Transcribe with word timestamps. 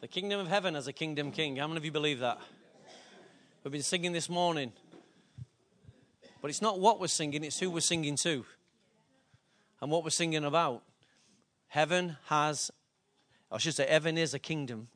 The 0.00 0.06
kingdom 0.06 0.38
of 0.38 0.46
heaven 0.46 0.74
has 0.74 0.86
a 0.86 0.92
kingdom 0.92 1.32
king. 1.32 1.56
How 1.56 1.66
many 1.66 1.78
of 1.78 1.84
you 1.84 1.90
believe 1.90 2.20
that? 2.20 2.38
We've 3.64 3.72
been 3.72 3.82
singing 3.82 4.12
this 4.12 4.28
morning. 4.28 4.72
But 6.40 6.50
it's 6.50 6.62
not 6.62 6.78
what 6.78 7.00
we're 7.00 7.08
singing, 7.08 7.42
it's 7.42 7.58
who 7.58 7.68
we're 7.68 7.80
singing 7.80 8.14
to 8.18 8.44
and 9.80 9.90
what 9.90 10.04
we're 10.04 10.10
singing 10.10 10.44
about. 10.44 10.84
Heaven 11.66 12.16
has, 12.26 12.70
I 13.50 13.58
should 13.58 13.74
say, 13.74 13.88
heaven 13.88 14.16
is 14.16 14.34
a 14.34 14.38
kingdom, 14.38 14.86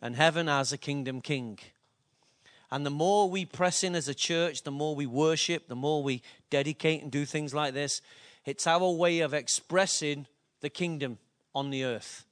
and 0.00 0.16
heaven 0.16 0.46
has 0.46 0.72
a 0.72 0.78
kingdom 0.78 1.20
king. 1.20 1.58
And 2.70 2.86
the 2.86 2.90
more 2.90 3.28
we 3.28 3.44
press 3.44 3.84
in 3.84 3.94
as 3.94 4.08
a 4.08 4.14
church, 4.14 4.62
the 4.62 4.70
more 4.70 4.96
we 4.96 5.04
worship, 5.04 5.68
the 5.68 5.76
more 5.76 6.02
we 6.02 6.22
dedicate 6.48 7.02
and 7.02 7.12
do 7.12 7.26
things 7.26 7.52
like 7.52 7.74
this, 7.74 8.00
it's 8.46 8.66
our 8.66 8.90
way 8.90 9.20
of 9.20 9.34
expressing 9.34 10.26
the 10.62 10.70
kingdom 10.70 11.18
on 11.54 11.68
the 11.68 11.84
earth. 11.84 12.24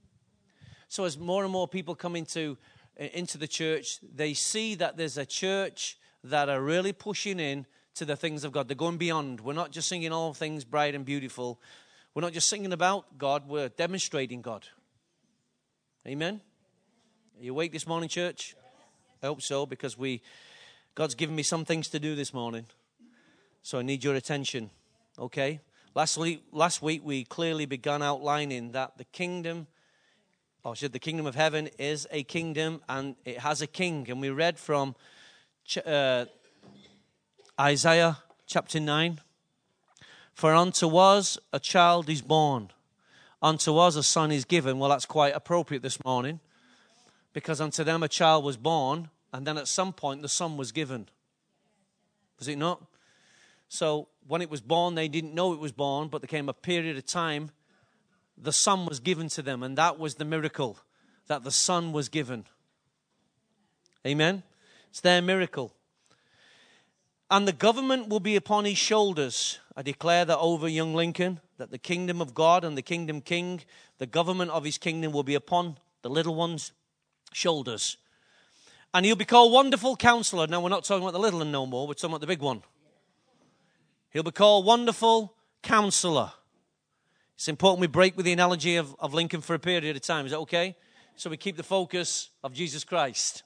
So 0.91 1.05
as 1.05 1.17
more 1.17 1.45
and 1.45 1.53
more 1.53 1.69
people 1.69 1.95
come 1.95 2.17
into 2.17 2.59
uh, 3.01 3.05
into 3.13 3.39
the 3.39 3.47
church, 3.47 4.01
they 4.03 4.35
see 4.35 4.75
that 4.75 4.97
there's 4.97 5.17
a 5.17 5.25
church 5.25 5.97
that 6.25 6.49
are 6.49 6.61
really 6.61 6.93
pushing 6.93 7.39
in 7.39 7.65
to 7.95 8.05
the 8.05 8.17
things 8.17 8.43
of 8.43 8.51
God. 8.51 8.67
They're 8.67 8.75
going 8.75 8.99
beyond. 8.99 9.41
We're 9.41 9.53
not 9.53 9.71
just 9.71 9.87
singing 9.87 10.11
all 10.11 10.35
things 10.35 10.65
bright 10.65 10.97
and 10.97 11.05
beautiful. 11.05 11.61
We're 12.13 12.23
not 12.23 12.33
just 12.33 12.49
singing 12.49 12.73
about 12.73 13.19
God, 13.19 13.49
we're 13.49 13.69
demonstrating 13.69 14.43
God. 14.43 14.67
Amen. 16.09 16.41
Are 17.39 17.45
you 17.45 17.53
awake 17.53 17.71
this 17.71 17.87
morning, 17.87 18.09
church? 18.09 18.57
I 19.23 19.27
hope 19.27 19.43
so, 19.43 19.67
because 19.67 19.97
we 19.97 20.23
God's 20.97 21.15
given 21.15 21.37
me 21.37 21.45
some 21.45 21.65
things 21.65 21.87
to 21.91 22.01
do 22.01 22.17
this 22.17 22.35
morning. 22.35 22.67
So 23.63 23.79
I 23.79 23.83
need 23.83 24.03
your 24.03 24.17
attention. 24.17 24.71
Okay? 25.17 25.61
Last 25.95 26.19
week, 26.19 26.43
last 26.51 26.83
week 26.83 27.03
we 27.05 27.23
clearly 27.23 27.65
began 27.65 28.03
outlining 28.03 28.73
that 28.73 28.99
the 28.99 29.05
kingdom 29.05 29.69
or 30.65 30.77
said 30.77 30.93
the 30.93 30.99
kingdom 30.99 31.27
of 31.27 31.35
heaven 31.35 31.69
is 31.79 32.07
a 32.11 32.23
kingdom 32.23 32.83
and 32.89 33.17
it 33.25 33.39
has 33.39 33.63
a 33.63 33.67
king. 33.67 34.07
And 34.11 34.21
we 34.21 34.31
read 34.31 34.59
from 34.59 34.95
uh, 35.87 36.27
Isaiah 37.59 38.19
chapter 38.47 38.81
9 38.81 39.21
For 40.35 40.55
unto 40.55 40.97
us 40.97 41.39
a 41.53 41.61
child 41.61 42.09
is 42.09 42.23
born, 42.23 42.71
unto 43.43 43.77
us 43.79 43.97
a 43.97 44.03
son 44.03 44.33
is 44.33 44.45
given. 44.45 44.79
Well, 44.79 44.91
that's 44.91 45.07
quite 45.07 45.35
appropriate 45.35 45.83
this 45.83 46.03
morning 46.05 46.41
because 47.33 47.61
unto 47.61 47.85
them 47.85 48.03
a 48.03 48.09
child 48.09 48.45
was 48.45 48.57
born, 48.57 49.09
and 49.33 49.47
then 49.47 49.57
at 49.57 49.69
some 49.69 49.93
point 49.93 50.23
the 50.23 50.29
son 50.29 50.57
was 50.57 50.73
given. 50.73 51.09
Was 52.39 52.49
it 52.49 52.57
not? 52.57 52.83
So 53.69 54.09
when 54.27 54.43
it 54.43 54.51
was 54.51 54.61
born, 54.61 54.95
they 54.95 55.09
didn't 55.09 55.35
know 55.35 55.53
it 55.53 55.61
was 55.61 55.73
born, 55.73 56.09
but 56.09 56.21
there 56.21 56.29
came 56.29 56.49
a 56.49 56.53
period 56.53 56.97
of 56.97 57.07
time 57.07 57.51
the 58.43 58.53
Son 58.53 58.87
was 58.87 59.01
given 59.01 59.29
to 59.31 59.43
them, 59.43 59.63
and 59.63 59.77
that 59.77 59.99
was 59.99 60.15
the 60.15 60.25
miracle 60.25 60.79
that 61.27 61.45
the 61.45 61.51
Son 61.51 61.93
was 61.93 62.09
given. 62.09 62.45
Amen? 64.07 64.43
It's 64.91 65.01
their 65.01 65.23
miracle. 65.23 65.73
And 67.31 67.47
the 67.47 67.53
government 67.53 68.09
will 68.09 68.21
be 68.21 68.35
upon 68.35 68.65
his 68.65 68.79
shoulders. 68.79 69.61
I 69.77 69.83
declare 69.83 70.25
that 70.25 70.39
over 70.39 70.69
young 70.69 70.95
Lincoln, 70.95 71.39
that 71.59 71.71
the 71.71 71.79
kingdom 71.79 72.21
of 72.21 72.35
God 72.35 72.65
and 72.65 72.77
the 72.77 72.83
kingdom 72.83 73.21
king, 73.21 73.61
the 73.99 74.07
government 74.07 74.51
of 74.51 74.65
his 74.65 74.79
kingdom 74.79 75.13
will 75.13 75.23
be 75.23 75.37
upon 75.37 75.77
the 76.03 76.11
little 76.11 76.35
one's 76.35 76.73
shoulders. 77.33 77.97
And 78.93 79.07
he'll 79.07 79.15
be 79.15 79.25
called 79.25 79.53
Wonderful 79.53 79.95
Counselor. 79.97 80.49
Now, 80.49 80.61
we're 80.61 80.71
not 80.71 80.83
talking 80.83 81.05
about 81.05 81.13
the 81.13 81.21
little 81.21 81.39
one 81.39 81.53
no 81.53 81.67
more, 81.67 81.87
we're 81.87 81.95
talking 81.95 82.11
about 82.11 82.21
the 82.21 82.27
big 82.27 82.41
one. 82.41 82.63
He'll 84.11 84.25
be 84.25 84.33
called 84.33 84.67
Wonderful 84.67 85.37
Counselor. 85.63 86.33
It's 87.41 87.49
important 87.49 87.81
we 87.81 87.87
break 87.87 88.19
with 88.19 88.27
the 88.27 88.35
analogy 88.35 88.77
of, 88.77 88.95
of 88.99 89.15
Lincoln 89.15 89.41
for 89.41 89.55
a 89.55 89.59
period 89.59 89.97
of 89.97 90.03
time. 90.03 90.27
Is 90.27 90.33
that 90.33 90.41
okay? 90.41 90.77
So 91.17 91.31
we 91.31 91.39
keep 91.39 91.57
the 91.57 91.63
focus 91.63 92.29
of 92.45 92.53
Jesus 92.53 92.85
Christ. 92.85 93.45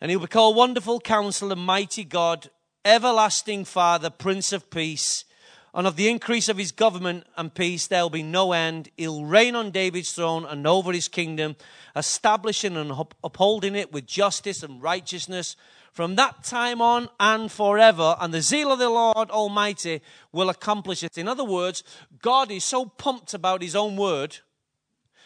And 0.00 0.12
he'll 0.12 0.20
be 0.20 0.28
called 0.28 0.54
Wonderful 0.54 1.00
Counselor, 1.00 1.56
Mighty 1.56 2.04
God, 2.04 2.48
Everlasting 2.84 3.64
Father, 3.64 4.10
Prince 4.10 4.52
of 4.52 4.70
Peace. 4.70 5.24
And 5.74 5.88
of 5.88 5.96
the 5.96 6.08
increase 6.08 6.48
of 6.48 6.56
his 6.56 6.70
government 6.70 7.26
and 7.36 7.52
peace, 7.52 7.88
there 7.88 8.02
will 8.02 8.10
be 8.10 8.22
no 8.22 8.52
end. 8.52 8.90
He'll 8.96 9.24
reign 9.24 9.56
on 9.56 9.72
David's 9.72 10.12
throne 10.12 10.44
and 10.44 10.68
over 10.68 10.92
his 10.92 11.08
kingdom, 11.08 11.56
establishing 11.96 12.76
and 12.76 12.92
upholding 13.24 13.74
it 13.74 13.92
with 13.92 14.06
justice 14.06 14.62
and 14.62 14.80
righteousness 14.80 15.56
from 15.92 16.16
that 16.16 16.44
time 16.44 16.80
on 16.80 17.08
and 17.18 17.50
forever, 17.50 18.16
and 18.20 18.32
the 18.32 18.42
zeal 18.42 18.72
of 18.72 18.78
the 18.78 18.88
Lord 18.88 19.30
Almighty 19.30 20.00
will 20.32 20.48
accomplish 20.48 21.02
it. 21.02 21.18
In 21.18 21.28
other 21.28 21.44
words, 21.44 21.82
God 22.22 22.50
is 22.50 22.64
so 22.64 22.86
pumped 22.86 23.34
about 23.34 23.62
His 23.62 23.74
own 23.74 23.96
word 23.96 24.38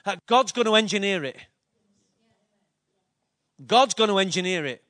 that 0.04 0.24
God's 0.26 0.52
going 0.52 0.66
to 0.66 0.74
engineer 0.74 1.24
it. 1.24 1.36
God's 3.66 3.94
going 3.94 4.10
to 4.10 4.18
engineer 4.18 4.64
it. 4.66 4.82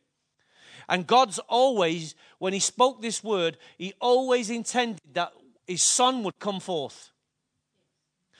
And 0.88 1.06
God's 1.06 1.38
always, 1.48 2.14
when 2.38 2.52
He 2.52 2.60
spoke 2.60 3.02
this 3.02 3.22
word, 3.24 3.56
He 3.78 3.94
always 4.00 4.50
intended 4.50 5.00
that 5.14 5.32
His 5.66 5.84
Son 5.84 6.22
would 6.22 6.38
come 6.38 6.60
forth. 6.60 7.10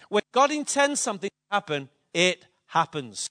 When 0.08 0.22
God 0.32 0.50
intends 0.50 1.00
something 1.00 1.30
to 1.30 1.54
happen, 1.54 1.88
it 2.12 2.46
happens. 2.66 3.28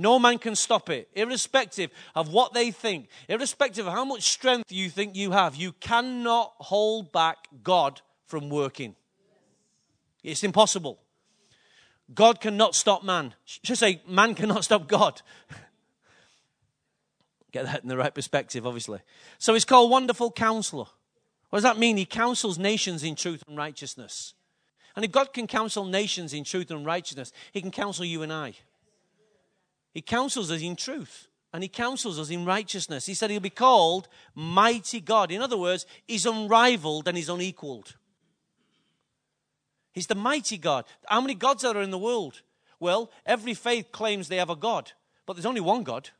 No 0.00 0.18
man 0.18 0.38
can 0.38 0.56
stop 0.56 0.88
it, 0.88 1.10
irrespective 1.14 1.90
of 2.14 2.32
what 2.32 2.54
they 2.54 2.70
think, 2.70 3.08
irrespective 3.28 3.86
of 3.86 3.92
how 3.92 4.06
much 4.06 4.22
strength 4.22 4.72
you 4.72 4.88
think 4.88 5.14
you 5.14 5.32
have. 5.32 5.56
You 5.56 5.72
cannot 5.72 6.54
hold 6.56 7.12
back 7.12 7.36
God 7.62 8.00
from 8.24 8.48
working. 8.48 8.96
It's 10.22 10.42
impossible. 10.42 10.98
God 12.14 12.40
cannot 12.40 12.74
stop 12.74 13.04
man. 13.04 13.34
Should 13.44 13.76
say, 13.76 14.00
man 14.08 14.34
cannot 14.34 14.64
stop 14.64 14.88
God. 14.88 15.20
Get 17.52 17.66
that 17.66 17.82
in 17.82 17.88
the 17.88 17.98
right 17.98 18.14
perspective, 18.14 18.66
obviously. 18.66 19.00
So 19.38 19.54
it's 19.54 19.66
called 19.66 19.90
Wonderful 19.90 20.30
Counselor. 20.30 20.86
What 21.50 21.58
does 21.58 21.64
that 21.64 21.78
mean? 21.78 21.98
He 21.98 22.06
counsels 22.06 22.58
nations 22.58 23.04
in 23.04 23.16
truth 23.16 23.44
and 23.46 23.54
righteousness. 23.54 24.32
And 24.96 25.04
if 25.04 25.12
God 25.12 25.34
can 25.34 25.46
counsel 25.46 25.84
nations 25.84 26.32
in 26.32 26.44
truth 26.44 26.70
and 26.70 26.86
righteousness, 26.86 27.32
He 27.52 27.60
can 27.60 27.70
counsel 27.70 28.06
you 28.06 28.22
and 28.22 28.32
I. 28.32 28.54
He 29.92 30.02
counsels 30.02 30.50
us 30.50 30.62
in 30.62 30.76
truth 30.76 31.28
and 31.52 31.62
he 31.62 31.68
counsels 31.68 32.18
us 32.18 32.30
in 32.30 32.44
righteousness. 32.44 33.06
He 33.06 33.14
said 33.14 33.30
he'll 33.30 33.40
be 33.40 33.50
called 33.50 34.08
mighty 34.34 35.00
God. 35.00 35.30
In 35.30 35.42
other 35.42 35.56
words, 35.56 35.86
he's 36.06 36.26
unrivaled 36.26 37.08
and 37.08 37.16
he's 37.16 37.28
unequaled. 37.28 37.96
He's 39.92 40.06
the 40.06 40.14
mighty 40.14 40.58
God. 40.58 40.84
How 41.06 41.20
many 41.20 41.34
gods 41.34 41.64
are 41.64 41.74
there 41.74 41.82
in 41.82 41.90
the 41.90 41.98
world? 41.98 42.42
Well, 42.78 43.10
every 43.26 43.54
faith 43.54 43.90
claims 43.90 44.28
they 44.28 44.36
have 44.36 44.50
a 44.50 44.56
God, 44.56 44.92
but 45.26 45.34
there's 45.34 45.46
only 45.46 45.60
one 45.60 45.82
God. 45.82 46.10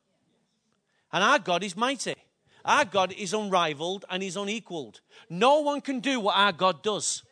And 1.13 1.23
our 1.23 1.39
God 1.39 1.63
is 1.63 1.77
mighty. 1.77 2.17
Our 2.65 2.85
God 2.85 3.13
is 3.13 3.33
unrivaled 3.33 4.05
and 4.11 4.23
he's 4.23 4.37
unequaled. 4.37 5.01
No 5.29 5.61
one 5.61 5.81
can 5.81 6.01
do 6.01 6.21
what 6.21 6.37
our 6.37 6.53
God 6.53 6.83
does. 6.83 7.23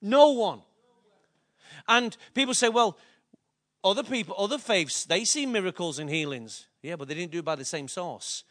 No 0.00 0.32
one. 0.32 0.60
And 1.88 2.16
people 2.34 2.54
say, 2.54 2.68
well, 2.68 2.96
other 3.84 4.02
people, 4.02 4.34
other 4.38 4.58
faiths, 4.58 5.04
they 5.04 5.24
see 5.24 5.44
miracles 5.44 5.98
and 5.98 6.08
healings. 6.08 6.66
Yeah, 6.82 6.96
but 6.96 7.06
they 7.06 7.14
didn't 7.14 7.32
do 7.32 7.40
it 7.40 7.44
by 7.44 7.54
the 7.54 7.64
same 7.64 7.86
source. 7.86 8.42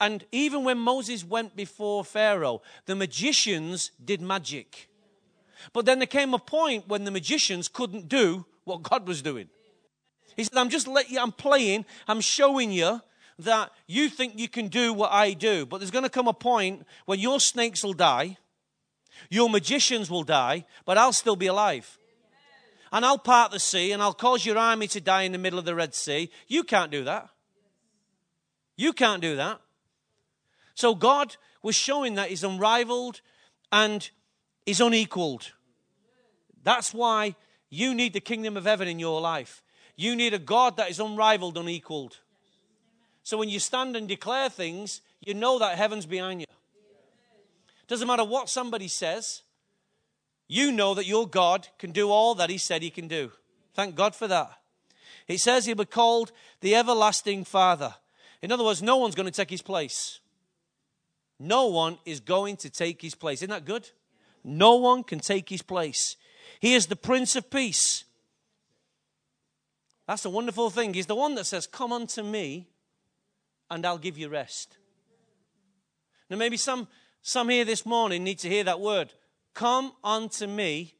And 0.00 0.24
even 0.32 0.64
when 0.64 0.78
Moses 0.78 1.24
went 1.24 1.54
before 1.54 2.04
Pharaoh, 2.04 2.60
the 2.86 2.96
magicians 2.96 3.92
did 4.04 4.20
magic. 4.20 4.88
But 5.72 5.86
then 5.86 6.00
there 6.00 6.06
came 6.06 6.34
a 6.34 6.40
point 6.40 6.88
when 6.88 7.04
the 7.04 7.12
magicians 7.12 7.68
couldn't 7.68 8.08
do 8.08 8.44
what 8.64 8.82
God 8.82 9.06
was 9.06 9.22
doing. 9.22 9.48
He 10.36 10.42
said, 10.42 10.58
I'm 10.58 10.70
just 10.70 10.88
letting 10.88 11.14
you, 11.14 11.20
I'm 11.20 11.30
playing, 11.30 11.84
I'm 12.08 12.20
showing 12.20 12.72
you 12.72 13.00
that 13.38 13.70
you 13.86 14.08
think 14.08 14.38
you 14.38 14.48
can 14.48 14.66
do 14.66 14.92
what 14.92 15.12
I 15.12 15.34
do. 15.34 15.66
But 15.66 15.78
there's 15.78 15.90
going 15.92 16.04
to 16.04 16.10
come 16.10 16.26
a 16.26 16.32
point 16.32 16.84
when 17.06 17.20
your 17.20 17.38
snakes 17.38 17.84
will 17.84 17.92
die, 17.92 18.38
your 19.30 19.48
magicians 19.48 20.10
will 20.10 20.24
die, 20.24 20.64
but 20.84 20.98
I'll 20.98 21.12
still 21.12 21.36
be 21.36 21.46
alive 21.46 21.98
and 22.92 23.06
I'll 23.06 23.18
part 23.18 23.50
the 23.50 23.58
sea 23.58 23.90
and 23.90 24.02
I'll 24.02 24.12
cause 24.12 24.44
your 24.44 24.58
army 24.58 24.86
to 24.88 25.00
die 25.00 25.22
in 25.22 25.32
the 25.32 25.38
middle 25.38 25.58
of 25.58 25.64
the 25.64 25.74
Red 25.74 25.94
Sea. 25.94 26.30
You 26.46 26.62
can't 26.62 26.90
do 26.90 27.04
that. 27.04 27.30
You 28.76 28.92
can't 28.92 29.22
do 29.22 29.36
that. 29.36 29.60
So 30.74 30.94
God 30.94 31.36
was 31.62 31.74
showing 31.74 32.14
that 32.14 32.28
He's 32.28 32.44
unrivaled 32.44 33.22
and 33.70 34.08
He's 34.66 34.80
unequaled. 34.80 35.52
That's 36.62 36.92
why 36.92 37.34
you 37.70 37.94
need 37.94 38.12
the 38.12 38.20
kingdom 38.20 38.56
of 38.56 38.64
heaven 38.64 38.86
in 38.86 38.98
your 38.98 39.20
life. 39.20 39.62
You 39.96 40.14
need 40.14 40.34
a 40.34 40.38
God 40.38 40.76
that 40.76 40.90
is 40.90 41.00
unrivaled, 41.00 41.56
unequaled. 41.56 42.18
So 43.22 43.38
when 43.38 43.48
you 43.48 43.58
stand 43.58 43.96
and 43.96 44.06
declare 44.06 44.48
things, 44.48 45.00
you 45.20 45.34
know 45.34 45.58
that 45.58 45.78
heaven's 45.78 46.06
behind 46.06 46.40
you. 46.40 46.46
Doesn't 47.88 48.08
matter 48.08 48.24
what 48.24 48.48
somebody 48.48 48.88
says, 48.88 49.42
you 50.52 50.70
know 50.70 50.92
that 50.92 51.06
your 51.06 51.26
God 51.26 51.68
can 51.78 51.92
do 51.92 52.10
all 52.10 52.34
that 52.34 52.50
He 52.50 52.58
said 52.58 52.82
He 52.82 52.90
can 52.90 53.08
do. 53.08 53.32
Thank 53.72 53.94
God 53.94 54.14
for 54.14 54.28
that. 54.28 54.50
He 55.26 55.38
says 55.38 55.64
He'll 55.64 55.76
be 55.76 55.86
called 55.86 56.30
the 56.60 56.74
everlasting 56.74 57.44
Father. 57.44 57.94
In 58.42 58.52
other 58.52 58.62
words, 58.62 58.82
no 58.82 58.98
one's 58.98 59.14
going 59.14 59.24
to 59.26 59.32
take 59.32 59.48
His 59.48 59.62
place. 59.62 60.20
No 61.38 61.68
one 61.68 61.96
is 62.04 62.20
going 62.20 62.58
to 62.58 62.68
take 62.68 63.00
His 63.00 63.14
place. 63.14 63.38
Isn't 63.38 63.48
that 63.48 63.64
good? 63.64 63.88
No 64.44 64.76
one 64.76 65.04
can 65.04 65.20
take 65.20 65.48
His 65.48 65.62
place. 65.62 66.16
He 66.60 66.74
is 66.74 66.86
the 66.86 66.96
Prince 66.96 67.34
of 67.34 67.50
Peace. 67.50 68.04
That's 70.06 70.26
a 70.26 70.30
wonderful 70.30 70.68
thing. 70.68 70.92
He's 70.92 71.06
the 71.06 71.14
one 71.14 71.34
that 71.36 71.46
says, 71.46 71.66
Come 71.66 71.94
unto 71.94 72.22
me 72.22 72.68
and 73.70 73.86
I'll 73.86 73.96
give 73.96 74.18
you 74.18 74.28
rest. 74.28 74.76
Now, 76.28 76.36
maybe 76.36 76.58
some, 76.58 76.88
some 77.22 77.48
here 77.48 77.64
this 77.64 77.86
morning 77.86 78.22
need 78.22 78.38
to 78.40 78.50
hear 78.50 78.64
that 78.64 78.80
word. 78.80 79.14
Come 79.54 79.92
unto 80.02 80.46
me 80.46 80.94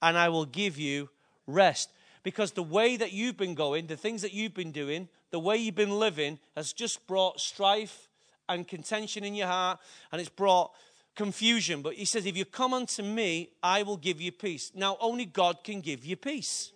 and 0.00 0.18
I 0.18 0.28
will 0.28 0.44
give 0.44 0.78
you 0.78 1.10
rest. 1.46 1.90
Because 2.22 2.52
the 2.52 2.62
way 2.62 2.96
that 2.96 3.12
you've 3.12 3.36
been 3.36 3.54
going, 3.54 3.86
the 3.86 3.96
things 3.96 4.22
that 4.22 4.32
you've 4.32 4.54
been 4.54 4.72
doing, 4.72 5.08
the 5.30 5.38
way 5.38 5.56
you've 5.56 5.74
been 5.74 5.98
living 5.98 6.38
has 6.56 6.72
just 6.72 7.06
brought 7.06 7.40
strife 7.40 8.08
and 8.48 8.66
contention 8.66 9.24
in 9.24 9.34
your 9.34 9.48
heart 9.48 9.78
and 10.10 10.20
it's 10.20 10.30
brought 10.30 10.72
confusion. 11.14 11.82
But 11.82 11.94
he 11.94 12.04
says, 12.04 12.26
If 12.26 12.36
you 12.36 12.44
come 12.44 12.74
unto 12.74 13.02
me, 13.02 13.50
I 13.62 13.82
will 13.82 13.96
give 13.96 14.20
you 14.20 14.32
peace. 14.32 14.72
Now, 14.74 14.96
only 15.00 15.24
God 15.24 15.64
can 15.64 15.80
give 15.80 16.04
you 16.04 16.16
peace. 16.16 16.72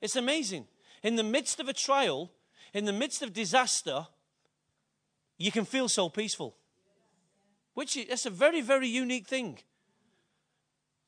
It's 0.00 0.16
amazing. 0.16 0.66
In 1.02 1.16
the 1.16 1.22
midst 1.22 1.60
of 1.60 1.68
a 1.68 1.72
trial, 1.72 2.30
in 2.74 2.84
the 2.84 2.92
midst 2.92 3.22
of 3.22 3.32
disaster, 3.32 4.06
you 5.36 5.52
can 5.52 5.64
feel 5.64 5.88
so 5.88 6.08
peaceful. 6.08 6.56
Which 7.74 7.96
is 7.96 8.26
a 8.26 8.30
very, 8.30 8.60
very 8.60 8.88
unique 8.88 9.26
thing. 9.28 9.58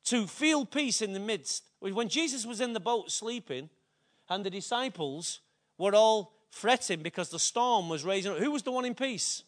To 0.04 0.26
feel 0.26 0.64
peace 0.64 1.02
in 1.02 1.12
the 1.12 1.20
midst. 1.20 1.64
When 1.80 2.08
Jesus 2.08 2.46
was 2.46 2.60
in 2.60 2.72
the 2.72 2.80
boat 2.80 3.10
sleeping, 3.10 3.70
and 4.28 4.44
the 4.44 4.50
disciples 4.50 5.40
were 5.76 5.94
all 5.94 6.34
fretting 6.50 7.02
because 7.02 7.30
the 7.30 7.38
storm 7.38 7.88
was 7.88 8.04
raising 8.04 8.32
up, 8.32 8.38
who 8.38 8.50
was 8.50 8.62
the 8.62 8.72
one 8.72 8.84
in 8.84 8.94
peace? 8.94 9.42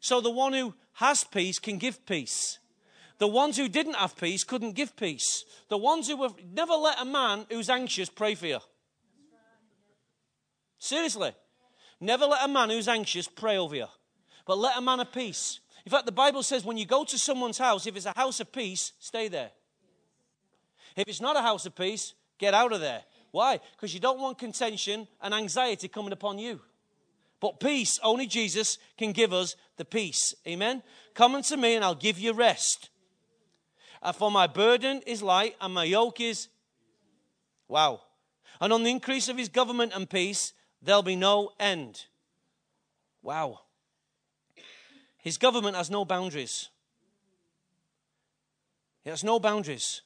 So 0.00 0.20
the 0.20 0.30
one 0.30 0.52
who 0.52 0.74
has 0.94 1.24
peace 1.24 1.58
can 1.58 1.78
give 1.78 2.06
peace. 2.06 2.58
The 3.18 3.26
ones 3.26 3.56
who 3.56 3.68
didn't 3.68 3.96
have 3.96 4.16
peace 4.16 4.44
couldn't 4.44 4.72
give 4.72 4.96
peace. 4.96 5.44
The 5.68 5.78
ones 5.78 6.08
who 6.08 6.22
have 6.22 6.34
never 6.52 6.74
let 6.74 7.00
a 7.00 7.04
man 7.04 7.46
who's 7.50 7.68
anxious 7.68 8.08
pray 8.08 8.34
for 8.34 8.46
you. 8.46 8.60
Seriously. 10.78 11.32
Never 12.00 12.26
let 12.26 12.44
a 12.44 12.48
man 12.48 12.70
who's 12.70 12.86
anxious 12.86 13.26
pray 13.26 13.58
over 13.58 13.74
you. 13.74 13.86
But 14.46 14.58
let 14.58 14.78
a 14.78 14.80
man 14.80 15.00
of 15.00 15.12
peace. 15.12 15.58
In 15.88 15.90
fact, 15.90 16.04
the 16.04 16.12
Bible 16.12 16.42
says 16.42 16.66
when 16.66 16.76
you 16.76 16.84
go 16.84 17.02
to 17.02 17.18
someone's 17.18 17.56
house, 17.56 17.86
if 17.86 17.96
it's 17.96 18.04
a 18.04 18.12
house 18.14 18.40
of 18.40 18.52
peace, 18.52 18.92
stay 18.98 19.28
there. 19.28 19.52
If 20.94 21.08
it's 21.08 21.22
not 21.22 21.34
a 21.34 21.40
house 21.40 21.64
of 21.64 21.74
peace, 21.74 22.12
get 22.36 22.52
out 22.52 22.74
of 22.74 22.82
there. 22.82 23.04
Why? 23.30 23.58
Because 23.72 23.94
you 23.94 23.98
don't 23.98 24.20
want 24.20 24.36
contention 24.36 25.08
and 25.22 25.32
anxiety 25.32 25.88
coming 25.88 26.12
upon 26.12 26.38
you. 26.38 26.60
But 27.40 27.58
peace, 27.58 27.98
only 28.02 28.26
Jesus 28.26 28.76
can 28.98 29.12
give 29.12 29.32
us 29.32 29.56
the 29.78 29.86
peace. 29.86 30.34
Amen? 30.46 30.82
Come 31.14 31.34
unto 31.34 31.56
me 31.56 31.74
and 31.74 31.82
I'll 31.82 31.94
give 31.94 32.18
you 32.18 32.34
rest. 32.34 32.90
Uh, 34.02 34.12
for 34.12 34.30
my 34.30 34.46
burden 34.46 35.00
is 35.06 35.22
light 35.22 35.56
and 35.58 35.72
my 35.72 35.84
yoke 35.84 36.20
is. 36.20 36.48
Wow. 37.66 38.02
And 38.60 38.74
on 38.74 38.82
the 38.82 38.90
increase 38.90 39.30
of 39.30 39.38
his 39.38 39.48
government 39.48 39.92
and 39.94 40.10
peace, 40.10 40.52
there'll 40.82 41.02
be 41.02 41.16
no 41.16 41.52
end. 41.58 42.04
Wow. 43.22 43.60
His 45.28 45.36
government 45.36 45.76
has 45.76 45.90
no 45.90 46.06
boundaries. 46.06 46.70
It 49.04 49.10
has 49.10 49.22
no 49.22 49.38
boundaries. 49.38 50.00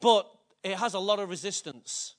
But 0.00 0.26
it 0.62 0.78
has 0.78 0.94
a 0.94 0.98
lot 0.98 1.18
of 1.18 1.28
resistance. 1.28 2.14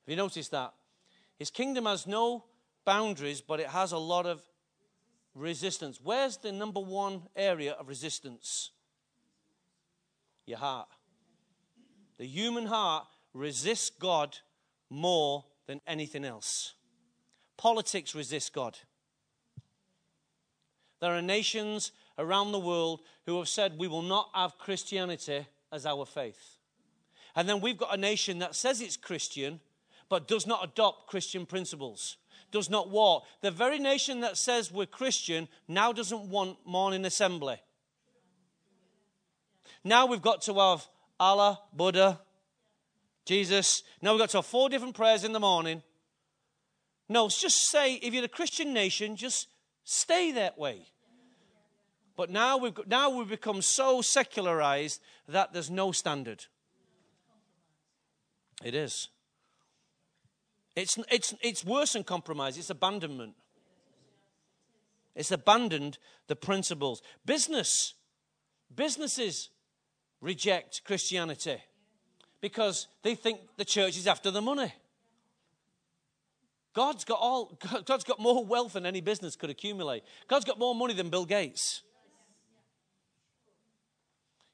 Have 0.00 0.10
you 0.10 0.16
noticed 0.16 0.52
that? 0.52 0.72
His 1.38 1.50
kingdom 1.50 1.84
has 1.84 2.06
no 2.06 2.46
boundaries, 2.86 3.42
but 3.42 3.60
it 3.60 3.66
has 3.66 3.92
a 3.92 3.98
lot 3.98 4.24
of 4.24 4.40
resistance. 5.34 6.00
Where's 6.02 6.38
the 6.38 6.50
number 6.50 6.80
one 6.80 7.24
area 7.36 7.72
of 7.72 7.88
resistance? 7.88 8.70
Your 10.46 10.56
heart. 10.56 10.88
The 12.16 12.24
human 12.24 12.64
heart 12.64 13.04
resists 13.34 13.90
God 13.90 14.38
more 14.88 15.44
than 15.66 15.82
anything 15.86 16.24
else. 16.24 16.72
Politics 17.58 18.14
resists 18.14 18.48
God. 18.48 18.78
There 21.04 21.14
are 21.14 21.20
nations 21.20 21.92
around 22.18 22.52
the 22.52 22.58
world 22.58 23.02
who 23.26 23.36
have 23.36 23.46
said 23.46 23.76
we 23.76 23.88
will 23.88 24.00
not 24.00 24.30
have 24.34 24.56
Christianity 24.56 25.46
as 25.70 25.84
our 25.84 26.06
faith. 26.06 26.56
And 27.36 27.46
then 27.46 27.60
we've 27.60 27.76
got 27.76 27.92
a 27.92 28.00
nation 28.00 28.38
that 28.38 28.54
says 28.54 28.80
it's 28.80 28.96
Christian 28.96 29.60
but 30.08 30.26
does 30.26 30.46
not 30.46 30.64
adopt 30.64 31.08
Christian 31.08 31.44
principles 31.44 32.16
does 32.50 32.70
not 32.70 32.88
walk. 32.88 33.24
The 33.42 33.50
very 33.50 33.78
nation 33.78 34.20
that 34.20 34.38
says 34.38 34.72
we're 34.72 34.86
Christian 34.86 35.46
now 35.68 35.92
doesn't 35.92 36.30
want 36.30 36.56
morning 36.64 37.04
assembly. 37.04 37.60
Now 39.84 40.06
we've 40.06 40.22
got 40.22 40.40
to 40.42 40.54
have 40.54 40.86
Allah, 41.20 41.60
Buddha, 41.74 42.18
Jesus. 43.26 43.82
Now 44.00 44.12
we've 44.12 44.20
got 44.20 44.30
to 44.30 44.38
have 44.38 44.46
four 44.46 44.70
different 44.70 44.94
prayers 44.94 45.22
in 45.22 45.32
the 45.32 45.40
morning. 45.40 45.82
No, 47.10 47.28
just 47.28 47.68
say, 47.70 47.96
if 47.96 48.14
you're 48.14 48.24
a 48.24 48.28
Christian 48.28 48.72
nation, 48.72 49.16
just 49.16 49.48
stay 49.84 50.32
that 50.32 50.56
way. 50.56 50.86
But 52.16 52.30
now 52.30 52.56
we've, 52.56 52.78
now 52.86 53.10
we've 53.10 53.28
become 53.28 53.60
so 53.60 54.00
secularized 54.00 55.00
that 55.28 55.52
there's 55.52 55.70
no 55.70 55.92
standard. 55.92 56.44
It 58.62 58.74
is. 58.74 59.08
It's, 60.76 60.98
it's, 61.10 61.34
it's 61.40 61.64
worse 61.64 61.92
than 61.92 62.04
compromise, 62.04 62.58
it's 62.58 62.70
abandonment. 62.70 63.34
It's 65.14 65.30
abandoned 65.30 65.98
the 66.26 66.34
principles. 66.34 67.00
Business, 67.24 67.94
businesses 68.74 69.50
reject 70.20 70.82
Christianity 70.84 71.58
because 72.40 72.88
they 73.02 73.14
think 73.14 73.40
the 73.56 73.64
church 73.64 73.96
is 73.96 74.08
after 74.08 74.30
the 74.30 74.42
money. 74.42 74.72
God's 76.74 77.04
got 77.04 77.18
all 77.20 77.56
God's 77.84 78.02
got 78.02 78.18
more 78.18 78.44
wealth 78.44 78.72
than 78.72 78.84
any 78.84 79.00
business 79.00 79.36
could 79.36 79.50
accumulate. 79.50 80.02
God's 80.26 80.44
got 80.44 80.58
more 80.58 80.74
money 80.74 80.94
than 80.94 81.08
Bill 81.08 81.24
Gates. 81.24 81.82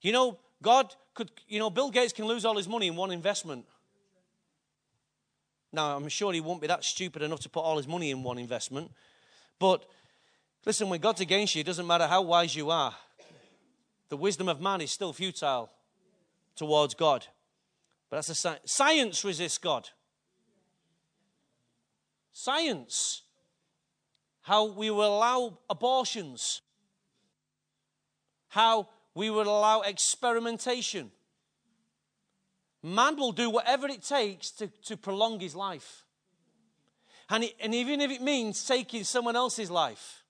You 0.00 0.12
know, 0.12 0.38
God 0.62 0.94
could, 1.14 1.30
you 1.48 1.58
know, 1.58 1.70
Bill 1.70 1.90
Gates 1.90 2.12
can 2.12 2.26
lose 2.26 2.44
all 2.44 2.56
his 2.56 2.68
money 2.68 2.86
in 2.86 2.96
one 2.96 3.10
investment. 3.10 3.64
Now, 5.72 5.96
I'm 5.96 6.08
sure 6.08 6.32
he 6.32 6.40
won't 6.40 6.60
be 6.60 6.66
that 6.66 6.84
stupid 6.84 7.22
enough 7.22 7.40
to 7.40 7.48
put 7.48 7.60
all 7.60 7.76
his 7.76 7.86
money 7.86 8.10
in 8.10 8.22
one 8.22 8.38
investment. 8.38 8.90
But 9.58 9.84
listen, 10.66 10.88
when 10.88 11.00
God's 11.00 11.20
against 11.20 11.54
you, 11.54 11.60
it 11.60 11.66
doesn't 11.66 11.86
matter 11.86 12.06
how 12.06 12.22
wise 12.22 12.56
you 12.56 12.70
are. 12.70 12.94
The 14.08 14.16
wisdom 14.16 14.48
of 14.48 14.60
man 14.60 14.80
is 14.80 14.90
still 14.90 15.12
futile 15.12 15.70
towards 16.56 16.94
God. 16.94 17.26
But 18.08 18.16
that's 18.16 18.30
a 18.30 18.34
science. 18.34 18.72
Science 18.72 19.24
resists 19.24 19.58
God. 19.58 19.88
Science. 22.32 23.22
How 24.42 24.64
we 24.64 24.90
will 24.90 25.16
allow 25.16 25.58
abortions. 25.68 26.62
How 28.48 28.88
we 29.14 29.30
will 29.30 29.48
allow 29.48 29.80
experimentation. 29.80 31.10
Man 32.82 33.16
will 33.16 33.32
do 33.32 33.50
whatever 33.50 33.88
it 33.88 34.02
takes 34.02 34.50
to, 34.52 34.68
to 34.84 34.96
prolong 34.96 35.40
his 35.40 35.54
life. 35.54 36.04
And, 37.28 37.44
it, 37.44 37.54
and 37.60 37.74
even 37.74 38.00
if 38.00 38.10
it 38.10 38.22
means 38.22 38.64
taking 38.64 39.04
someone 39.04 39.36
else's 39.36 39.70
life. 39.70 40.24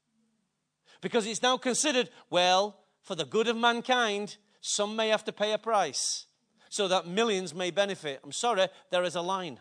Because 1.00 1.26
it's 1.26 1.42
now 1.42 1.56
considered, 1.56 2.10
well, 2.28 2.76
for 3.02 3.14
the 3.14 3.24
good 3.24 3.48
of 3.48 3.56
mankind, 3.56 4.36
some 4.60 4.96
may 4.96 5.08
have 5.08 5.24
to 5.24 5.32
pay 5.32 5.52
a 5.52 5.58
price 5.58 6.26
so 6.68 6.88
that 6.88 7.06
millions 7.06 7.54
may 7.54 7.70
benefit. 7.70 8.20
I'm 8.22 8.32
sorry, 8.32 8.68
there 8.90 9.04
is 9.04 9.14
a 9.14 9.22
line. 9.22 9.58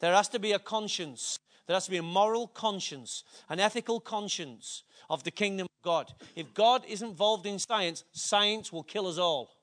There 0.00 0.12
has 0.12 0.28
to 0.28 0.38
be 0.38 0.52
a 0.52 0.58
conscience. 0.58 1.38
There 1.66 1.74
has 1.74 1.86
to 1.86 1.90
be 1.90 1.96
a 1.96 2.02
moral 2.02 2.46
conscience, 2.46 3.24
an 3.48 3.58
ethical 3.58 4.00
conscience 4.00 4.82
of 5.08 5.24
the 5.24 5.30
kingdom 5.30 5.66
of 5.66 5.82
God. 5.82 6.12
If 6.36 6.52
God 6.52 6.84
is 6.86 7.02
involved 7.02 7.46
in 7.46 7.58
science, 7.58 8.04
science 8.12 8.72
will 8.72 8.82
kill 8.82 9.06
us 9.06 9.18
all. 9.18 9.56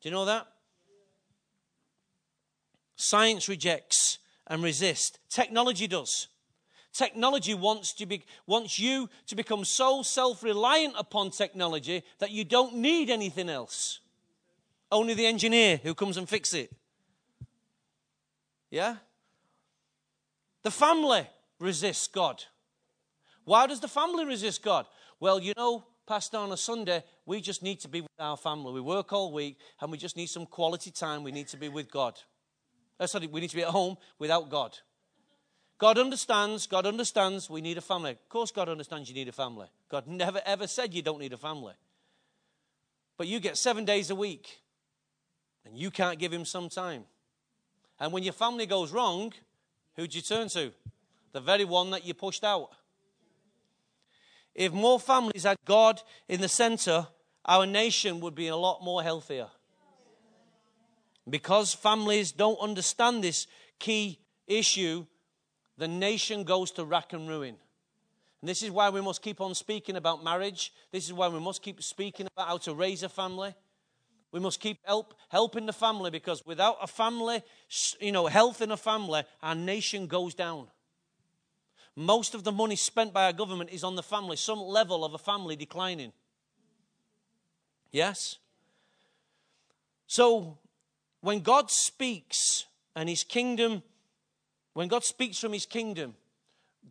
Do 0.00 0.08
you 0.08 0.14
know 0.14 0.24
that? 0.24 0.46
Science 2.96 3.48
rejects 3.48 4.18
and 4.46 4.62
resists. 4.62 5.18
Technology 5.28 5.86
does. 5.86 6.28
Technology 6.92 7.54
wants, 7.54 7.92
to 7.92 8.06
be, 8.06 8.24
wants 8.46 8.78
you 8.78 9.08
to 9.28 9.36
become 9.36 9.64
so 9.64 10.02
self 10.02 10.42
reliant 10.42 10.94
upon 10.98 11.30
technology 11.30 12.02
that 12.18 12.32
you 12.32 12.44
don't 12.44 12.74
need 12.74 13.08
anything 13.08 13.48
else. 13.48 14.00
Only 14.90 15.14
the 15.14 15.26
engineer 15.26 15.78
who 15.82 15.94
comes 15.94 16.16
and 16.16 16.28
fixes 16.28 16.54
it. 16.54 16.72
Yeah? 18.70 18.96
The 20.62 20.70
family 20.70 21.26
resists 21.60 22.08
God. 22.08 22.44
Why 23.44 23.66
does 23.66 23.80
the 23.80 23.88
family 23.88 24.24
resist 24.24 24.62
God? 24.62 24.86
Well, 25.20 25.40
you 25.40 25.54
know, 25.56 25.86
Pastor, 26.06 26.38
on 26.38 26.52
a 26.52 26.56
Sunday, 26.56 27.02
we 27.26 27.40
just 27.40 27.62
need 27.62 27.80
to 27.80 27.88
be 27.88 28.00
with 28.00 28.10
our 28.18 28.36
family. 28.36 28.72
We 28.72 28.80
work 28.80 29.12
all 29.12 29.32
week 29.32 29.58
and 29.80 29.90
we 29.90 29.98
just 29.98 30.16
need 30.16 30.26
some 30.26 30.46
quality 30.46 30.90
time. 30.90 31.22
We 31.22 31.32
need 31.32 31.48
to 31.48 31.56
be 31.56 31.68
with 31.68 31.90
God. 31.90 32.18
Uh, 32.98 33.06
sorry, 33.06 33.26
we 33.26 33.40
need 33.40 33.50
to 33.50 33.56
be 33.56 33.62
at 33.62 33.68
home 33.68 33.96
without 34.18 34.50
God. 34.50 34.76
God 35.78 35.96
understands, 35.98 36.66
God 36.66 36.86
understands 36.86 37.48
we 37.48 37.60
need 37.60 37.78
a 37.78 37.82
family. 37.82 38.10
Of 38.10 38.28
course, 38.28 38.50
God 38.50 38.68
understands 38.68 39.08
you 39.08 39.14
need 39.14 39.28
a 39.28 39.32
family. 39.32 39.68
God 39.88 40.06
never 40.06 40.40
ever 40.44 40.66
said 40.66 40.92
you 40.92 41.02
don't 41.02 41.20
need 41.20 41.32
a 41.32 41.38
family. 41.38 41.74
but 43.16 43.26
you 43.26 43.40
get 43.40 43.56
seven 43.56 43.84
days 43.84 44.10
a 44.10 44.14
week 44.14 44.60
and 45.64 45.76
you 45.76 45.90
can't 45.90 46.18
give 46.18 46.32
him 46.32 46.44
some 46.44 46.68
time. 46.68 47.04
And 48.00 48.12
when 48.12 48.22
your 48.22 48.32
family 48.32 48.66
goes 48.66 48.92
wrong, 48.92 49.32
who'd 49.98 50.14
you 50.14 50.22
turn 50.22 50.48
to? 50.48 50.72
The 51.32 51.40
very 51.40 51.64
one 51.64 51.90
that 51.90 52.06
you 52.06 52.14
pushed 52.14 52.44
out. 52.44 52.70
If 54.54 54.72
more 54.72 54.98
families 54.98 55.42
had 55.42 55.56
God 55.64 56.00
in 56.28 56.40
the 56.40 56.48
center, 56.48 57.08
our 57.44 57.66
nation 57.66 58.20
would 58.20 58.34
be 58.34 58.46
a 58.46 58.56
lot 58.56 58.82
more 58.82 59.02
healthier. 59.02 59.48
Because 61.28 61.74
families 61.74 62.32
don't 62.32 62.58
understand 62.60 63.22
this 63.22 63.46
key 63.78 64.18
issue, 64.46 65.04
the 65.76 65.88
nation 65.88 66.44
goes 66.44 66.70
to 66.72 66.84
rack 66.84 67.12
and 67.12 67.28
ruin. 67.28 67.56
And 68.40 68.48
this 68.48 68.62
is 68.62 68.70
why 68.70 68.90
we 68.90 69.00
must 69.00 69.20
keep 69.20 69.40
on 69.40 69.54
speaking 69.54 69.96
about 69.96 70.22
marriage. 70.22 70.72
This 70.92 71.06
is 71.06 71.12
why 71.12 71.28
we 71.28 71.40
must 71.40 71.60
keep 71.60 71.82
speaking 71.82 72.28
about 72.32 72.48
how 72.48 72.58
to 72.58 72.74
raise 72.74 73.02
a 73.02 73.08
family. 73.08 73.54
We 74.30 74.40
must 74.40 74.60
keep 74.60 74.78
help, 74.84 75.14
helping 75.30 75.66
the 75.66 75.72
family 75.72 76.10
because 76.10 76.44
without 76.44 76.76
a 76.82 76.86
family, 76.86 77.42
you 78.00 78.12
know, 78.12 78.26
health 78.26 78.60
in 78.60 78.70
a 78.70 78.76
family, 78.76 79.22
our 79.42 79.54
nation 79.54 80.06
goes 80.06 80.34
down. 80.34 80.68
Most 81.96 82.34
of 82.34 82.44
the 82.44 82.52
money 82.52 82.76
spent 82.76 83.12
by 83.12 83.24
our 83.24 83.32
government 83.32 83.70
is 83.70 83.82
on 83.82 83.96
the 83.96 84.02
family, 84.02 84.36
some 84.36 84.60
level 84.60 85.04
of 85.04 85.14
a 85.14 85.18
family 85.18 85.56
declining. 85.56 86.12
Yes? 87.90 88.36
So, 90.06 90.58
when 91.20 91.40
God 91.40 91.70
speaks 91.70 92.66
and 92.94 93.08
his 93.08 93.24
kingdom, 93.24 93.82
when 94.74 94.88
God 94.88 95.04
speaks 95.04 95.38
from 95.38 95.52
his 95.52 95.66
kingdom, 95.66 96.14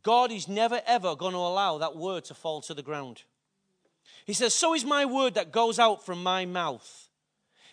God 0.03 0.31
is 0.31 0.47
never 0.47 0.81
ever 0.85 1.15
going 1.15 1.33
to 1.33 1.39
allow 1.39 1.77
that 1.77 1.95
word 1.95 2.25
to 2.25 2.33
fall 2.33 2.61
to 2.61 2.73
the 2.73 2.83
ground. 2.83 3.23
He 4.25 4.33
says, 4.33 4.53
So 4.53 4.73
is 4.73 4.83
my 4.83 5.05
word 5.05 5.35
that 5.35 5.51
goes 5.51 5.79
out 5.79 6.05
from 6.05 6.21
my 6.21 6.45
mouth. 6.45 7.06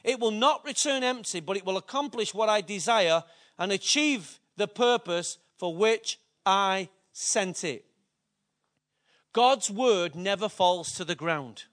It 0.04 0.20
will 0.20 0.30
not 0.30 0.64
return 0.64 1.02
empty, 1.02 1.40
but 1.40 1.56
it 1.56 1.64
will 1.64 1.78
accomplish 1.78 2.34
what 2.34 2.50
I 2.50 2.60
desire 2.60 3.24
and 3.58 3.72
achieve 3.72 4.38
the 4.56 4.68
purpose 4.68 5.38
for 5.56 5.74
which 5.74 6.20
I 6.44 6.90
sent 7.12 7.64
it. 7.64 7.86
God's 9.32 9.70
word 9.70 10.14
never 10.14 10.48
falls 10.48 10.92
to 10.92 11.04
the 11.04 11.14
ground. 11.14 11.64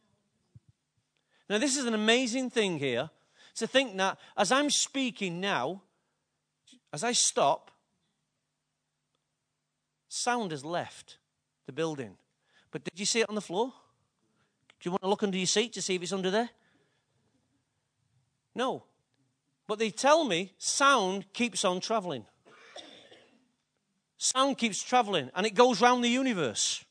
Now, 1.50 1.58
this 1.58 1.76
is 1.76 1.86
an 1.86 1.94
amazing 1.94 2.50
thing 2.50 2.80
here 2.80 3.10
to 3.56 3.68
think 3.68 3.98
that 3.98 4.18
as 4.38 4.52
I'm 4.52 4.70
speaking 4.70 5.42
now, 5.42 5.82
as 6.94 7.04
I 7.04 7.12
stop, 7.12 7.70
sound 10.08 10.52
has 10.52 10.64
left 10.64 11.18
the 11.66 11.74
building. 11.74 12.16
But 12.72 12.86
did 12.86 12.98
you 12.98 13.06
see 13.06 13.20
it 13.20 13.30
on 13.30 13.36
the 13.36 13.42
floor? 13.42 13.74
Do 14.80 14.88
you 14.88 14.92
want 14.92 15.04
to 15.04 15.10
look 15.10 15.24
under 15.24 15.38
your 15.38 15.48
seat 15.48 15.74
to 15.74 15.82
see 15.82 15.96
if 15.96 16.02
it's 16.02 16.14
under 16.14 16.32
there? 16.32 16.50
No. 18.55 18.84
But 19.67 19.79
they 19.79 19.89
tell 19.89 20.25
me 20.25 20.53
sound 20.58 21.31
keeps 21.34 21.63
on 21.63 21.79
traveling. 21.79 22.25
Sound 24.17 24.58
keeps 24.58 24.84
traveling 24.84 25.31
and 25.36 25.46
it 25.46 25.55
goes 25.55 25.81
round 25.81 26.03
the 26.03 26.10
universe. 26.10 26.84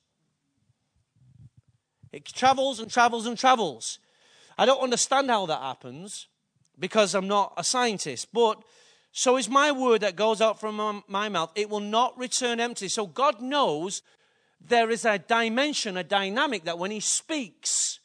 It 2.13 2.25
travels 2.25 2.81
and 2.81 2.91
travels 2.91 3.27
and 3.27 3.39
travels. 3.39 3.99
I 4.59 4.67
don't 4.67 4.83
understand 4.83 5.31
how 5.31 5.47
that 5.47 5.61
happens 5.61 6.27
because 6.79 7.15
I'm 7.15 7.29
not 7.29 7.53
a 7.57 7.63
scientist, 7.63 8.29
but 8.33 8.63
so 9.13 9.37
is 9.37 9.49
my 9.49 9.73
word 9.73 10.03
that 10.03 10.17
goes 10.17 10.41
out 10.41 10.61
from 10.61 11.03
my 11.09 11.29
mouth. 11.29 11.53
It 11.55 11.69
will 11.69 11.81
not 11.81 12.19
return 12.19 12.61
empty. 12.61 12.89
So 12.89 13.07
God 13.07 13.41
knows 13.41 14.03
there 14.61 14.91
is 14.91 15.05
a 15.05 15.19
dimension, 15.19 15.97
a 15.97 16.05
dynamic 16.05 16.65
that 16.65 16.79
when 16.79 16.91
He 16.91 17.01
speaks, 17.01 18.01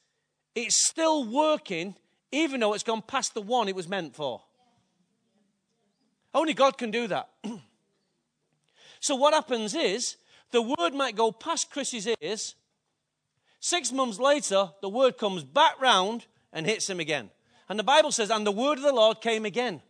it's 0.56 0.86
still 0.86 1.26
working 1.26 1.96
even 2.36 2.60
though 2.60 2.74
it's 2.74 2.84
gone 2.84 3.02
past 3.02 3.34
the 3.34 3.42
one 3.42 3.68
it 3.68 3.76
was 3.76 3.88
meant 3.88 4.16
for. 4.16 4.42
Only 6.34 6.54
God 6.54 6.78
can 6.78 6.92
do 6.92 7.08
that. 7.08 7.30
so 9.00 9.16
what 9.16 9.34
happens 9.34 9.74
is 9.74 10.18
the 10.52 10.62
word 10.62 10.94
might 10.94 11.16
go 11.16 11.32
past 11.32 11.72
Chris's 11.72 12.08
ears. 12.22 12.56
Six 13.62 13.92
months 13.92 14.20
later, 14.20 14.72
the 14.82 14.90
word 14.90 15.18
comes 15.18 15.44
back 15.44 15.80
round 15.80 16.26
and 16.52 16.66
hits 16.66 16.90
him 16.90 17.00
again. 17.00 17.32
And 17.70 17.80
the 17.80 17.84
Bible 17.84 18.12
says, 18.12 18.30
and 18.30 18.46
the 18.46 18.52
word 18.52 18.78
of 18.78 18.84
the 18.84 18.94
Lord 18.94 19.22
came 19.22 19.46
again. 19.46 19.82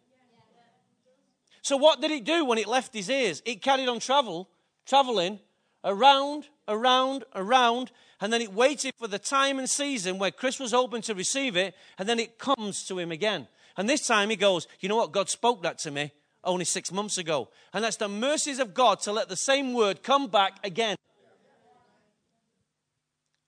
So 1.63 1.77
what 1.77 1.99
did 1.99 2.11
it 2.11 2.23
do 2.23 2.45
when 2.45 2.59
it 2.59 2.67
left 2.67 2.93
his 2.93 3.09
ears? 3.09 3.41
It 3.43 3.63
carried 3.63 3.89
on 3.89 3.99
travel, 3.99 4.49
traveling 4.85 5.39
around, 5.83 6.47
around, 6.67 7.23
around, 7.33 7.91
and 8.21 8.31
then 8.31 8.41
it 8.41 8.53
waited 8.53 8.93
for 8.97 9.07
the 9.07 9.19
time 9.19 9.59
and 9.59 9.69
season 9.69 10.17
where 10.17 10.31
Chris 10.31 10.59
was 10.59 10.73
open 10.73 11.01
to 11.03 11.13
receive 11.13 11.55
it, 11.55 11.75
and 11.97 12.07
then 12.07 12.19
it 12.19 12.39
comes 12.39 12.85
to 12.85 12.99
him 12.99 13.11
again. 13.11 13.47
And 13.77 13.89
this 13.89 14.07
time 14.07 14.29
he 14.29 14.35
goes, 14.35 14.67
You 14.79 14.89
know 14.89 14.95
what? 14.95 15.11
God 15.11 15.29
spoke 15.29 15.63
that 15.63 15.79
to 15.79 15.91
me 15.91 16.11
only 16.43 16.65
six 16.65 16.91
months 16.91 17.17
ago. 17.17 17.49
And 17.73 17.83
that's 17.83 17.97
the 17.97 18.07
mercies 18.07 18.59
of 18.59 18.73
God 18.73 19.01
to 19.01 19.11
let 19.11 19.29
the 19.29 19.35
same 19.35 19.73
word 19.73 20.03
come 20.03 20.27
back 20.27 20.59
again. 20.63 20.95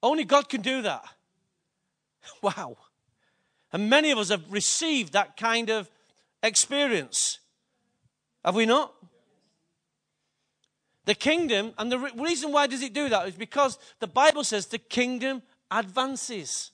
Only 0.03 0.25
God 0.25 0.49
can 0.49 0.61
do 0.61 0.81
that. 0.81 1.03
Wow. 2.41 2.75
And 3.71 3.89
many 3.89 4.11
of 4.11 4.17
us 4.17 4.29
have 4.29 4.51
received 4.51 5.13
that 5.13 5.37
kind 5.37 5.69
of 5.69 5.89
experience. 6.43 7.39
Have 8.43 8.53
we 8.53 8.65
not? 8.65 8.93
The 11.07 11.15
kingdom, 11.15 11.73
and 11.77 11.89
the 11.89 11.99
reason 11.99 12.51
why 12.51 12.67
does 12.67 12.81
it 12.81 12.93
do 12.93 13.07
that 13.07 13.29
is 13.29 13.35
because 13.35 13.79
the 14.01 14.07
Bible 14.07 14.43
says 14.43 14.65
the 14.65 14.77
kingdom 14.77 15.41
advances. 15.71 16.71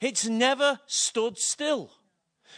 It's 0.00 0.26
never 0.26 0.80
stood 0.86 1.38
still. 1.38 1.92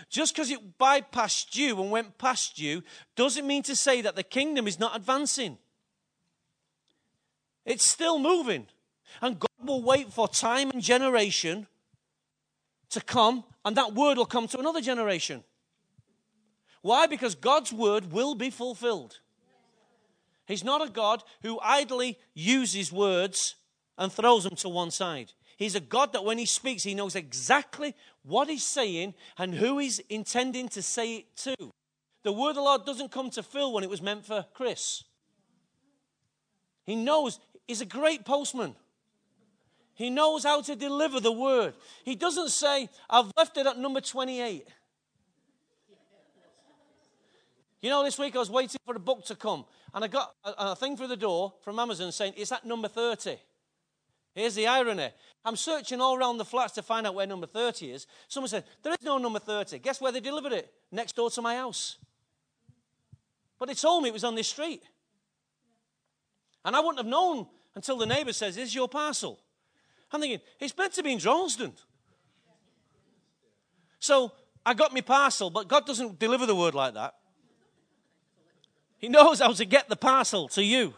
Just 0.09 0.35
because 0.35 0.51
it 0.51 0.79
bypassed 0.79 1.55
you 1.55 1.79
and 1.83 1.91
went 1.91 2.17
past 2.17 2.59
you 2.59 2.83
doesn't 3.15 3.47
mean 3.47 3.63
to 3.65 3.77
say 3.77 4.01
that 4.01 4.17
the 4.17 4.23
kingdom 4.23 4.67
is 4.67 4.81
not 4.81 4.97
advancing. 4.97 5.59
It's 7.67 7.87
still 7.87 8.19
moving. 8.19 8.69
And 9.21 9.39
God 9.39 9.67
will 9.67 9.83
wait 9.83 10.11
for 10.11 10.29
time 10.29 10.71
and 10.71 10.81
generation 10.81 11.67
to 12.89 13.03
come, 13.03 13.45
and 13.67 13.77
that 13.77 13.93
word 13.93 14.17
will 14.17 14.25
come 14.25 14.49
to 14.49 14.59
another 14.59 14.81
generation. 14.81 15.45
Why? 16.81 17.07
Because 17.07 17.35
God's 17.35 17.71
word 17.71 18.13
will 18.13 18.35
be 18.35 18.49
fulfilled. 18.49 19.19
He's 20.49 20.65
not 20.65 20.85
a 20.85 20.91
God 20.91 21.23
who 21.43 21.61
idly 21.63 22.19
uses 22.33 22.91
words 22.91 23.55
and 23.99 24.11
throws 24.11 24.45
them 24.45 24.57
to 24.57 24.69
one 24.71 24.91
side. 24.91 25.33
He's 25.59 25.75
a 25.75 25.81
God 25.81 26.15
that 26.15 26.25
when 26.25 26.39
he 26.39 26.47
speaks, 26.47 26.85
he 26.85 26.95
knows 26.95 27.15
exactly 27.15 27.95
what 28.23 28.49
he's 28.49 28.65
saying 28.65 29.13
and 29.37 29.55
who 29.55 29.79
he's 29.79 29.99
intending 30.09 30.69
to 30.71 30.81
say 30.81 31.17
it 31.17 31.37
to. 31.37 31.55
The 32.23 32.33
word 32.33 32.51
of 32.51 32.57
the 32.57 32.63
Lord 32.63 32.87
doesn't 32.87 33.13
come 33.13 33.29
to 33.31 33.43
Phil 33.43 33.73
when 33.73 33.85
it 33.85 33.91
was 33.91 34.01
meant 34.01 34.25
for 34.25 34.47
Chris. 34.55 35.05
He 36.85 36.97
knows 36.97 37.41
he's 37.67 37.83
a 37.83 37.87
great 37.87 38.25
postman. 38.25 38.75
He 39.95 40.09
knows 40.09 40.45
how 40.45 40.63
to 40.63 40.77
deliver 40.77 41.21
the 41.21 41.33
word. 41.33 41.75
He 42.05 42.15
doesn't 42.15 42.51
say, 42.51 42.89
I've 43.11 43.33
left 43.37 43.59
it 43.59 43.67
at 43.67 43.77
number 43.77 44.01
28. 44.01 44.67
You 47.81 47.91
know, 47.91 48.03
this 48.03 48.19
week 48.19 48.35
I 48.35 48.39
was 48.39 48.51
waiting 48.51 48.81
for 48.85 48.97
a 48.97 49.01
book 49.01 49.25
to 49.27 49.37
come, 49.37 49.65
and 49.95 50.05
I 50.05 50.09
got 50.09 50.35
a, 50.45 50.53
a 50.59 50.77
thing 50.77 50.97
through 50.97 51.09
the 51.09 51.17
door 51.17 51.55
from 51.63 51.79
Amazon 51.79 52.11
saying, 52.11 52.35
It's 52.37 52.51
at 52.51 52.65
number 52.65 52.89
30. 52.89 53.39
Here's 54.35 54.55
the 54.55 54.67
irony. 54.67 55.11
I'm 55.45 55.57
searching 55.57 56.01
all 56.01 56.17
around 56.17 56.39
the 56.39 56.45
flats 56.45 56.75
to 56.75 56.83
find 56.83 57.07
out 57.07 57.15
where 57.15 57.27
number 57.27 57.47
30 57.47 57.93
is. 57.93 58.07
Someone 58.27 58.49
said, 58.49 58.65
There 58.83 58.93
is 58.93 59.03
no 59.03 59.19
number 59.19 59.39
30. 59.39 59.79
Guess 59.79 60.01
where 60.01 60.11
they 60.11 60.21
delivered 60.21 60.53
it? 60.53 60.73
Next 60.91 61.15
door 61.15 61.31
to 61.31 61.43
my 61.43 61.57
house. 61.57 61.99
But 63.59 63.69
they 63.69 63.75
told 63.75 64.03
me 64.03 64.09
it 64.09 64.13
was 64.13 64.25
on 64.25 64.35
this 64.35 64.49
street. 64.49 64.83
And 66.65 66.75
I 66.75 66.81
wouldn't 66.81 66.99
have 66.99 67.07
known 67.07 67.47
until 67.75 67.97
the 67.97 68.07
neighbor 68.07 68.33
says, 68.33 68.57
Is 68.57 68.75
your 68.75 68.89
parcel? 68.89 69.41
I'm 70.11 70.21
thinking, 70.21 70.41
It's 70.59 70.77
meant 70.77 70.95
to 70.95 71.03
be 71.03 71.13
in 71.13 71.19
Droylsden. 71.19 71.73
So 74.01 74.33
I 74.67 74.75
got 74.75 74.93
my 74.93 75.01
parcel, 75.01 75.51
but 75.51 75.69
God 75.69 75.87
doesn't 75.87 76.19
deliver 76.19 76.45
the 76.45 76.55
word 76.57 76.75
like 76.75 76.95
that. 76.95 77.15
He 78.99 79.09
knows 79.09 79.41
how 79.41 79.53
to 79.53 79.65
get 79.65 79.89
the 79.89 79.97
parcel 79.97 80.49
to 80.49 80.63
you. 80.63 80.95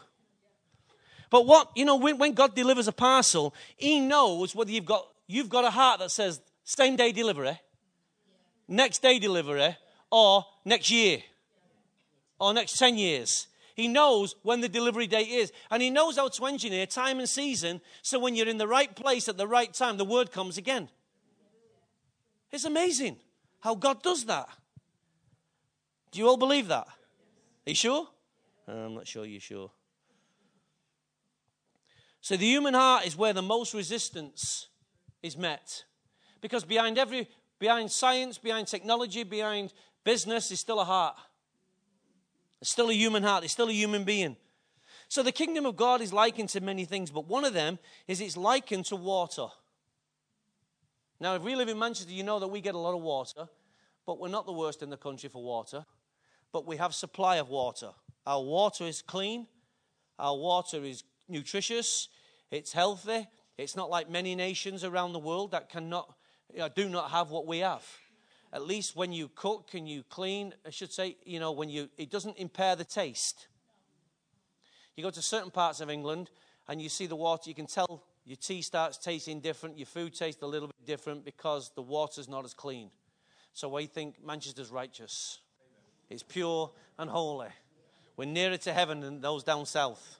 But 1.30 1.46
what, 1.46 1.70
you 1.76 1.84
know, 1.84 1.96
when, 1.96 2.18
when 2.18 2.32
God 2.32 2.54
delivers 2.54 2.88
a 2.88 2.92
parcel, 2.92 3.54
He 3.76 4.00
knows 4.00 4.54
whether 4.54 4.70
you've 4.70 4.86
got, 4.86 5.06
you've 5.26 5.48
got 5.48 5.64
a 5.64 5.70
heart 5.70 6.00
that 6.00 6.10
says 6.10 6.40
same 6.64 6.96
day 6.96 7.12
delivery, 7.12 7.58
next 8.66 9.00
day 9.00 9.18
delivery, 9.18 9.76
or 10.10 10.44
next 10.64 10.90
year, 10.90 11.18
or 12.40 12.52
next 12.52 12.78
10 12.78 12.98
years. 12.98 13.46
He 13.76 13.86
knows 13.86 14.34
when 14.42 14.60
the 14.60 14.68
delivery 14.68 15.06
date 15.06 15.28
is. 15.28 15.52
And 15.70 15.82
He 15.82 15.90
knows 15.90 16.16
how 16.16 16.28
to 16.28 16.46
engineer 16.46 16.86
time 16.86 17.18
and 17.18 17.28
season 17.28 17.80
so 18.02 18.18
when 18.18 18.34
you're 18.34 18.48
in 18.48 18.58
the 18.58 18.66
right 18.66 18.94
place 18.94 19.28
at 19.28 19.36
the 19.36 19.46
right 19.46 19.72
time, 19.72 19.96
the 19.96 20.04
word 20.04 20.32
comes 20.32 20.58
again. 20.58 20.88
It's 22.50 22.64
amazing 22.64 23.16
how 23.60 23.76
God 23.76 24.02
does 24.02 24.24
that. 24.24 24.48
Do 26.10 26.18
you 26.18 26.26
all 26.26 26.36
believe 26.36 26.68
that? 26.68 26.88
Are 27.70 27.72
you 27.72 27.76
sure? 27.76 28.08
Uh, 28.66 28.72
I'm 28.72 28.94
not 28.96 29.06
sure 29.06 29.24
you're 29.24 29.40
sure. 29.40 29.70
So 32.20 32.36
the 32.36 32.44
human 32.44 32.74
heart 32.74 33.06
is 33.06 33.16
where 33.16 33.32
the 33.32 33.42
most 33.42 33.74
resistance 33.74 34.66
is 35.22 35.36
met. 35.36 35.84
Because 36.40 36.64
behind 36.64 36.98
every, 36.98 37.28
behind 37.60 37.92
science, 37.92 38.38
behind 38.38 38.66
technology, 38.66 39.22
behind 39.22 39.72
business 40.02 40.50
is 40.50 40.58
still 40.58 40.80
a 40.80 40.84
heart. 40.84 41.14
It's 42.60 42.70
still 42.70 42.90
a 42.90 42.92
human 42.92 43.22
heart. 43.22 43.44
It's 43.44 43.52
still 43.52 43.68
a 43.68 43.72
human 43.72 44.02
being. 44.02 44.36
So 45.06 45.22
the 45.22 45.30
kingdom 45.30 45.64
of 45.64 45.76
God 45.76 46.00
is 46.00 46.12
likened 46.12 46.48
to 46.48 46.60
many 46.60 46.84
things, 46.84 47.12
but 47.12 47.28
one 47.28 47.44
of 47.44 47.54
them 47.54 47.78
is 48.08 48.20
it's 48.20 48.36
likened 48.36 48.86
to 48.86 48.96
water. 48.96 49.46
Now, 51.20 51.36
if 51.36 51.42
we 51.42 51.54
live 51.54 51.68
in 51.68 51.78
Manchester, 51.78 52.12
you 52.12 52.24
know 52.24 52.40
that 52.40 52.48
we 52.48 52.62
get 52.62 52.74
a 52.74 52.78
lot 52.78 52.96
of 52.96 53.02
water, 53.02 53.48
but 54.06 54.18
we're 54.18 54.26
not 54.26 54.46
the 54.46 54.52
worst 54.52 54.82
in 54.82 54.90
the 54.90 54.96
country 54.96 55.28
for 55.28 55.40
water. 55.40 55.86
But 56.52 56.66
we 56.66 56.76
have 56.76 56.94
supply 56.94 57.36
of 57.36 57.48
water. 57.48 57.90
Our 58.26 58.42
water 58.42 58.84
is 58.84 59.02
clean. 59.02 59.46
Our 60.18 60.36
water 60.36 60.84
is 60.84 61.04
nutritious. 61.28 62.08
It's 62.50 62.72
healthy. 62.72 63.28
It's 63.56 63.76
not 63.76 63.90
like 63.90 64.10
many 64.10 64.34
nations 64.34 64.84
around 64.84 65.12
the 65.12 65.18
world 65.18 65.52
that 65.52 65.68
cannot, 65.68 66.14
you 66.52 66.60
know, 66.60 66.68
do 66.68 66.88
not 66.88 67.10
have 67.10 67.30
what 67.30 67.46
we 67.46 67.58
have. 67.58 67.84
At 68.52 68.66
least 68.66 68.96
when 68.96 69.12
you 69.12 69.30
cook 69.34 69.70
and 69.74 69.88
you 69.88 70.02
clean, 70.02 70.54
I 70.66 70.70
should 70.70 70.92
say, 70.92 71.16
you 71.24 71.38
know, 71.38 71.52
when 71.52 71.68
you, 71.68 71.88
it 71.96 72.10
doesn't 72.10 72.36
impair 72.36 72.74
the 72.74 72.84
taste. 72.84 73.46
You 74.96 75.04
go 75.04 75.10
to 75.10 75.22
certain 75.22 75.50
parts 75.50 75.80
of 75.80 75.88
England 75.88 76.30
and 76.68 76.82
you 76.82 76.88
see 76.88 77.06
the 77.06 77.16
water, 77.16 77.48
you 77.48 77.54
can 77.54 77.66
tell 77.66 78.02
your 78.24 78.36
tea 78.36 78.62
starts 78.62 78.98
tasting 78.98 79.40
different, 79.40 79.78
your 79.78 79.86
food 79.86 80.14
tastes 80.14 80.42
a 80.42 80.46
little 80.46 80.68
bit 80.68 80.86
different 80.86 81.24
because 81.24 81.70
the 81.74 81.82
water's 81.82 82.28
not 82.28 82.44
as 82.44 82.54
clean. 82.54 82.90
So 83.52 83.76
I 83.76 83.86
think 83.86 84.16
Manchester's 84.24 84.70
righteous. 84.70 85.38
It's 86.10 86.24
pure 86.24 86.70
and 86.98 87.08
holy. 87.08 87.48
We're 88.16 88.24
nearer 88.24 88.56
to 88.58 88.72
heaven 88.72 89.00
than 89.00 89.20
those 89.20 89.44
down 89.44 89.64
south 89.64 90.18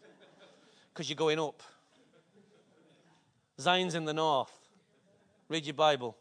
because 0.93 1.11
you're 1.11 1.17
going 1.17 1.41
up. 1.41 1.63
Zion's 3.61 3.95
in 3.95 4.05
the 4.05 4.15
north. 4.15 4.53
Read 5.49 5.67
your 5.67 5.75
Bible. 5.75 6.17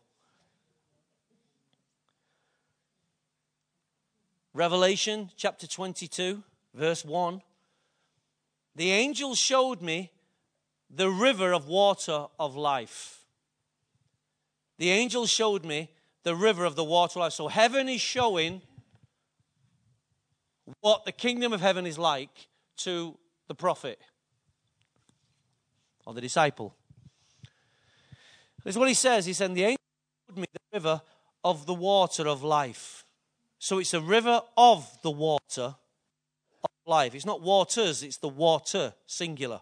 Revelation 4.56 5.30
chapter 5.38 5.68
22, 5.68 6.44
verse 6.74 7.06
1. 7.06 7.42
The 8.76 8.92
angel 8.92 9.36
showed 9.36 9.82
me 9.82 10.12
the 10.90 11.10
river 11.10 11.54
of 11.54 11.68
water 11.68 12.26
of 12.40 12.56
life. 12.56 13.20
The 14.80 14.90
angel 14.90 15.28
showed 15.28 15.64
me 15.64 15.92
the 16.24 16.36
river 16.36 16.66
of 16.66 16.76
the 16.76 16.84
water 16.84 17.20
of 17.20 17.24
life. 17.26 17.34
So 17.34 17.48
heaven 17.48 17.88
is 17.88 18.02
showing 18.02 18.62
what 20.82 21.06
the 21.06 21.12
kingdom 21.12 21.54
of 21.54 21.62
heaven 21.62 21.86
is 21.86 21.98
like 21.98 22.48
to 22.78 23.18
the 23.48 23.56
prophet 23.56 24.00
or 26.06 26.14
the 26.14 26.22
disciple. 26.22 26.76
This 28.64 28.76
is 28.76 28.80
what 28.80 28.88
he 28.88 28.94
says. 28.94 29.26
He 29.26 29.34
said, 29.34 29.54
The 29.54 29.64
angel 29.64 29.78
showed 30.28 30.40
me 30.40 30.48
the 30.54 30.78
river 30.78 31.02
of 31.44 31.66
the 31.66 31.74
water 31.74 32.28
of 32.28 32.44
life. 32.44 33.04
So 33.58 33.80
it's 33.80 33.94
a 33.94 34.02
river 34.02 34.42
of 34.58 34.90
the 35.02 35.12
water 35.12 35.76
of 36.64 36.70
life. 36.86 37.16
It's 37.16 37.26
not 37.26 37.42
waters, 37.42 38.04
it's 38.04 38.18
the 38.18 38.30
water, 38.30 38.94
singular. 39.06 39.62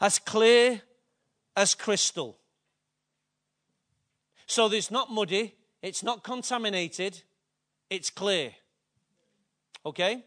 As 0.00 0.18
clear 0.18 0.82
as 1.56 1.74
crystal. 1.74 2.38
So 4.46 4.70
it's 4.72 4.90
not 4.90 5.10
muddy, 5.10 5.54
it's 5.80 6.02
not 6.02 6.22
contaminated, 6.22 7.22
it's 7.88 8.10
clear. 8.10 8.52
Okay? 9.84 10.24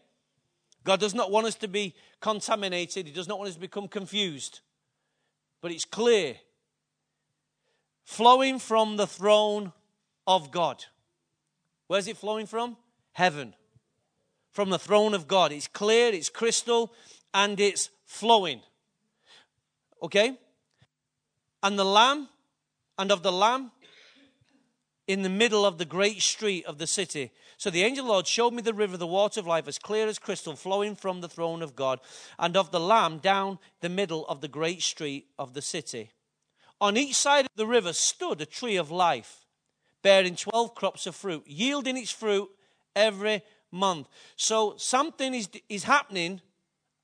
God 0.84 1.00
does 1.00 1.14
not 1.14 1.30
want 1.30 1.46
us 1.46 1.56
to 1.56 1.68
be 1.68 1.94
contaminated, 2.20 3.06
He 3.06 3.12
does 3.12 3.28
not 3.28 3.38
want 3.38 3.48
us 3.48 3.54
to 3.54 3.60
become 3.60 3.88
confused. 3.88 4.60
But 5.60 5.72
it's 5.72 5.84
clear. 5.84 6.36
Flowing 8.04 8.58
from 8.58 8.96
the 8.96 9.06
throne 9.06 9.72
of 10.26 10.50
God. 10.50 10.84
Where's 11.88 12.06
it 12.06 12.16
flowing 12.16 12.46
from? 12.46 12.76
Heaven. 13.12 13.54
From 14.52 14.70
the 14.70 14.78
throne 14.78 15.14
of 15.14 15.26
God. 15.26 15.52
It's 15.52 15.66
clear, 15.66 16.12
it's 16.12 16.28
crystal, 16.28 16.92
and 17.34 17.58
it's 17.58 17.90
flowing. 18.04 18.60
Okay? 20.02 20.38
And 21.62 21.78
the 21.78 21.84
Lamb, 21.84 22.28
and 22.98 23.10
of 23.10 23.22
the 23.22 23.32
Lamb, 23.32 23.72
in 25.06 25.22
the 25.22 25.28
middle 25.28 25.64
of 25.64 25.78
the 25.78 25.84
great 25.84 26.20
street 26.20 26.64
of 26.66 26.78
the 26.78 26.86
city. 26.86 27.30
So 27.56 27.70
the 27.70 27.84
angel 27.84 28.06
the 28.06 28.12
Lord 28.12 28.26
showed 28.26 28.52
me 28.52 28.62
the 28.62 28.74
river, 28.74 28.96
the 28.96 29.06
water 29.06 29.40
of 29.40 29.46
life, 29.46 29.68
as 29.68 29.78
clear 29.78 30.08
as 30.08 30.18
crystal, 30.18 30.56
flowing 30.56 30.96
from 30.96 31.20
the 31.20 31.28
throne 31.28 31.62
of 31.62 31.76
God, 31.76 32.00
and 32.38 32.56
of 32.56 32.70
the 32.70 32.80
Lamb 32.80 33.18
down 33.18 33.58
the 33.80 33.88
middle 33.88 34.26
of 34.26 34.40
the 34.40 34.48
great 34.48 34.82
street 34.82 35.28
of 35.38 35.54
the 35.54 35.62
city. 35.62 36.10
On 36.80 36.96
each 36.96 37.14
side 37.14 37.46
of 37.46 37.52
the 37.56 37.66
river 37.66 37.92
stood 37.92 38.40
a 38.40 38.46
tree 38.46 38.76
of 38.76 38.90
life, 38.90 39.46
bearing 40.02 40.36
12 40.36 40.74
crops 40.74 41.06
of 41.06 41.14
fruit, 41.14 41.44
yielding 41.46 41.96
its 41.96 42.10
fruit 42.10 42.50
every 42.94 43.42
month. 43.70 44.08
So 44.36 44.74
something 44.76 45.34
is, 45.34 45.48
is 45.68 45.84
happening 45.84 46.40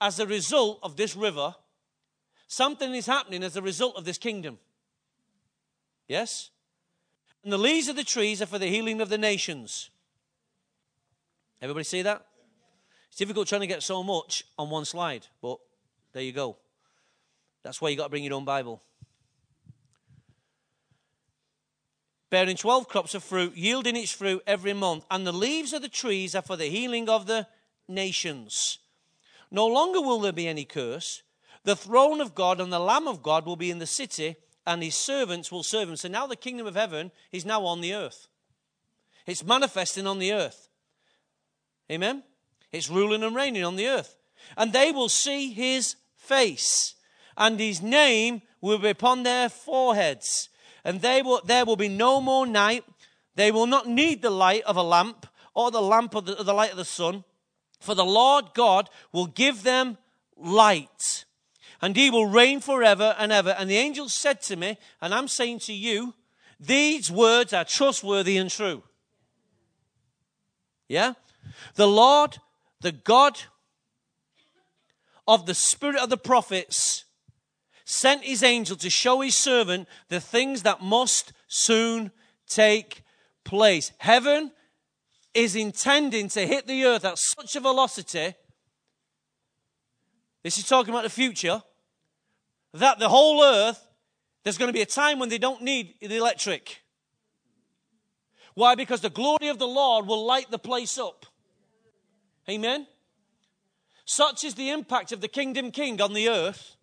as 0.01 0.19
a 0.19 0.27
result 0.27 0.81
of 0.83 0.97
this 0.97 1.17
river. 1.17 1.55
Something 2.49 2.95
is 2.95 3.07
happening 3.07 3.43
as 3.43 3.57
a 3.57 3.63
result 3.63 3.97
of 3.97 4.05
this 4.05 4.19
kingdom. 4.19 4.59
Yes? 6.09 6.51
And 7.43 7.53
the 7.53 7.59
leaves 7.59 7.89
of 7.89 7.97
the 7.97 8.05
trees 8.05 8.41
are 8.41 8.47
for 8.47 8.59
the 8.59 8.69
healing 8.69 9.01
of 9.01 9.09
the 9.09 9.19
nations. 9.19 9.91
Everybody 11.61 11.85
see 11.85 12.03
that? 12.03 12.25
It's 13.09 13.19
difficult 13.19 13.49
trying 13.49 13.61
to 13.63 13.67
get 13.67 13.83
so 13.83 14.03
much 14.03 14.45
on 14.59 14.71
one 14.71 14.85
slide, 14.85 15.27
but 15.41 15.59
there 16.13 16.23
you 16.23 16.33
go. 16.33 16.57
That's 17.63 17.81
why 17.81 17.91
you 17.91 17.97
got 17.97 18.05
to 18.05 18.11
bring 18.11 18.25
your 18.25 18.35
own 18.35 18.45
Bible. 18.45 18.83
Bearing 22.31 22.57
12 22.57 22.89
crops 22.89 23.15
of 23.15 23.23
fruit, 23.23 23.55
yielding 23.55 23.97
its 23.97 24.11
fruit 24.11 24.43
every 24.47 24.73
month, 24.73 25.05
and 25.11 25.27
the 25.27 25.33
leaves 25.33 25.75
of 25.75 25.83
the 25.83 25.89
trees 25.89 26.35
are 26.35 26.43
for 26.43 26.57
the 26.57 26.71
healing 26.71 27.09
of 27.09 27.27
the 27.27 27.47
nations. 27.87 28.79
No 29.51 29.67
longer 29.67 30.01
will 30.01 30.21
there 30.21 30.33
be 30.33 30.49
any 30.49 30.65
curse. 30.65 31.23
The 31.65 31.77
throne 31.77 32.21
of 32.21 32.35
God 32.35 32.61
and 32.61 32.73
the 32.73 32.79
Lamb 32.79 33.07
of 33.07 33.23
God 33.23 33.45
will 33.45 33.57
be 33.57 33.71
in 33.71 33.79
the 33.79 33.87
city, 33.87 34.37
and 34.67 34.83
his 34.83 34.95
servants 34.95 35.51
will 35.51 35.63
serve 35.63 35.89
him. 35.89 35.97
So 35.97 36.09
now 36.09 36.27
the 36.27 36.37
kingdom 36.37 36.67
of 36.67 36.75
heaven 36.75 37.11
is 37.31 37.45
now 37.45 37.65
on 37.65 37.81
the 37.81 37.95
earth. 37.95 38.29
It's 39.27 39.45
manifesting 39.45 40.07
on 40.07 40.19
the 40.19 40.33
earth. 40.33 40.69
Amen? 41.91 42.23
It's 42.71 42.89
ruling 42.89 43.23
and 43.23 43.35
reigning 43.35 43.65
on 43.65 43.77
the 43.77 43.89
earth. 43.89 44.17
And 44.57 44.73
they 44.73 44.93
will 44.93 45.09
see 45.09 45.53
his 45.53 45.97
face, 46.17 46.95
and 47.37 47.61
his 47.61 47.83
name 47.83 48.43
will 48.61 48.79
be 48.79 48.89
upon 48.89 49.23
their 49.23 49.49
foreheads. 49.49 50.49
And 50.85 51.01
they 51.01 51.23
will, 51.23 51.41
there 51.45 51.65
will 51.65 51.77
be 51.77 51.89
no 51.89 52.21
more 52.21 52.47
night. 52.47 52.85
They 53.35 53.53
will 53.53 53.67
not 53.67 53.89
need 53.89 54.23
the 54.23 54.31
light 54.31 54.63
of 54.65 54.77
a 54.77 54.83
lamp 54.83 55.27
or 55.55 55.71
the 55.71 55.83
lamp 55.83 56.15
of 56.15 56.25
the, 56.25 56.35
the 56.35 56.55
light 56.55 56.71
of 56.71 56.77
the 56.77 56.85
sun, 56.85 57.25
for 57.79 57.95
the 57.95 58.05
Lord 58.05 58.47
God 58.55 58.89
will 59.13 59.27
give 59.27 59.63
them 59.63 59.99
light 60.37 61.25
and 61.83 61.97
he 61.97 62.11
will 62.11 62.27
reign 62.27 62.61
forever 62.61 63.17
and 63.19 63.33
ever. 63.33 63.51
And 63.51 63.69
the 63.69 63.77
angel 63.77 64.09
said 64.09 64.41
to 64.43 64.57
me, 64.57 64.79
and 65.01 65.13
I'm 65.13 65.27
saying 65.27 65.59
to 65.61 65.73
you, 65.73 66.15
these 66.61 67.11
words 67.11 67.53
are 67.53 67.65
trustworthy 67.65 68.37
and 68.37 68.49
true. 68.49 68.85
Yeah? 70.89 71.15
The 71.75 71.89
Lord, 71.89 72.39
the 72.81 72.93
God 72.93 73.41
of 75.27 75.47
the 75.47 75.55
spirit 75.55 75.97
of 75.97 76.09
the 76.09 76.17
prophets, 76.17 77.05
sent 77.85 78.23
his 78.23 78.45
angel 78.45 78.77
to 78.77 78.89
show 78.89 79.21
his 79.21 79.37
servant 79.37 79.89
the 80.09 80.21
things 80.21 80.63
that 80.63 80.83
must 80.83 81.33
soon 81.49 82.13
take 82.49 83.03
place. 83.43 83.91
Heaven 83.99 84.53
is 85.35 85.57
intending 85.57 86.29
to 86.29 86.47
hit 86.47 86.69
the 86.69 86.85
earth 86.85 87.05
at 87.05 87.19
such 87.19 87.57
a 87.57 87.61
velocity. 87.61 88.35
This 90.45 90.59
is 90.59 90.69
talking 90.69 90.95
about 90.95 91.03
the 91.03 91.11
future 91.11 91.61
that 92.75 92.99
the 92.99 93.09
whole 93.09 93.43
earth, 93.43 93.87
there's 94.45 94.59
going 94.59 94.69
to 94.69 94.73
be 94.73 94.83
a 94.83 94.87
time 94.87 95.19
when 95.19 95.29
they 95.29 95.39
don't 95.39 95.63
need 95.63 95.95
the 96.01 96.17
electric. 96.17 96.83
Why? 98.55 98.75
Because 98.75 99.01
the 99.01 99.11
glory 99.11 99.49
of 99.49 99.59
the 99.59 99.67
Lord 99.67 100.07
will 100.07 100.25
light 100.25 100.51
the 100.51 100.59
place 100.59 100.99
up. 100.99 101.27
Amen? 102.49 102.87
Such 104.05 104.45
is 104.45 104.55
the 104.55 104.71
impact 104.71 105.13
of 105.13 105.21
the 105.21 105.29
kingdom 105.29 105.71
king 105.71 106.01
on 106.01 106.13
the 106.13 106.29
earth 106.29 106.77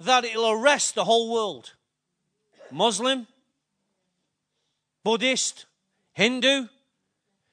that 0.00 0.24
it'll 0.24 0.50
arrest 0.50 0.94
the 0.94 1.04
whole 1.04 1.32
world. 1.32 1.74
Muslim, 2.70 3.26
Buddhist, 5.04 5.66
Hindu, 6.12 6.66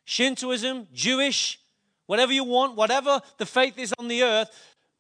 Shintoism, 0.06 0.88
Jewish, 0.94 1.60
whatever 2.08 2.32
you 2.32 2.44
want, 2.44 2.76
whatever 2.76 3.22
the 3.38 3.46
faith 3.46 3.78
is 3.78 3.94
on 4.00 4.08
the 4.08 4.24
earth, 4.24 4.50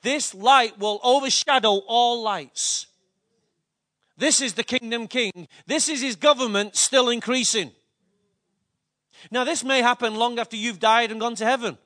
this 0.01 0.33
light 0.33 0.79
will 0.79 0.99
overshadow 1.03 1.81
all 1.87 2.23
lights. 2.23 2.87
This 4.17 4.41
is 4.41 4.53
the 4.53 4.63
kingdom 4.63 5.07
king. 5.07 5.47
This 5.65 5.87
is 5.87 6.01
his 6.01 6.15
government 6.15 6.75
still 6.75 7.09
increasing. 7.09 7.71
Now, 9.31 9.43
this 9.43 9.63
may 9.63 9.81
happen 9.81 10.15
long 10.15 10.39
after 10.39 10.55
you've 10.55 10.79
died 10.79 11.11
and 11.11 11.19
gone 11.19 11.35
to 11.35 11.45
heaven, 11.45 11.77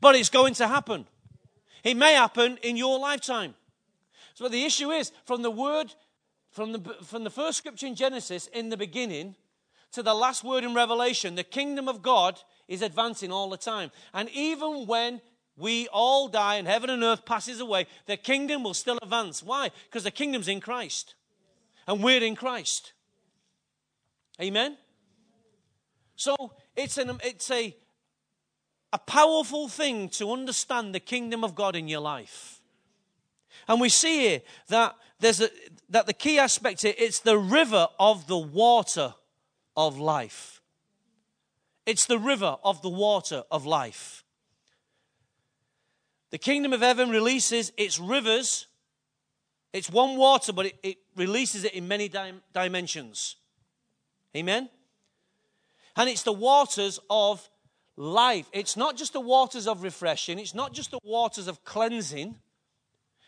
but 0.00 0.16
it's 0.16 0.28
going 0.28 0.54
to 0.54 0.66
happen. 0.66 1.06
It 1.84 1.96
may 1.96 2.14
happen 2.14 2.58
in 2.62 2.76
your 2.76 2.98
lifetime. 2.98 3.54
So, 4.34 4.48
the 4.48 4.64
issue 4.64 4.90
is 4.90 5.12
from 5.24 5.42
the 5.42 5.50
word 5.50 5.94
from 6.56 6.72
the, 6.72 6.80
from 7.04 7.22
the 7.22 7.28
first 7.28 7.58
scripture 7.58 7.86
in 7.86 7.94
Genesis, 7.94 8.46
in 8.46 8.70
the 8.70 8.78
beginning, 8.78 9.34
to 9.92 10.02
the 10.02 10.14
last 10.14 10.42
word 10.42 10.64
in 10.64 10.74
Revelation, 10.74 11.34
the 11.34 11.44
kingdom 11.44 11.86
of 11.86 12.00
God 12.00 12.40
is 12.66 12.80
advancing 12.80 13.30
all 13.30 13.50
the 13.50 13.58
time. 13.58 13.90
And 14.14 14.30
even 14.30 14.86
when 14.86 15.20
we 15.56 15.88
all 15.88 16.28
die 16.28 16.56
and 16.56 16.68
heaven 16.68 16.90
and 16.90 17.02
earth 17.02 17.24
passes 17.24 17.60
away, 17.60 17.86
the 18.06 18.16
kingdom 18.16 18.62
will 18.62 18.74
still 18.74 18.98
advance. 19.02 19.42
Why? 19.42 19.70
Because 19.88 20.04
the 20.04 20.10
kingdom's 20.10 20.48
in 20.48 20.60
Christ. 20.60 21.14
And 21.86 22.02
we're 22.02 22.22
in 22.22 22.36
Christ. 22.36 22.92
Amen? 24.40 24.76
So 26.16 26.52
it's, 26.74 26.98
an, 26.98 27.18
it's 27.24 27.50
a, 27.50 27.74
a 28.92 28.98
powerful 28.98 29.68
thing 29.68 30.08
to 30.10 30.32
understand 30.32 30.94
the 30.94 31.00
kingdom 31.00 31.42
of 31.42 31.54
God 31.54 31.74
in 31.74 31.88
your 31.88 32.00
life. 32.00 32.60
And 33.68 33.80
we 33.80 33.88
see 33.88 34.20
here 34.20 34.42
that 34.68 34.94
there's 35.20 35.40
a, 35.40 35.48
that 35.88 36.06
the 36.06 36.12
key 36.12 36.38
aspect 36.38 36.82
here, 36.82 36.94
it's 36.98 37.20
the 37.20 37.38
river 37.38 37.88
of 37.98 38.26
the 38.26 38.36
water 38.36 39.14
of 39.76 39.98
life. 39.98 40.60
It's 41.86 42.06
the 42.06 42.18
river 42.18 42.56
of 42.62 42.82
the 42.82 42.90
water 42.90 43.44
of 43.50 43.64
life. 43.64 44.24
The 46.30 46.38
kingdom 46.38 46.72
of 46.72 46.80
heaven 46.80 47.10
releases 47.10 47.72
its 47.76 47.98
rivers. 47.98 48.66
It's 49.72 49.90
one 49.90 50.16
water, 50.16 50.52
but 50.52 50.66
it, 50.66 50.78
it 50.82 50.96
releases 51.16 51.64
it 51.64 51.74
in 51.74 51.86
many 51.86 52.08
dim- 52.08 52.42
dimensions. 52.52 53.36
Amen? 54.36 54.68
And 55.96 56.08
it's 56.08 56.22
the 56.22 56.32
waters 56.32 56.98
of 57.08 57.48
life. 57.96 58.48
It's 58.52 58.76
not 58.76 58.96
just 58.96 59.12
the 59.12 59.20
waters 59.20 59.66
of 59.66 59.82
refreshing, 59.82 60.38
it's 60.38 60.54
not 60.54 60.72
just 60.72 60.90
the 60.90 61.00
waters 61.02 61.48
of 61.48 61.64
cleansing. 61.64 62.36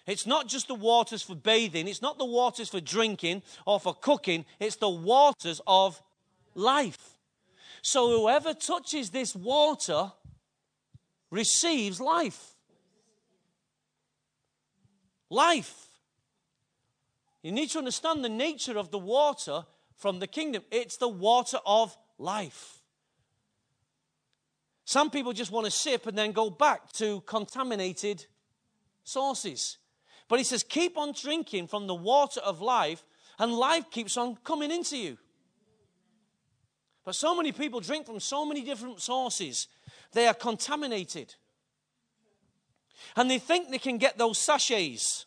It's 0.07 0.27
not 0.27 0.49
just 0.49 0.69
the 0.69 0.75
waters 0.75 1.21
for 1.21 1.35
bathing, 1.35 1.87
it's 1.87 2.01
not 2.01 2.17
the 2.17 2.25
waters 2.25 2.71
for 2.71 2.81
drinking 2.81 3.43
or 3.67 3.79
for 3.79 3.95
cooking, 3.95 4.47
it's 4.59 4.77
the 4.77 4.89
waters 4.89 5.61
of 5.67 6.03
life. 6.55 7.19
So 7.83 8.19
whoever 8.19 8.55
touches 8.55 9.11
this 9.11 9.37
water 9.37 10.13
receives 11.31 12.01
life. 12.01 12.55
Life. 15.31 15.87
You 17.43 17.53
need 17.53 17.71
to 17.71 17.79
understand 17.79 18.25
the 18.25 18.29
nature 18.29 18.79
of 18.79 18.91
the 18.91 18.99
water 18.99 19.65
from 19.97 20.19
the 20.19 20.27
kingdom. 20.27 20.63
It's 20.71 20.97
the 20.97 21.09
water 21.09 21.59
of 21.65 21.97
life. 22.19 22.83
Some 24.85 25.11
people 25.11 25.33
just 25.33 25.53
want 25.53 25.67
to 25.67 25.71
sip 25.71 26.07
and 26.07 26.17
then 26.17 26.33
go 26.33 26.49
back 26.49 26.93
to 26.93 27.21
contaminated 27.23 28.25
sources. 29.05 29.79
But 30.29 30.39
he 30.39 30.45
says, 30.45 30.63
keep 30.63 30.97
on 30.97 31.13
drinking 31.13 31.69
from 31.69 31.87
the 31.87 31.95
water 31.95 32.41
of 32.41 32.61
life, 32.61 33.05
and 33.39 33.53
life 33.53 33.91
keeps 33.91 34.17
on 34.17 34.37
coming 34.45 34.71
into 34.71 34.97
you. 34.97 35.19
But 37.05 37.15
so 37.15 37.35
many 37.35 37.53
people 37.53 37.81
drink 37.81 38.07
from 38.07 38.21
so 38.21 38.45
many 38.45 38.63
different 38.63 39.01
sources, 39.01 39.69
they 40.13 40.27
are 40.27 40.35
contaminated. 40.35 41.35
And 43.17 43.31
they 43.31 43.39
think 43.39 43.71
they 43.71 43.79
can 43.79 43.99
get 43.99 44.19
those 44.19 44.39
sachets 44.39 45.27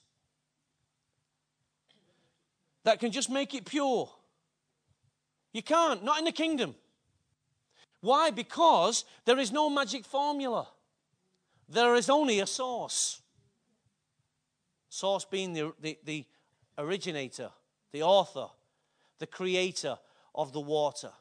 that 2.84 3.00
can 3.00 3.12
just 3.12 3.30
make 3.30 3.54
it 3.54 3.66
pure. 3.66 4.10
You 5.54 5.62
can't, 5.62 6.04
not 6.04 6.20
in 6.20 6.26
the 6.26 6.32
kingdom. 6.32 6.76
Why? 8.02 8.32
Because 8.32 9.06
there 9.26 9.40
is 9.40 9.52
no 9.52 9.70
magic 9.70 10.06
formula. 10.06 10.68
There 11.70 11.96
is 11.96 12.10
only 12.10 12.40
a 12.40 12.48
source. 12.48 13.22
Source 14.90 15.26
being 15.26 15.54
the, 15.54 15.74
the, 15.80 15.98
the 16.04 16.26
originator, 16.78 17.50
the 17.92 18.04
author, 18.04 18.48
the 19.20 19.28
creator 19.28 19.98
of 20.34 20.52
the 20.52 20.60
water. 20.60 21.12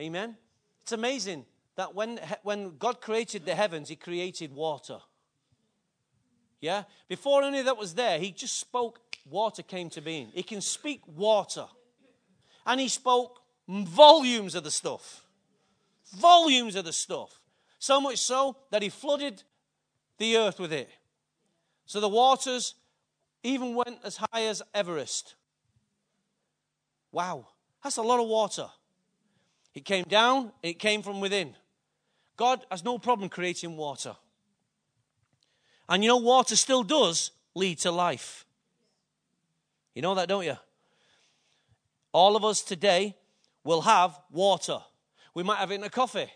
Amen? 0.00 0.36
It's 0.82 0.92
amazing 0.92 1.46
that 1.76 1.94
when, 1.94 2.20
when 2.42 2.76
God 2.76 3.00
created 3.00 3.46
the 3.46 3.54
heavens, 3.54 3.88
He 3.88 3.96
created 3.96 4.52
water. 4.52 4.98
Yeah? 6.64 6.84
Before 7.08 7.42
any 7.42 7.58
of 7.58 7.66
that 7.66 7.76
was 7.76 7.92
there, 7.92 8.18
He 8.18 8.30
just 8.30 8.58
spoke, 8.58 8.98
water 9.28 9.62
came 9.62 9.90
to 9.90 10.00
being. 10.00 10.28
He 10.32 10.42
can 10.42 10.62
speak 10.62 11.02
water. 11.06 11.66
And 12.64 12.80
He 12.80 12.88
spoke 12.88 13.42
volumes 13.68 14.54
of 14.54 14.64
the 14.64 14.70
stuff. 14.70 15.26
Volumes 16.16 16.74
of 16.74 16.86
the 16.86 16.92
stuff. 16.94 17.38
So 17.78 18.00
much 18.00 18.16
so 18.16 18.56
that 18.70 18.80
He 18.80 18.88
flooded 18.88 19.42
the 20.16 20.38
earth 20.38 20.58
with 20.58 20.72
it. 20.72 20.88
So 21.84 22.00
the 22.00 22.08
waters 22.08 22.76
even 23.42 23.74
went 23.74 23.98
as 24.02 24.16
high 24.16 24.44
as 24.44 24.62
Everest. 24.72 25.34
Wow, 27.12 27.46
that's 27.82 27.98
a 27.98 28.02
lot 28.02 28.20
of 28.20 28.26
water. 28.26 28.68
It 29.74 29.84
came 29.84 30.04
down, 30.04 30.50
it 30.62 30.78
came 30.78 31.02
from 31.02 31.20
within. 31.20 31.56
God 32.38 32.64
has 32.70 32.82
no 32.82 32.96
problem 32.96 33.28
creating 33.28 33.76
water. 33.76 34.16
And 35.88 36.02
you 36.02 36.08
know, 36.08 36.16
water 36.16 36.56
still 36.56 36.82
does 36.82 37.30
lead 37.54 37.78
to 37.80 37.90
life. 37.90 38.44
You 39.94 40.02
know 40.02 40.14
that, 40.14 40.28
don't 40.28 40.44
you? 40.44 40.56
All 42.12 42.36
of 42.36 42.44
us 42.44 42.62
today 42.62 43.16
will 43.64 43.82
have 43.82 44.18
water. 44.30 44.78
We 45.34 45.42
might 45.42 45.58
have 45.58 45.70
it 45.70 45.76
in 45.76 45.84
a 45.84 45.90
coffee. 45.90 46.30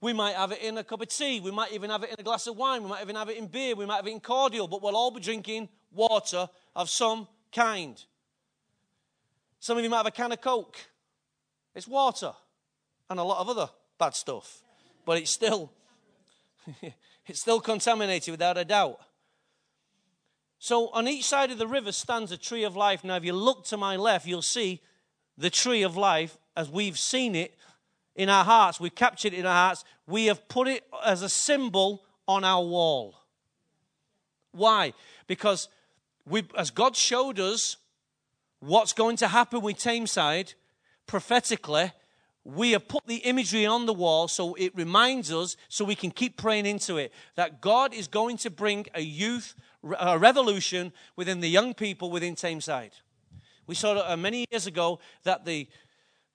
We 0.00 0.12
might 0.12 0.34
have 0.34 0.50
it 0.50 0.60
in 0.62 0.76
a 0.78 0.84
cup 0.84 1.00
of 1.00 1.08
tea. 1.08 1.38
We 1.40 1.52
might 1.52 1.72
even 1.72 1.90
have 1.90 2.02
it 2.02 2.10
in 2.10 2.16
a 2.18 2.22
glass 2.22 2.46
of 2.48 2.56
wine. 2.56 2.82
We 2.82 2.88
might 2.88 3.02
even 3.02 3.14
have 3.14 3.28
it 3.28 3.36
in 3.36 3.46
beer. 3.46 3.76
We 3.76 3.86
might 3.86 3.96
have 3.96 4.06
it 4.06 4.10
in 4.10 4.20
cordial. 4.20 4.66
But 4.66 4.82
we'll 4.82 4.96
all 4.96 5.12
be 5.12 5.20
drinking 5.20 5.68
water 5.92 6.48
of 6.74 6.90
some 6.90 7.28
kind. 7.52 8.02
Some 9.60 9.78
of 9.78 9.84
you 9.84 9.90
might 9.90 9.98
have 9.98 10.06
a 10.06 10.10
can 10.10 10.32
of 10.32 10.40
Coke. 10.40 10.76
It's 11.74 11.86
water 11.86 12.32
and 13.08 13.20
a 13.20 13.22
lot 13.22 13.40
of 13.40 13.48
other 13.48 13.70
bad 13.98 14.14
stuff. 14.14 14.62
But 15.04 15.18
it's 15.18 15.30
still 15.30 15.72
it's 17.26 17.40
still 17.40 17.60
contaminated 17.60 18.32
without 18.32 18.58
a 18.58 18.64
doubt. 18.64 19.00
So 20.58 20.88
on 20.90 21.08
each 21.08 21.24
side 21.24 21.50
of 21.50 21.58
the 21.58 21.66
river 21.66 21.92
stands 21.92 22.30
a 22.30 22.36
tree 22.36 22.64
of 22.64 22.76
life. 22.76 23.02
Now 23.04 23.16
if 23.16 23.24
you 23.24 23.32
look 23.32 23.64
to 23.66 23.76
my 23.76 23.96
left, 23.96 24.26
you'll 24.26 24.42
see 24.42 24.80
the 25.36 25.50
tree 25.50 25.82
of 25.82 25.96
life 25.96 26.38
as 26.56 26.70
we've 26.70 26.98
seen 26.98 27.34
it 27.34 27.54
in 28.14 28.28
our 28.28 28.44
hearts. 28.44 28.78
We've 28.78 28.94
captured 28.94 29.32
it 29.32 29.40
in 29.40 29.46
our 29.46 29.66
hearts. 29.66 29.84
We 30.06 30.26
have 30.26 30.48
put 30.48 30.68
it 30.68 30.84
as 31.04 31.22
a 31.22 31.28
symbol 31.28 32.04
on 32.28 32.44
our 32.44 32.62
wall. 32.62 33.14
Why? 34.52 34.92
Because 35.26 35.68
we, 36.26 36.44
as 36.56 36.70
God 36.70 36.94
showed 36.94 37.40
us 37.40 37.76
what's 38.60 38.92
going 38.92 39.16
to 39.16 39.28
happen 39.28 39.62
with 39.62 39.78
Tameside, 39.78 40.54
prophetically, 41.06 41.92
we 42.44 42.72
have 42.72 42.88
put 42.88 43.06
the 43.06 43.16
imagery 43.16 43.66
on 43.66 43.86
the 43.86 43.92
wall 43.92 44.28
so 44.28 44.54
it 44.54 44.74
reminds 44.76 45.32
us, 45.32 45.56
so 45.68 45.84
we 45.84 45.94
can 45.94 46.10
keep 46.10 46.36
praying 46.36 46.66
into 46.66 46.96
it, 46.96 47.12
that 47.36 47.60
God 47.60 47.94
is 47.94 48.08
going 48.08 48.36
to 48.38 48.50
bring 48.50 48.86
a 48.94 49.00
youth 49.00 49.54
a 49.98 50.18
revolution 50.18 50.92
within 51.16 51.40
the 51.40 51.48
young 51.48 51.74
people 51.74 52.10
within 52.10 52.34
Tameside. 52.34 52.92
We 53.66 53.74
saw 53.74 54.12
uh, 54.12 54.16
many 54.16 54.46
years 54.50 54.66
ago 54.66 55.00
that 55.24 55.44
the, 55.44 55.68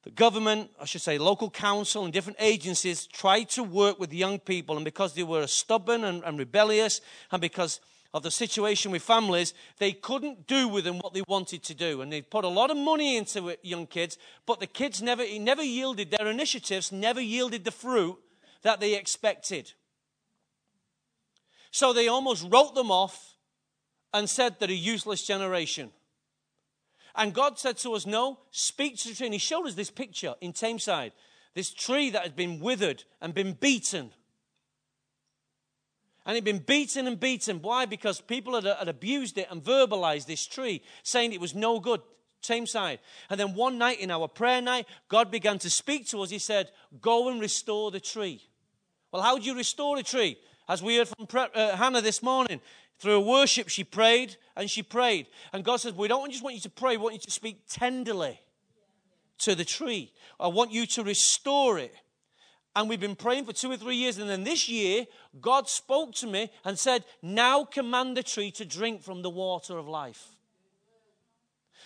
the 0.04 0.12
government, 0.12 0.72
I 0.82 0.86
should 0.86 1.02
say, 1.02 1.17
local 1.17 1.50
council 1.50 2.04
and 2.04 2.13
different 2.13 2.38
agencies 2.41 3.08
tried 3.08 3.50
to 3.52 3.63
work 3.63 4.00
with 4.00 4.13
young 4.13 4.39
people, 4.39 4.76
and 4.76 4.86
because 4.86 5.13
they 5.13 5.24
were 5.24 5.48
stubborn 5.48 6.04
and, 6.04 6.24
and 6.24 6.38
rebellious, 6.38 7.02
and 7.32 7.41
because 7.41 7.80
of 8.17 8.23
the 8.23 8.32
situation 8.32 8.91
with 8.91 9.01
families, 9.01 9.53
they 9.77 9.93
couldn't 9.93 10.47
do 10.47 10.67
with 10.67 10.84
them 10.84 10.99
what 10.99 11.13
they 11.13 11.23
wanted 11.27 11.63
to 11.63 11.73
do. 11.73 12.01
And 12.01 12.12
they 12.12 12.21
put 12.21 12.43
a 12.43 12.49
lot 12.49 12.69
of 12.69 12.77
money 12.77 13.15
into 13.15 13.49
it, 13.49 13.60
young 13.63 13.88
kids, 13.88 14.17
but 14.45 14.60
the 14.60 14.67
kids 14.67 15.01
never, 15.01 15.23
never 15.39 15.63
yielded, 15.63 16.12
their 16.12 16.27
initiatives 16.27 16.91
never 16.91 17.21
yielded 17.21 17.63
the 17.63 17.71
fruit 17.71 18.17
that 18.63 18.80
they 18.80 18.95
expected. 18.95 19.71
So 21.71 21.93
they 21.93 22.08
almost 22.08 22.45
wrote 22.51 22.75
them 22.75 22.91
off 22.91 23.36
and 24.13 24.30
said 24.30 24.56
they're 24.60 24.69
a 24.69 24.73
useless 24.73 25.25
generation. 25.25 25.91
And 27.15 27.34
God 27.34 27.58
said 27.58 27.77
to 27.77 27.93
us, 27.93 28.06
No, 28.06 28.39
speak 28.51 28.97
to 28.97 29.10
the 29.10 29.15
tree. 29.15 29.27
And 29.27 29.34
He 29.34 29.39
showed 29.39 29.67
us 29.67 29.73
this 29.73 29.91
picture 29.91 30.36
in 30.41 30.53
Tameside 30.53 31.12
this 31.58 31.73
tree 31.73 32.12
that 32.12 32.21
had 32.21 32.36
been 32.36 32.60
withered 32.60 33.03
and 33.19 33.34
been 33.34 33.53
beaten 33.53 34.12
and 36.28 36.36
he'd 36.36 36.44
been 36.44 36.60
beaten 36.60 37.08
and 37.08 37.20
beaten. 37.20 37.62
Why? 37.62 37.86
Because 37.86 38.22
people 38.22 38.54
had, 38.54 38.66
had 38.66 38.90
abused 38.90 39.38
it 39.38 39.48
and 39.50 39.63
verbalized 39.63 40.28
this 40.28 40.46
tree, 40.46 40.84
saying 41.02 41.32
it 41.34 41.42
was 41.42 41.56
no 41.56 41.80
good. 41.80 42.02
Tameside. 42.44 43.00
And 43.32 43.40
then 43.40 43.56
one 43.56 43.80
night 43.80 44.00
in 44.00 44.12
our 44.12 44.28
prayer 44.28 44.62
night, 44.62 44.86
God 45.10 45.32
began 45.32 45.58
to 45.60 45.72
speak 45.72 46.08
to 46.10 46.22
us. 46.22 46.30
He 46.30 46.38
said, 46.38 46.70
Go 47.02 47.30
and 47.30 47.42
restore 47.42 47.90
the 47.90 48.00
tree. 48.00 48.42
Well, 49.12 49.24
how 49.24 49.40
do 49.40 49.44
you 49.44 49.56
restore 49.56 49.98
a 49.98 50.04
tree? 50.04 50.38
As 50.70 50.84
we 50.84 50.98
heard 50.98 51.08
from 51.08 51.28
uh, 51.34 51.76
Hannah 51.76 52.00
this 52.00 52.22
morning, 52.22 52.62
through 53.00 53.22
worship, 53.22 53.70
she 53.70 53.84
prayed 53.84 54.38
and 54.56 54.70
she 54.70 54.84
prayed. 54.84 55.28
And 55.52 55.63
God 55.63 55.78
says, 55.78 55.94
We 55.94 56.08
don't 56.08 56.32
just 56.32 56.44
want 56.44 56.56
you 56.56 56.62
to 56.62 56.70
pray, 56.70 56.98
we 56.98 57.04
want 57.04 57.16
you 57.16 57.22
to 57.22 57.32
speak 57.32 57.63
tenderly 57.70 58.40
to 59.40 59.56
the 59.56 59.66
tree. 59.66 60.13
I 60.40 60.48
want 60.48 60.72
you 60.72 60.86
to 60.86 61.04
restore 61.04 61.80
it 61.80 61.94
and 62.78 62.88
we've 62.88 63.00
been 63.00 63.16
praying 63.16 63.44
for 63.46 63.54
two 63.54 63.72
or 63.72 63.76
three 63.76 63.96
years. 63.96 64.20
And 64.20 64.30
then 64.30 64.44
this 64.44 64.70
year, 64.70 65.08
God 65.42 65.68
spoke 65.68 66.13
to 66.16 66.28
me 66.28 66.52
and 66.63 66.78
said, 66.78 67.04
Now 67.24 67.66
command 67.66 68.16
the 68.16 68.22
tree 68.22 68.52
to 68.52 68.66
drink 68.66 69.02
from 69.02 69.24
the 69.24 69.32
water 69.32 69.80
of 69.80 69.88
life. 69.88 70.28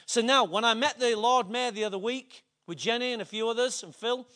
So 0.06 0.20
now, 0.20 0.44
when 0.44 0.66
I 0.66 0.74
met 0.74 1.00
the 1.00 1.16
Lord 1.16 1.50
Mayor 1.50 1.72
the 1.72 1.86
other 1.86 1.98
week 1.98 2.44
with 2.68 2.78
Jenny 2.78 3.14
and 3.14 3.22
a 3.22 3.26
few 3.26 3.48
others 3.48 3.84
and 3.84 3.96
Phil, 3.96 4.28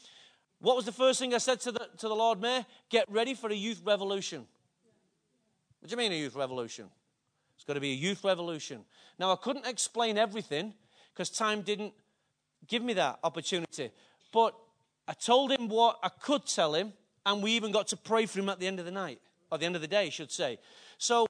what 0.62 0.78
was 0.78 0.86
the 0.86 0.94
first 0.94 1.20
thing 1.20 1.34
I 1.34 1.40
said 1.40 1.60
to 1.62 1.74
the, 1.74 1.90
to 1.98 2.08
the 2.08 2.16
Lord 2.16 2.40
Mayor? 2.40 2.66
Get 2.90 3.12
ready 3.12 3.34
for 3.34 3.50
a 3.50 3.56
youth 3.56 3.82
revolution. 3.86 4.48
What 5.82 5.90
do 5.90 5.94
you 5.94 5.98
mean 5.98 6.14
a 6.14 6.16
youth 6.16 6.38
revolution? 6.38 6.86
It's 7.58 7.66
got 7.66 7.74
to 7.74 7.82
be 7.82 7.92
a 7.92 7.96
youth 7.96 8.24
revolution. 8.24 8.86
Now, 9.20 9.34
I 9.34 9.36
couldn't 9.36 9.68
explain 9.68 10.18
everything 10.18 10.74
because 11.14 11.30
time 11.30 11.64
didn't 11.64 11.94
give 12.66 12.82
me 12.82 12.94
that 12.94 13.20
opportunity. 13.26 13.92
But 14.32 14.56
I 15.08 15.14
told 15.14 15.52
him 15.52 15.68
what 15.68 16.00
I 16.02 16.10
could 16.10 16.46
tell 16.46 16.74
him, 16.74 16.94
and 17.26 17.44
we 17.44 17.52
even 17.52 17.72
got 17.72 17.88
to 17.88 17.98
pray 17.98 18.26
for 18.26 18.40
him 18.40 18.50
at 18.50 18.60
the 18.60 18.68
end 18.68 18.80
of 18.80 18.86
the 18.86 18.92
night, 18.92 19.20
or 19.52 19.58
the 19.58 19.66
end 19.66 19.76
of 19.76 19.82
the 19.82 19.88
day, 19.88 20.08
I 20.08 20.10
should 20.10 20.32
say. 20.32 20.60
So 20.98 21.28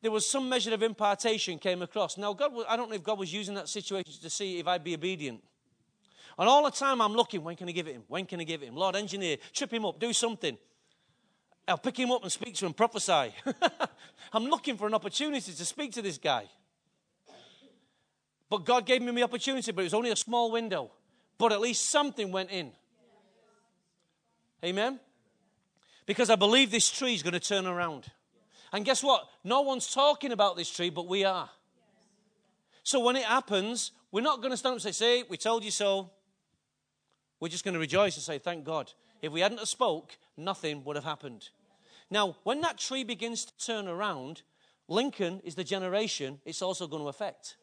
there 0.00 0.10
was 0.10 0.28
some 0.28 0.48
measure 0.48 0.74
of 0.74 0.82
impartation 0.82 1.58
came 1.58 1.82
across. 1.82 2.18
Now, 2.18 2.32
God, 2.32 2.52
I 2.68 2.76
don't 2.76 2.88
know 2.88 2.96
if 2.96 3.04
God 3.04 3.18
was 3.18 3.32
using 3.32 3.54
that 3.54 3.68
situation 3.68 4.14
to 4.20 4.30
see 4.30 4.58
if 4.58 4.66
I'd 4.66 4.82
be 4.82 4.94
obedient. 4.94 5.42
And 6.38 6.48
all 6.48 6.64
the 6.64 6.70
time 6.70 7.00
I'm 7.00 7.12
looking, 7.12 7.44
when 7.44 7.56
can 7.56 7.68
I 7.68 7.72
give 7.72 7.86
it 7.86 7.92
him? 7.92 8.02
When 8.08 8.26
can 8.26 8.40
I 8.40 8.44
give 8.44 8.62
it 8.62 8.66
him? 8.66 8.74
Lord, 8.74 8.96
engineer, 8.96 9.36
trip 9.52 9.72
him 9.72 9.84
up, 9.84 10.00
do 10.00 10.12
something. 10.12 10.56
I'll 11.68 11.78
pick 11.78 11.96
him 11.96 12.10
up 12.10 12.22
and 12.22 12.32
speak 12.32 12.54
to 12.56 12.66
him, 12.66 12.74
prophesy. 12.74 13.32
I'm 14.32 14.46
looking 14.46 14.76
for 14.76 14.86
an 14.86 14.94
opportunity 14.94 15.52
to 15.52 15.64
speak 15.64 15.92
to 15.92 16.02
this 16.02 16.18
guy. 16.18 16.46
But 18.50 18.64
God 18.64 18.84
gave 18.84 19.00
me 19.00 19.12
the 19.12 19.22
opportunity, 19.22 19.70
but 19.72 19.82
it 19.82 19.84
was 19.84 19.94
only 19.94 20.10
a 20.10 20.16
small 20.16 20.50
window. 20.50 20.90
But 21.38 21.52
at 21.52 21.60
least 21.60 21.90
something 21.90 22.32
went 22.32 22.50
in. 22.50 22.72
Amen? 24.64 25.00
Because 26.06 26.30
I 26.30 26.36
believe 26.36 26.70
this 26.70 26.90
tree 26.90 27.14
is 27.14 27.22
going 27.22 27.32
to 27.32 27.40
turn 27.40 27.66
around. 27.66 28.06
And 28.72 28.84
guess 28.84 29.02
what? 29.02 29.28
No 29.44 29.60
one's 29.62 29.92
talking 29.92 30.32
about 30.32 30.56
this 30.56 30.70
tree, 30.70 30.90
but 30.90 31.06
we 31.06 31.24
are. 31.24 31.50
So 32.82 33.00
when 33.00 33.16
it 33.16 33.24
happens, 33.24 33.92
we're 34.10 34.22
not 34.22 34.40
going 34.40 34.50
to 34.50 34.56
stand 34.56 34.72
up 34.72 34.84
and 34.84 34.94
say, 34.94 35.20
See, 35.20 35.24
we 35.28 35.36
told 35.36 35.64
you 35.64 35.70
so. 35.70 36.10
We're 37.38 37.48
just 37.48 37.64
going 37.64 37.74
to 37.74 37.80
rejoice 37.80 38.16
and 38.16 38.22
say, 38.22 38.38
Thank 38.38 38.64
God. 38.64 38.92
If 39.20 39.32
we 39.32 39.40
hadn't 39.40 39.58
have 39.58 39.68
spoke, 39.68 40.16
nothing 40.36 40.84
would 40.84 40.96
have 40.96 41.04
happened. 41.04 41.50
Now, 42.10 42.36
when 42.42 42.60
that 42.62 42.78
tree 42.78 43.04
begins 43.04 43.44
to 43.44 43.56
turn 43.56 43.88
around, 43.88 44.42
Lincoln 44.88 45.40
is 45.44 45.54
the 45.54 45.64
generation 45.64 46.40
it's 46.44 46.60
also 46.60 46.86
going 46.86 47.02
to 47.02 47.08
affect. 47.08 47.56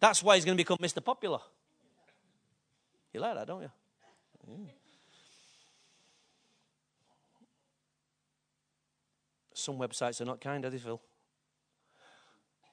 That's 0.00 0.22
why 0.22 0.36
he's 0.36 0.44
going 0.44 0.56
to 0.56 0.60
become 0.62 0.78
Mr. 0.78 1.04
Popular. 1.04 1.40
You 3.12 3.20
like 3.20 3.34
that, 3.34 3.46
don't 3.46 3.62
you? 3.62 3.70
Yeah. 4.48 4.72
Some 9.54 9.76
websites 9.76 10.20
are 10.20 10.24
not 10.24 10.40
kind, 10.40 10.64
are 10.64 10.70
they, 10.70 10.78
Phil? 10.78 11.00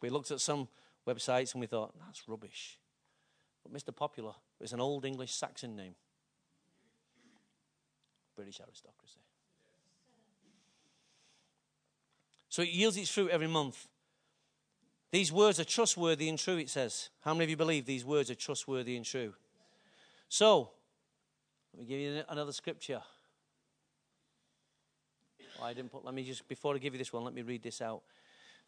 We 0.02 0.10
looked 0.10 0.32
at 0.32 0.40
some 0.40 0.68
websites 1.08 1.54
and 1.54 1.62
we 1.62 1.68
thought, 1.68 1.94
that's 2.06 2.28
rubbish. 2.28 2.78
But 3.64 3.74
Mr. 3.74 3.96
Popular 3.96 4.34
is 4.62 4.72
an 4.72 4.80
old 4.80 5.04
English 5.04 5.34
Saxon 5.34 5.76
name. 5.76 5.96
British 8.36 8.60
aristocracy. 8.62 9.20
So 12.50 12.62
it 12.62 12.70
yields 12.70 12.98
its 12.98 13.10
fruit 13.10 13.32
every 13.32 13.48
month. 13.48 13.88
These 15.12 15.32
words 15.32 15.60
are 15.60 15.66
trustworthy 15.66 16.30
and 16.30 16.38
true, 16.38 16.58
it 16.58 16.70
says. 16.70 17.10
How 17.22 17.34
many 17.34 17.46
of 17.46 17.50
you 17.50 17.58
believe 17.58 17.86
these 17.86 18.06
words 18.06 18.30
are 18.30 18.36
trustworthy 18.36 18.96
and 18.96 19.06
true? 19.06 19.34
So, 20.30 20.72
let 21.76 21.82
me 21.82 21.88
give 21.90 22.00
you 22.00 22.24
another 22.30 22.54
scripture. 22.54 23.02
Oh, 25.60 25.66
I 25.66 25.74
didn't 25.74 25.92
put, 25.92 26.06
let 26.06 26.14
me 26.14 26.24
just, 26.24 26.48
before 26.48 26.74
I 26.74 26.78
give 26.78 26.94
you 26.94 26.98
this 26.98 27.12
one, 27.12 27.26
let 27.26 27.34
me 27.34 27.42
read 27.42 27.64
this 27.64 27.82
out. 27.82 28.02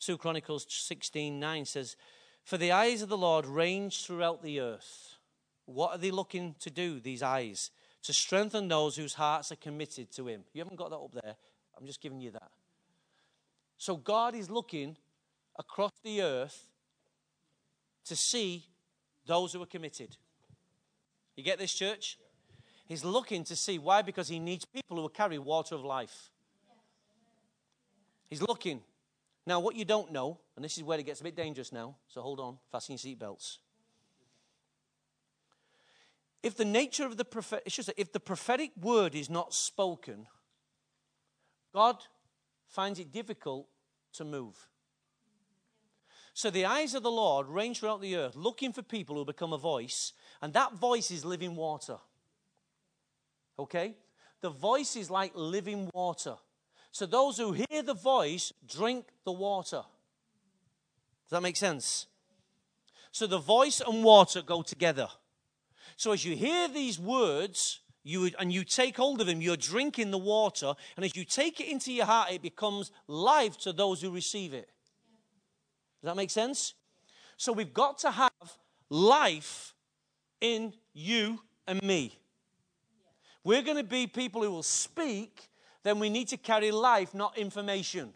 2 0.02 0.18
Chronicles 0.18 0.66
16 0.68 1.40
9 1.40 1.66
says, 1.66 1.96
For 2.44 2.58
the 2.58 2.74
eyes 2.74 3.02
of 3.02 3.08
the 3.08 3.18
Lord 3.18 3.46
range 3.46 4.06
throughout 4.06 4.44
the 4.44 4.60
earth. 4.60 5.16
What 5.66 5.92
are 5.92 5.98
they 5.98 6.12
looking 6.12 6.56
to 6.60 6.70
do, 6.70 7.00
these 7.00 7.24
eyes? 7.24 7.72
To 8.04 8.14
strengthen 8.14 8.68
those 8.68 8.98
whose 8.98 9.14
hearts 9.14 9.54
are 9.54 9.58
committed 9.58 10.12
to 10.12 10.28
Him. 10.28 10.44
You 10.52 10.60
haven't 10.62 10.78
got 10.78 10.90
that 10.90 10.98
up 10.98 11.14
there. 11.14 11.36
I'm 11.80 11.86
just 11.86 12.02
giving 12.02 12.20
you 12.20 12.32
that. 12.32 12.52
So 13.78 13.96
God 13.96 14.36
is 14.36 14.50
looking 14.50 14.98
across 15.58 15.94
the 16.04 16.22
earth 16.22 16.68
to 18.06 18.18
see 18.18 18.66
those 19.26 19.54
who 19.54 19.62
are 19.62 19.66
committed. 19.66 20.18
You 21.38 21.44
get 21.44 21.58
this, 21.58 21.74
church? 21.74 22.18
He's 22.88 23.04
looking 23.04 23.44
to 23.46 23.56
see 23.56 23.78
why? 23.78 24.02
Because 24.02 24.30
he 24.30 24.40
needs 24.40 24.64
people 24.64 24.96
who 24.96 25.02
will 25.04 25.10
carry 25.10 25.38
water 25.38 25.76
of 25.76 25.84
life. 25.84 26.32
He's 28.30 28.42
looking. 28.42 28.82
Now, 29.46 29.60
what 29.60 29.76
you 29.76 29.86
don't 29.86 30.12
know, 30.12 30.40
and 30.56 30.64
this 30.64 30.78
is 30.78 30.84
where 30.84 30.98
it 30.98 31.06
gets 31.06 31.22
a 31.22 31.24
bit 31.24 31.36
dangerous 31.36 31.72
now, 31.72 31.96
so 32.08 32.22
hold 32.22 32.40
on, 32.40 32.58
fasten 32.72 32.98
your 32.98 33.16
seatbelts. 33.16 33.58
If 36.44 36.56
the 36.56 36.66
nature 36.66 37.06
of 37.06 37.18
the 37.18 37.26
if 37.98 38.14
the 38.14 38.20
prophetic 38.20 38.72
word 38.80 39.16
is 39.16 39.30
not 39.30 39.54
spoken, 39.54 40.28
God 41.74 41.98
finds 42.68 43.00
it 43.00 43.12
difficult 43.12 43.68
to 44.14 44.24
move. 44.24 44.56
So 46.34 46.50
the 46.50 46.66
eyes 46.66 46.94
of 46.94 47.04
the 47.04 47.12
Lord 47.12 47.48
range 47.48 47.80
throughout 47.80 48.00
the 48.00 48.16
earth, 48.16 48.36
looking 48.36 48.72
for 48.72 48.82
people 48.82 49.16
who 49.16 49.26
become 49.26 49.54
a 49.54 49.58
voice, 49.58 50.14
and 50.42 50.54
that 50.54 50.74
voice 50.74 51.10
is 51.10 51.26
living 51.26 51.56
water. 51.56 51.98
Okay? 53.60 53.96
The 54.42 54.50
voice 54.50 54.96
is 54.96 55.10
like 55.10 55.32
living 55.36 55.90
water. 55.94 56.36
So 56.92 57.06
those 57.06 57.38
who 57.38 57.54
hear 57.54 57.82
the 57.84 57.94
voice 57.94 58.54
drink 58.68 59.06
the 59.24 59.32
water. 59.32 59.84
Does 61.26 61.32
that 61.32 61.42
make 61.42 61.58
sense? 61.58 62.08
So 63.12 63.28
the 63.28 63.40
voice 63.40 63.82
and 63.82 64.04
water 64.04 64.42
go 64.42 64.62
together. 64.62 65.08
So 65.96 66.12
as 66.12 66.24
you 66.24 66.36
hear 66.36 66.68
these 66.68 67.00
words, 67.00 67.80
you 68.04 68.30
and 68.40 68.54
you 68.54 68.64
take 68.64 68.98
hold 68.98 69.20
of 69.20 69.28
them, 69.28 69.42
you're 69.42 69.58
drinking 69.58 70.12
the 70.12 70.18
water, 70.18 70.74
and 70.96 71.04
as 71.04 71.16
you 71.16 71.26
take 71.26 71.60
it 71.60 71.68
into 71.68 71.92
your 71.92 72.06
heart, 72.06 72.32
it 72.32 72.42
becomes 72.42 72.92
life 73.08 73.58
to 73.60 73.74
those 73.74 74.02
who 74.02 74.12
receive 74.12 74.54
it. 74.54 74.70
Does 76.02 76.10
that 76.10 76.16
make 76.16 76.30
sense? 76.30 76.74
So 77.36 77.52
we've 77.52 77.74
got 77.74 77.98
to 78.00 78.12
have 78.12 78.32
life 78.90 79.74
in 80.40 80.74
you 80.94 81.42
and 81.68 81.82
me. 81.84 82.18
We're 83.48 83.62
going 83.62 83.78
to 83.78 83.84
be 83.84 84.08
people 84.08 84.44
who 84.44 84.52
will 84.52 84.62
speak 84.62 85.48
then 85.84 86.00
we 86.00 86.10
need 86.10 86.28
to 86.28 86.38
carry 86.38 86.70
life, 86.70 87.14
not 87.14 87.38
information. 87.38 88.12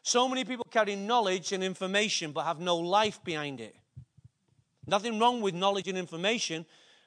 So 0.00 0.28
many 0.28 0.44
people 0.44 0.64
carry 0.70 0.94
knowledge 0.94 1.50
and 1.50 1.64
information 1.64 2.30
but 2.30 2.44
have 2.44 2.60
no 2.60 2.76
life 2.76 3.18
behind 3.24 3.60
it. 3.60 3.74
Nothing 4.86 5.18
wrong 5.18 5.40
with 5.40 5.54
knowledge 5.54 5.88
and 5.88 5.98
information, 5.98 6.66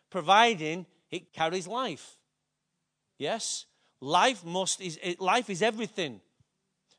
providing 0.10 0.86
it 1.10 1.32
carries 1.32 1.68
life. 1.68 2.18
Yes? 3.18 3.66
Life 4.02 4.44
must 4.44 4.82
is 4.82 5.00
life 5.20 5.50
is 5.50 5.62
everything. 5.62 6.20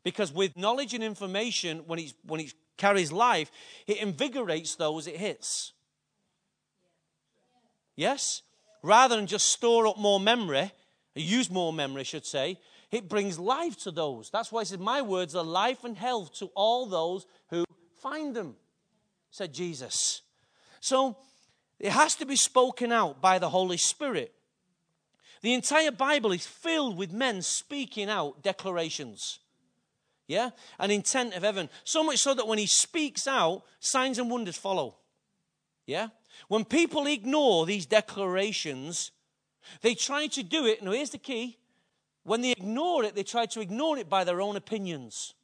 Because 0.02 0.32
with 0.32 0.56
knowledge 0.56 0.94
and 0.94 1.04
information, 1.04 1.82
when 1.86 1.98
it, 1.98 2.14
when 2.26 2.40
it 2.40 2.54
carries 2.78 3.12
life, 3.12 3.50
it 3.86 3.98
invigorates 3.98 4.76
those 4.76 5.06
it 5.06 5.16
hits. 5.16 5.74
Yes? 7.94 8.40
Rather 8.82 9.16
than 9.16 9.26
just 9.26 9.48
store 9.48 9.86
up 9.86 9.98
more 9.98 10.18
memory, 10.18 10.72
use 11.14 11.50
more 11.50 11.72
memory, 11.72 12.00
I 12.00 12.04
should 12.04 12.26
say. 12.26 12.58
It 12.90 13.08
brings 13.08 13.38
life 13.38 13.78
to 13.80 13.90
those. 13.90 14.28
That's 14.30 14.52
why 14.52 14.62
he 14.62 14.66
said, 14.66 14.80
My 14.80 15.00
words 15.02 15.34
are 15.34 15.44
life 15.44 15.84
and 15.84 15.96
health 15.96 16.34
to 16.34 16.46
all 16.54 16.86
those 16.86 17.26
who 17.48 17.64
find 18.00 18.34
them, 18.34 18.56
said 19.30 19.54
Jesus. 19.54 20.22
So 20.80 21.16
it 21.78 21.92
has 21.92 22.16
to 22.16 22.26
be 22.26 22.36
spoken 22.36 22.92
out 22.92 23.20
by 23.20 23.38
the 23.38 23.48
Holy 23.48 23.76
Spirit. 23.76 24.34
The 25.42 25.54
entire 25.54 25.90
Bible 25.90 26.32
is 26.32 26.46
filled 26.46 26.96
with 26.96 27.12
men 27.12 27.42
speaking 27.42 28.08
out 28.08 28.42
declarations. 28.42 29.40
Yeah? 30.28 30.50
An 30.78 30.90
intent 30.90 31.34
of 31.34 31.42
heaven. 31.42 31.68
So 31.84 32.04
much 32.04 32.18
so 32.18 32.34
that 32.34 32.46
when 32.46 32.58
he 32.58 32.66
speaks 32.66 33.26
out, 33.26 33.64
signs 33.80 34.18
and 34.18 34.30
wonders 34.30 34.56
follow. 34.56 34.96
Yeah? 35.86 36.08
When 36.48 36.64
people 36.64 37.06
ignore 37.06 37.66
these 37.66 37.86
declarations, 37.86 39.10
they 39.80 39.94
try 39.94 40.26
to 40.28 40.42
do 40.42 40.66
it. 40.66 40.82
Now, 40.82 40.92
here's 40.92 41.10
the 41.10 41.18
key 41.18 41.58
when 42.24 42.40
they 42.40 42.52
ignore 42.52 43.04
it, 43.04 43.14
they 43.14 43.24
try 43.24 43.46
to 43.46 43.60
ignore 43.60 43.98
it 43.98 44.08
by 44.08 44.24
their 44.24 44.40
own 44.40 44.56
opinions. 44.56 45.34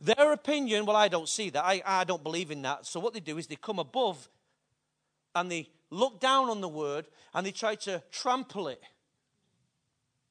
Their 0.00 0.32
opinion, 0.32 0.86
well, 0.86 0.96
I 0.96 1.08
don't 1.08 1.28
see 1.28 1.50
that. 1.50 1.64
I, 1.64 1.82
I 1.84 2.04
don't 2.04 2.22
believe 2.22 2.50
in 2.50 2.62
that. 2.62 2.86
So, 2.86 3.00
what 3.00 3.12
they 3.12 3.20
do 3.20 3.38
is 3.38 3.46
they 3.46 3.56
come 3.56 3.78
above 3.78 4.28
and 5.34 5.50
they 5.50 5.68
look 5.90 6.20
down 6.20 6.48
on 6.48 6.60
the 6.60 6.68
word 6.68 7.06
and 7.34 7.46
they 7.46 7.52
try 7.52 7.74
to 7.74 8.02
trample 8.10 8.68
it. 8.68 8.82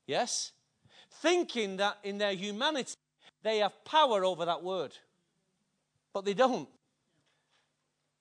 Yes? 0.07 0.53
Thinking 1.21 1.77
that 1.77 1.97
in 2.03 2.17
their 2.17 2.33
humanity 2.33 2.95
they 3.43 3.59
have 3.59 3.83
power 3.85 4.25
over 4.25 4.45
that 4.45 4.63
word. 4.63 4.97
But 6.13 6.25
they 6.25 6.33
don't. 6.33 6.67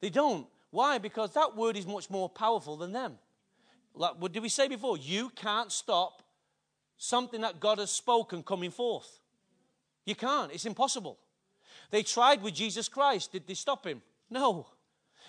They 0.01 0.11
don't. 0.11 0.47
Why? 0.71 0.99
Because 0.99 1.33
that 1.35 1.57
word 1.57 1.77
is 1.77 1.87
much 1.87 2.11
more 2.11 2.29
powerful 2.29 2.77
than 2.77 2.93
them. 2.93 3.19
Like, 3.95 4.15
what 4.19 4.33
did 4.33 4.43
we 4.43 4.49
say 4.49 4.69
before? 4.69 4.97
You 4.99 5.31
can't 5.31 5.73
stop 5.73 6.23
something 6.97 7.41
that 7.41 7.61
God 7.61 7.79
has 7.79 7.91
spoken 7.91 8.43
coming 8.43 8.71
forth. 8.71 9.21
You 10.05 10.15
can't. 10.15 10.53
It's 10.53 10.67
impossible. 10.67 11.19
They 11.91 12.03
tried 12.03 12.43
with 12.43 12.55
Jesus 12.55 12.89
Christ. 12.89 13.33
Did 13.33 13.47
they 13.47 13.55
stop 13.55 13.87
him? 13.87 14.03
No. 14.31 14.67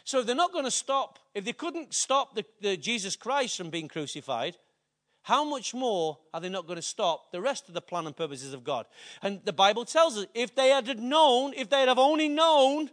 So 0.03 0.19
if 0.19 0.25
they're 0.25 0.35
not 0.35 0.53
going 0.53 0.65
to 0.65 0.71
stop, 0.71 1.19
if 1.33 1.45
they 1.45 1.53
couldn't 1.53 1.93
stop 1.93 2.35
the, 2.35 2.45
the 2.61 2.77
Jesus 2.77 3.15
Christ 3.15 3.57
from 3.57 3.69
being 3.69 3.87
crucified, 3.87 4.57
how 5.21 5.43
much 5.43 5.73
more 5.73 6.17
are 6.33 6.41
they 6.41 6.49
not 6.49 6.65
going 6.65 6.77
to 6.77 6.81
stop 6.81 7.31
the 7.31 7.41
rest 7.41 7.67
of 7.67 7.73
the 7.73 7.81
plan 7.81 8.07
and 8.07 8.15
purposes 8.15 8.53
of 8.53 8.63
God? 8.63 8.85
And 9.21 9.41
the 9.43 9.53
Bible 9.53 9.85
tells 9.85 10.17
us 10.17 10.25
if 10.33 10.55
they 10.55 10.69
had 10.69 10.99
known, 10.99 11.53
if 11.55 11.69
they 11.69 11.81
had 11.81 11.89
only 11.97 12.29
known, 12.29 12.89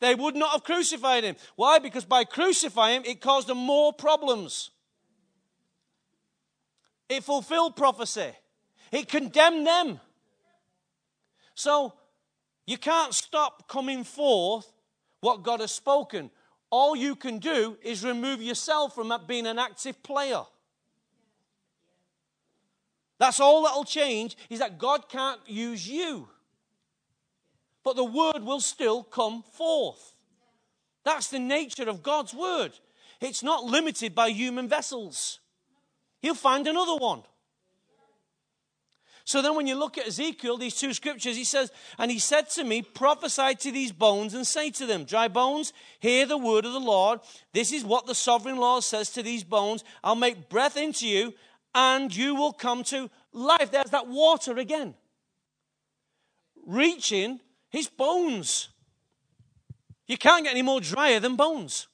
they 0.00 0.14
would 0.14 0.34
not 0.34 0.52
have 0.52 0.64
crucified 0.64 1.24
him. 1.24 1.36
Why? 1.56 1.78
Because 1.78 2.04
by 2.04 2.24
crucifying 2.24 2.96
him, 2.96 3.02
it 3.06 3.20
caused 3.20 3.48
them 3.48 3.58
more 3.58 3.92
problems. 3.92 4.70
It 7.08 7.22
fulfilled 7.22 7.76
prophecy. 7.76 8.30
It 8.92 9.08
condemned 9.08 9.66
them. 9.66 10.00
So 11.54 11.92
you 12.66 12.78
can't 12.78 13.14
stop 13.14 13.68
coming 13.68 14.04
forth 14.04 14.72
what 15.20 15.42
God 15.42 15.60
has 15.60 15.72
spoken. 15.72 16.30
All 16.70 16.96
you 16.96 17.16
can 17.16 17.38
do 17.38 17.76
is 17.82 18.04
remove 18.04 18.40
yourself 18.40 18.94
from 18.94 19.12
being 19.26 19.46
an 19.46 19.58
active 19.58 20.02
player. 20.02 20.42
That's 23.18 23.40
all 23.40 23.64
that'll 23.64 23.84
change 23.84 24.36
is 24.48 24.60
that 24.60 24.78
God 24.78 25.08
can't 25.08 25.40
use 25.46 25.86
you. 25.86 26.28
But 27.84 27.96
the 27.96 28.04
word 28.04 28.42
will 28.42 28.60
still 28.60 29.02
come 29.02 29.42
forth. 29.42 30.14
That's 31.04 31.28
the 31.28 31.38
nature 31.38 31.88
of 31.88 32.02
God's 32.02 32.34
word. 32.34 32.72
It's 33.20 33.42
not 33.42 33.64
limited 33.64 34.14
by 34.14 34.30
human 34.30 34.68
vessels. 34.68 35.40
He'll 36.20 36.34
find 36.34 36.66
another 36.66 36.96
one. 36.96 37.22
So 39.24 39.42
then, 39.42 39.54
when 39.54 39.66
you 39.66 39.76
look 39.76 39.96
at 39.96 40.08
Ezekiel, 40.08 40.56
these 40.56 40.74
two 40.74 40.92
scriptures, 40.92 41.36
he 41.36 41.44
says, 41.44 41.70
And 41.98 42.10
he 42.10 42.18
said 42.18 42.50
to 42.50 42.64
me, 42.64 42.82
Prophesy 42.82 43.54
to 43.54 43.70
these 43.70 43.92
bones 43.92 44.34
and 44.34 44.46
say 44.46 44.70
to 44.72 44.86
them, 44.86 45.04
Dry 45.04 45.28
bones, 45.28 45.72
hear 46.00 46.26
the 46.26 46.38
word 46.38 46.64
of 46.64 46.72
the 46.72 46.80
Lord. 46.80 47.20
This 47.52 47.72
is 47.72 47.84
what 47.84 48.06
the 48.06 48.14
sovereign 48.14 48.56
Lord 48.56 48.82
says 48.82 49.10
to 49.10 49.22
these 49.22 49.44
bones 49.44 49.84
I'll 50.02 50.16
make 50.16 50.48
breath 50.48 50.76
into 50.76 51.06
you, 51.06 51.34
and 51.74 52.14
you 52.14 52.34
will 52.34 52.52
come 52.52 52.82
to 52.84 53.08
life. 53.32 53.70
There's 53.70 53.90
that 53.90 54.08
water 54.08 54.56
again. 54.56 54.94
Reaching 56.66 57.40
his 57.70 57.88
bones. 57.88 58.68
You 60.06 60.18
can't 60.18 60.44
get 60.44 60.50
any 60.50 60.62
more 60.62 60.80
drier 60.80 61.20
than 61.20 61.36
bones. 61.36 61.86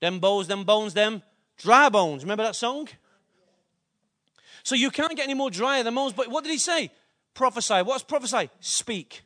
Them 0.00 0.18
bones, 0.20 0.48
them 0.48 0.64
bones, 0.64 0.94
them 0.94 1.22
dry 1.58 1.88
bones. 1.88 2.22
Remember 2.22 2.44
that 2.44 2.56
song? 2.56 2.88
So 4.62 4.74
you 4.74 4.90
can't 4.90 5.16
get 5.16 5.24
any 5.24 5.34
more 5.34 5.50
drier 5.50 5.82
than 5.82 5.94
Moses. 5.94 6.16
But 6.16 6.28
what 6.28 6.44
did 6.44 6.50
he 6.50 6.58
say? 6.58 6.90
Prophesy. 7.34 7.82
What's 7.82 8.04
prophesy? 8.04 8.50
Speak. 8.60 9.22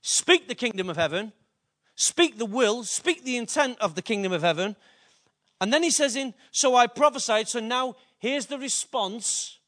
Speak 0.00 0.48
the 0.48 0.54
kingdom 0.54 0.88
of 0.88 0.96
heaven. 0.96 1.32
Speak 1.94 2.38
the 2.38 2.46
will. 2.46 2.84
Speak 2.84 3.24
the 3.24 3.36
intent 3.36 3.78
of 3.80 3.94
the 3.94 4.02
kingdom 4.02 4.32
of 4.32 4.42
heaven. 4.42 4.76
And 5.60 5.72
then 5.72 5.82
he 5.82 5.90
says 5.90 6.16
in, 6.16 6.34
so 6.50 6.74
I 6.74 6.86
prophesied. 6.86 7.48
So 7.48 7.60
now 7.60 7.96
here's 8.18 8.46
the 8.46 8.58
response 8.58 9.58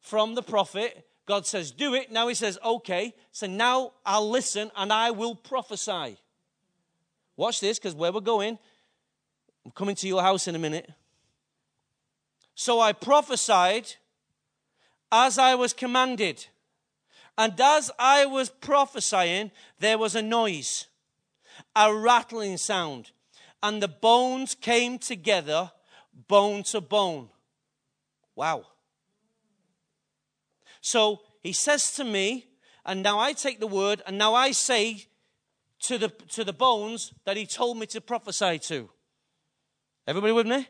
from 0.00 0.34
the 0.34 0.42
prophet. 0.42 1.06
God 1.26 1.46
says, 1.46 1.70
do 1.70 1.94
it. 1.94 2.12
Now 2.12 2.28
he 2.28 2.34
says, 2.34 2.58
okay. 2.64 3.14
So 3.32 3.46
now 3.46 3.92
I'll 4.04 4.28
listen 4.28 4.70
and 4.76 4.92
I 4.92 5.10
will 5.10 5.34
prophesy. 5.34 6.18
Watch 7.36 7.60
this, 7.60 7.78
because 7.78 7.94
where 7.94 8.12
we're 8.12 8.20
going, 8.20 8.58
I'm 9.64 9.72
coming 9.72 9.96
to 9.96 10.06
your 10.06 10.22
house 10.22 10.46
in 10.46 10.54
a 10.54 10.58
minute. 10.58 10.90
So 12.54 12.78
I 12.80 12.92
prophesied 12.92 13.94
as 15.10 15.38
I 15.38 15.54
was 15.54 15.72
commanded. 15.72 16.46
And 17.36 17.60
as 17.60 17.90
I 17.98 18.26
was 18.26 18.50
prophesying, 18.50 19.50
there 19.80 19.98
was 19.98 20.14
a 20.14 20.22
noise, 20.22 20.86
a 21.74 21.92
rattling 21.92 22.58
sound, 22.58 23.10
and 23.62 23.82
the 23.82 23.88
bones 23.88 24.54
came 24.54 24.98
together, 24.98 25.72
bone 26.28 26.62
to 26.64 26.80
bone. 26.80 27.30
Wow. 28.36 28.66
So 30.84 31.22
he 31.42 31.54
says 31.54 31.92
to 31.92 32.04
me, 32.04 32.44
and 32.84 33.02
now 33.02 33.18
I 33.18 33.32
take 33.32 33.58
the 33.58 33.66
word, 33.66 34.02
and 34.06 34.18
now 34.18 34.34
I 34.34 34.50
say 34.50 35.06
to 35.84 35.96
the, 35.96 36.10
to 36.28 36.44
the 36.44 36.52
bones 36.52 37.14
that 37.24 37.38
he 37.38 37.46
told 37.46 37.78
me 37.78 37.86
to 37.86 38.02
prophesy 38.02 38.58
to. 38.58 38.90
Everybody 40.06 40.34
with 40.34 40.46
me? 40.46 40.68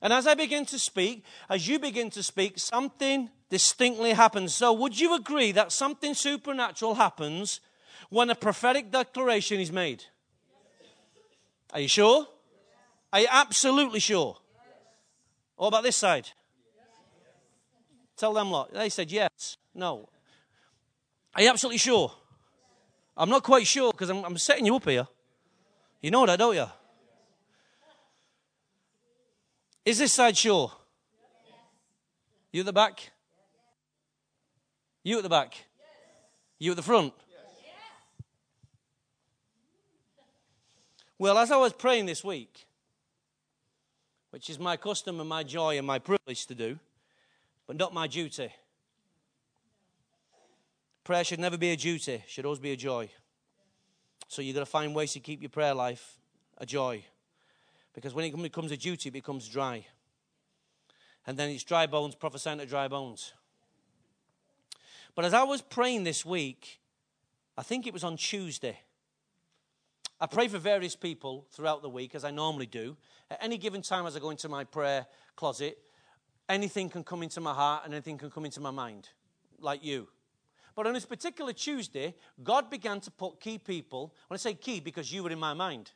And 0.00 0.14
as 0.14 0.26
I 0.26 0.32
begin 0.32 0.64
to 0.66 0.78
speak, 0.78 1.26
as 1.50 1.68
you 1.68 1.78
begin 1.78 2.08
to 2.12 2.22
speak, 2.22 2.58
something 2.58 3.28
distinctly 3.50 4.14
happens. 4.14 4.54
So, 4.54 4.72
would 4.72 4.98
you 4.98 5.14
agree 5.14 5.52
that 5.52 5.72
something 5.72 6.14
supernatural 6.14 6.94
happens 6.94 7.60
when 8.08 8.30
a 8.30 8.34
prophetic 8.34 8.90
declaration 8.90 9.60
is 9.60 9.70
made? 9.70 10.04
Are 11.74 11.80
you 11.80 11.88
sure? 11.88 12.26
Are 13.12 13.20
you 13.20 13.28
absolutely 13.30 14.00
sure? 14.00 14.38
What 15.56 15.68
about 15.68 15.82
this 15.82 15.96
side? 15.96 16.30
Tell 18.16 18.32
them 18.32 18.50
lot. 18.50 18.72
They 18.72 18.88
said 18.88 19.10
yes. 19.10 19.56
No. 19.74 20.08
Are 21.34 21.42
you 21.42 21.50
absolutely 21.50 21.78
sure? 21.78 22.12
I'm 23.16 23.30
not 23.30 23.42
quite 23.42 23.66
sure 23.66 23.92
because 23.92 24.10
I'm, 24.10 24.24
I'm 24.24 24.38
setting 24.38 24.66
you 24.66 24.76
up 24.76 24.88
here. 24.88 25.06
You 26.00 26.10
know 26.10 26.26
that, 26.26 26.38
don't 26.38 26.54
you? 26.54 26.66
Is 29.84 29.98
this 29.98 30.12
side 30.12 30.36
sure? 30.36 30.72
You 32.52 32.60
at 32.60 32.66
the 32.66 32.72
back? 32.72 33.10
You 35.02 35.18
at 35.18 35.22
the 35.22 35.28
back? 35.28 35.54
You 36.58 36.70
at 36.70 36.76
the 36.76 36.82
front? 36.82 37.12
Well, 41.18 41.38
as 41.38 41.50
I 41.50 41.56
was 41.56 41.72
praying 41.72 42.06
this 42.06 42.24
week, 42.24 42.66
which 44.30 44.50
is 44.50 44.58
my 44.58 44.76
custom 44.76 45.20
and 45.20 45.28
my 45.28 45.42
joy 45.42 45.78
and 45.78 45.86
my 45.86 45.98
privilege 45.98 46.46
to 46.46 46.54
do, 46.54 46.78
but 47.66 47.76
not 47.76 47.94
my 47.94 48.06
duty. 48.06 48.52
Prayer 51.02 51.24
should 51.24 51.40
never 51.40 51.58
be 51.58 51.70
a 51.70 51.76
duty, 51.76 52.22
should 52.26 52.44
always 52.44 52.60
be 52.60 52.72
a 52.72 52.76
joy. 52.76 53.10
So 54.28 54.42
you've 54.42 54.54
got 54.54 54.60
to 54.60 54.66
find 54.66 54.94
ways 54.94 55.12
to 55.12 55.20
keep 55.20 55.42
your 55.42 55.50
prayer 55.50 55.74
life 55.74 56.18
a 56.58 56.66
joy. 56.66 57.04
Because 57.94 58.14
when 58.14 58.24
it 58.24 58.42
becomes 58.42 58.72
a 58.72 58.76
duty, 58.76 59.10
it 59.10 59.12
becomes 59.12 59.48
dry. 59.48 59.86
And 61.26 61.36
then 61.36 61.50
it's 61.50 61.64
dry 61.64 61.86
bones 61.86 62.14
prophesying 62.14 62.58
to 62.58 62.66
dry 62.66 62.88
bones. 62.88 63.32
But 65.14 65.24
as 65.24 65.34
I 65.34 65.44
was 65.44 65.62
praying 65.62 66.04
this 66.04 66.24
week, 66.24 66.80
I 67.56 67.62
think 67.62 67.86
it 67.86 67.92
was 67.92 68.02
on 68.02 68.16
Tuesday. 68.16 68.78
I 70.20 70.26
pray 70.26 70.48
for 70.48 70.58
various 70.58 70.96
people 70.96 71.46
throughout 71.52 71.82
the 71.82 71.88
week, 71.88 72.14
as 72.14 72.24
I 72.24 72.30
normally 72.30 72.66
do. 72.66 72.96
At 73.30 73.42
any 73.42 73.58
given 73.58 73.82
time, 73.82 74.06
as 74.06 74.16
I 74.16 74.20
go 74.20 74.30
into 74.30 74.48
my 74.48 74.64
prayer 74.64 75.06
closet, 75.36 75.78
anything 76.48 76.88
can 76.88 77.04
come 77.04 77.22
into 77.22 77.40
my 77.40 77.52
heart 77.52 77.82
and 77.84 77.94
anything 77.94 78.18
can 78.18 78.30
come 78.30 78.44
into 78.44 78.60
my 78.60 78.70
mind, 78.70 79.08
like 79.60 79.84
you. 79.84 80.08
But 80.74 80.86
on 80.86 80.94
this 80.94 81.06
particular 81.06 81.52
Tuesday, 81.52 82.14
God 82.42 82.68
began 82.68 83.00
to 83.00 83.10
put 83.10 83.40
key 83.40 83.58
people. 83.58 84.14
When 84.28 84.34
I 84.34 84.38
say 84.38 84.54
key, 84.54 84.80
because 84.80 85.12
you 85.12 85.22
were 85.22 85.30
in 85.30 85.38
my 85.38 85.54
mind. 85.54 85.92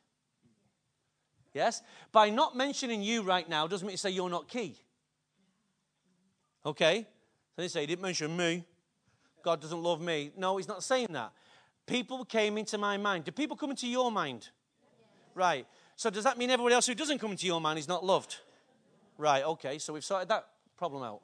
Yes? 1.53 1.81
By 2.11 2.29
not 2.29 2.55
mentioning 2.55 3.01
you 3.01 3.21
right 3.21 3.47
now 3.47 3.67
doesn't 3.67 3.85
mean 3.85 3.95
to 3.95 4.01
say 4.01 4.11
you're 4.11 4.29
not 4.29 4.47
key. 4.47 4.77
Okay? 6.65 7.07
So 7.55 7.61
they 7.61 7.67
say, 7.67 7.81
he 7.81 7.87
didn't 7.87 8.01
mention 8.01 8.35
me. 8.35 8.63
God 9.43 9.61
doesn't 9.61 9.81
love 9.81 10.01
me. 10.01 10.31
No, 10.37 10.57
he's 10.57 10.67
not 10.67 10.83
saying 10.83 11.07
that. 11.11 11.31
People 11.85 12.23
came 12.23 12.57
into 12.57 12.77
my 12.77 12.97
mind. 12.97 13.25
Do 13.25 13.31
people 13.31 13.57
come 13.57 13.71
into 13.71 13.87
your 13.87 14.11
mind? 14.11 14.49
Right. 15.33 15.65
So 15.95 16.09
does 16.09 16.23
that 16.23 16.37
mean 16.37 16.49
everybody 16.49 16.75
else 16.75 16.85
who 16.85 16.95
doesn't 16.95 17.19
come 17.19 17.31
into 17.31 17.47
your 17.47 17.59
mind 17.59 17.79
is 17.79 17.87
not 17.87 18.05
loved? 18.05 18.37
Right, 19.19 19.43
okay. 19.43 19.79
So 19.79 19.91
we've 19.91 20.03
sorted 20.03 20.29
that 20.29 20.45
problem 20.77 21.03
out. 21.03 21.21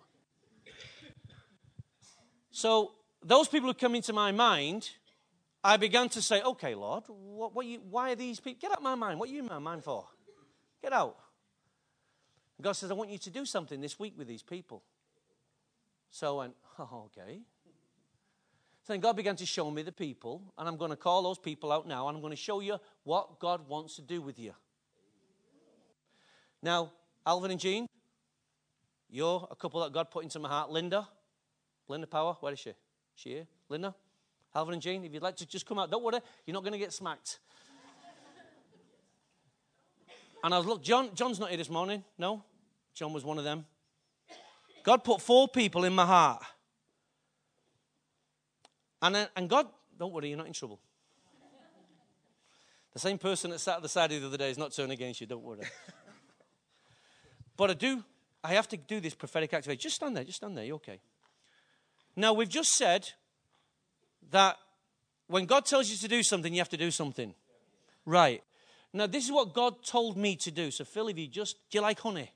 So 2.51 2.91
those 3.23 3.47
people 3.47 3.69
who 3.69 3.73
come 3.73 3.95
into 3.95 4.11
my 4.11 4.33
mind, 4.33 4.89
I 5.63 5.77
began 5.77 6.09
to 6.09 6.21
say, 6.21 6.41
okay, 6.41 6.75
Lord, 6.75 7.05
what, 7.07 7.55
what 7.55 7.65
you, 7.65 7.79
why 7.89 8.11
are 8.11 8.15
these 8.15 8.41
people? 8.41 8.59
Get 8.61 8.71
out 8.71 8.79
of 8.79 8.83
my 8.83 8.95
mind. 8.95 9.17
What 9.17 9.29
are 9.29 9.31
you 9.31 9.39
in 9.39 9.45
my 9.45 9.59
mind 9.59 9.85
for? 9.85 10.05
Get 10.81 10.91
out. 10.91 11.15
God 12.61 12.73
says, 12.73 12.91
I 12.91 12.95
want 12.95 13.11
you 13.11 13.17
to 13.17 13.29
do 13.29 13.45
something 13.45 13.79
this 13.79 13.97
week 13.97 14.13
with 14.17 14.27
these 14.27 14.43
people. 14.43 14.83
So 16.11 16.35
I 16.35 16.43
went, 16.43 16.55
oh, 16.79 17.09
okay. 17.17 17.39
So 18.83 18.91
then 18.91 18.99
God 18.99 19.15
began 19.15 19.37
to 19.37 19.45
show 19.45 19.71
me 19.71 19.83
the 19.83 19.93
people, 19.93 20.53
and 20.57 20.67
I'm 20.67 20.75
going 20.75 20.91
to 20.91 20.97
call 20.97 21.23
those 21.23 21.39
people 21.39 21.71
out 21.71 21.87
now, 21.87 22.09
and 22.09 22.17
I'm 22.17 22.21
going 22.21 22.31
to 22.31 22.37
show 22.37 22.59
you 22.59 22.77
what 23.05 23.39
God 23.39 23.69
wants 23.69 23.95
to 23.95 24.01
do 24.01 24.21
with 24.21 24.37
you. 24.37 24.53
Now, 26.61 26.91
Alvin 27.25 27.51
and 27.51 27.59
Jean, 27.59 27.87
you're 29.09 29.47
a 29.49 29.55
couple 29.55 29.81
that 29.81 29.93
God 29.93 30.09
put 30.11 30.23
into 30.23 30.39
my 30.39 30.49
heart. 30.49 30.69
Linda, 30.69 31.07
Linda 31.87 32.07
Power, 32.07 32.37
where 32.39 32.53
is 32.53 32.59
she? 32.59 32.73
She 33.15 33.29
here? 33.29 33.47
Linda? 33.69 33.95
Alvin 34.53 34.73
and 34.73 34.81
Jean, 34.81 35.03
if 35.03 35.13
you'd 35.13 35.23
like 35.23 35.35
to 35.37 35.45
just 35.45 35.65
come 35.65 35.79
out, 35.79 35.91
don't 35.91 36.03
worry, 36.03 36.19
you're 36.45 36.53
not 36.53 36.63
going 36.63 36.73
to 36.73 36.79
get 36.79 36.93
smacked. 36.93 37.39
And 40.43 40.53
I 40.53 40.59
was, 40.59 40.67
look, 40.67 40.83
John, 40.83 41.09
John's 41.15 41.39
not 41.39 41.49
here 41.49 41.57
this 41.57 41.71
morning. 41.71 42.03
No? 42.19 42.43
John 42.93 43.13
was 43.13 43.25
one 43.25 43.39
of 43.39 43.43
them. 43.43 43.65
God 44.83 45.03
put 45.03 45.19
four 45.19 45.47
people 45.47 45.83
in 45.85 45.93
my 45.93 46.05
heart. 46.05 46.43
And, 49.01 49.27
and 49.35 49.49
God, 49.49 49.67
don't 49.97 50.13
worry, 50.13 50.29
you're 50.29 50.37
not 50.37 50.47
in 50.47 50.53
trouble. 50.53 50.79
The 52.93 52.99
same 52.99 53.17
person 53.17 53.51
that 53.51 53.59
sat 53.59 53.77
at 53.77 53.81
the 53.81 53.89
side 53.89 54.11
of 54.11 54.21
the 54.21 54.27
other 54.27 54.37
day 54.37 54.49
is 54.49 54.57
not 54.57 54.71
turning 54.71 54.91
against 54.91 55.19
you, 55.19 55.27
don't 55.27 55.43
worry. 55.43 55.63
but 57.57 57.71
I 57.71 57.73
do, 57.73 58.03
I 58.45 58.53
have 58.53 58.67
to 58.69 58.77
do 58.77 58.99
this 58.99 59.15
prophetic 59.15 59.53
activation. 59.53 59.81
Just 59.81 59.95
stand 59.95 60.15
there, 60.15 60.23
just 60.23 60.37
stand 60.37 60.55
there, 60.55 60.63
you're 60.63 60.75
okay. 60.75 60.99
Now, 62.15 62.33
we've 62.33 62.49
just 62.49 62.73
said 62.73 63.09
that 64.31 64.57
when 65.27 65.45
God 65.45 65.65
tells 65.65 65.89
you 65.89 65.97
to 65.97 66.07
do 66.07 66.21
something, 66.21 66.53
you 66.53 66.59
have 66.59 66.69
to 66.69 66.77
do 66.77 66.91
something. 66.91 67.33
Right. 68.05 68.43
Now, 68.93 69.07
this 69.07 69.25
is 69.25 69.31
what 69.31 69.53
God 69.53 69.83
told 69.83 70.15
me 70.15 70.35
to 70.37 70.51
do. 70.51 70.69
So, 70.69 70.85
Phil, 70.85 71.07
if 71.07 71.17
you 71.17 71.27
just, 71.27 71.57
do 71.71 71.79
you 71.79 71.81
like 71.81 71.99
honey? 71.99 72.31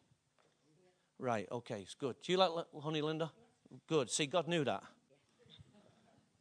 Right, 1.19 1.47
okay, 1.51 1.81
it's 1.81 1.93
good. 1.93 2.15
Do 2.23 2.31
you 2.31 2.37
like 2.39 2.51
honey, 2.81 3.01
Linda? 3.01 3.31
Good. 3.87 4.09
See, 4.09 4.25
God 4.25 4.47
knew 4.47 4.63
that. 4.63 4.83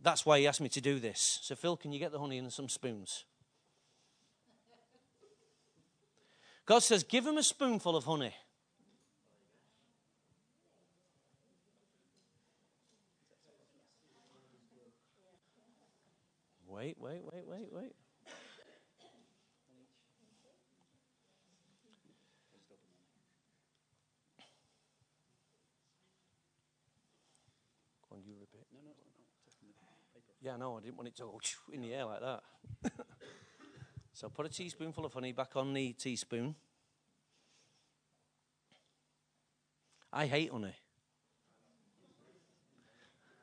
That's 0.01 0.25
why 0.25 0.39
He 0.41 0.47
asked 0.47 0.63
me 0.63 0.71
to 0.71 0.81
do 0.81 0.99
this. 0.99 1.41
So, 1.43 1.55
Phil, 1.55 1.77
can 1.77 1.93
you 1.93 1.99
get 1.99 2.11
the 2.11 2.19
honey 2.19 2.39
and 2.39 2.51
some 2.51 2.71
spoons? 2.71 3.25
God 6.65 6.83
says, 6.83 7.03
give 7.03 7.27
him 7.27 7.39
a 7.39 7.43
spoonful 7.43 7.97
of 7.97 8.05
honey. 8.05 8.35
Wait, 16.79 16.97
wait, 17.01 17.21
wait, 17.25 17.45
wait, 17.45 17.73
wait. 17.73 17.93
Go 28.09 28.15
on, 28.15 28.23
you 28.25 28.35
repeat. 28.39 28.65
No, 28.73 28.79
no, 28.79 28.91
no. 28.91 30.21
Yeah, 30.41 30.57
no, 30.57 30.79
I 30.79 30.81
didn't 30.83 30.97
want 30.97 31.09
it 31.09 31.17
to 31.17 31.23
go 31.23 31.41
in 31.73 31.81
the 31.81 31.93
air 31.93 32.05
like 32.05 32.21
that. 32.21 32.43
so 34.13 34.29
put 34.29 34.47
a 34.47 34.49
teaspoonful 34.49 35.05
of 35.05 35.13
honey 35.13 35.33
back 35.33 35.57
on 35.57 35.75
the 35.75 35.95
teaspoon. 35.95 36.55
I 40.13 40.27
hate 40.27 40.53
honey. 40.53 40.77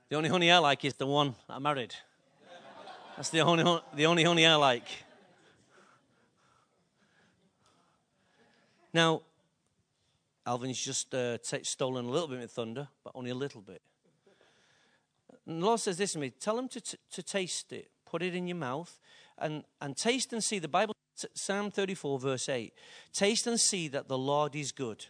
The 0.07 0.15
only 0.15 0.29
honey 0.29 0.49
I 0.49 0.59
like 0.59 0.85
is 0.85 0.93
the 0.93 1.05
one 1.05 1.35
I 1.49 1.59
married. 1.59 1.95
That's 3.15 3.29
the 3.29 3.39
only, 3.41 3.81
the 3.93 4.05
only 4.07 4.25
honey 4.25 4.45
I 4.45 4.55
like. 4.55 4.87
Now, 8.93 9.21
Alvin's 10.45 10.81
just 10.81 11.15
uh, 11.15 11.37
t- 11.37 11.63
stolen 11.63 12.05
a 12.05 12.09
little 12.09 12.27
bit 12.27 12.41
of 12.43 12.51
thunder, 12.51 12.89
but 13.05 13.13
only 13.15 13.31
a 13.31 13.35
little 13.35 13.61
bit. 13.61 13.81
And 15.47 15.61
the 15.61 15.65
Lord 15.65 15.79
says 15.79 15.97
this 15.97 16.11
to 16.13 16.19
me 16.19 16.29
tell 16.29 16.59
him 16.59 16.67
to, 16.69 16.81
t- 16.81 16.97
to 17.11 17.23
taste 17.23 17.71
it, 17.71 17.89
put 18.05 18.21
it 18.21 18.35
in 18.35 18.47
your 18.47 18.57
mouth, 18.57 18.99
and, 19.37 19.63
and 19.79 19.95
taste 19.95 20.33
and 20.33 20.43
see. 20.43 20.59
The 20.59 20.67
Bible, 20.67 20.93
Psalm 21.33 21.71
34, 21.71 22.19
verse 22.19 22.49
8 22.49 22.73
taste 23.13 23.47
and 23.47 23.59
see 23.59 23.87
that 23.87 24.09
the 24.09 24.17
Lord 24.17 24.55
is 24.57 24.73
good. 24.73 25.05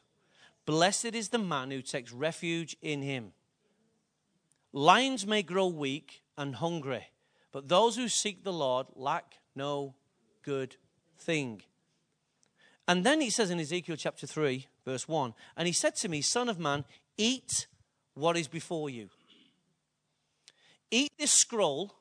Blessed 0.67 1.15
is 1.15 1.29
the 1.29 1.39
man 1.39 1.71
who 1.71 1.81
takes 1.81 2.11
refuge 2.11 2.75
in 2.83 3.01
him. 3.01 3.33
Lions 4.73 5.25
may 5.25 5.41
grow 5.41 5.67
weak 5.67 6.21
and 6.37 6.55
hungry 6.55 7.07
but 7.55 7.69
those 7.69 7.95
who 7.95 8.09
seek 8.09 8.43
the 8.43 8.51
Lord 8.51 8.87
lack 8.97 9.35
no 9.55 9.95
good 10.43 10.75
thing. 11.17 11.61
And 12.85 13.05
then 13.05 13.21
he 13.21 13.29
says 13.29 13.49
in 13.49 13.61
Ezekiel 13.61 13.95
chapter 13.95 14.27
3, 14.27 14.67
verse 14.83 15.07
1 15.07 15.33
And 15.55 15.65
he 15.65 15.71
said 15.71 15.95
to 15.95 16.09
me, 16.09 16.21
Son 16.21 16.49
of 16.49 16.59
man, 16.59 16.83
eat 17.17 17.67
what 18.13 18.35
is 18.35 18.49
before 18.49 18.89
you. 18.89 19.07
Eat 20.91 21.13
this 21.17 21.31
scroll, 21.31 21.93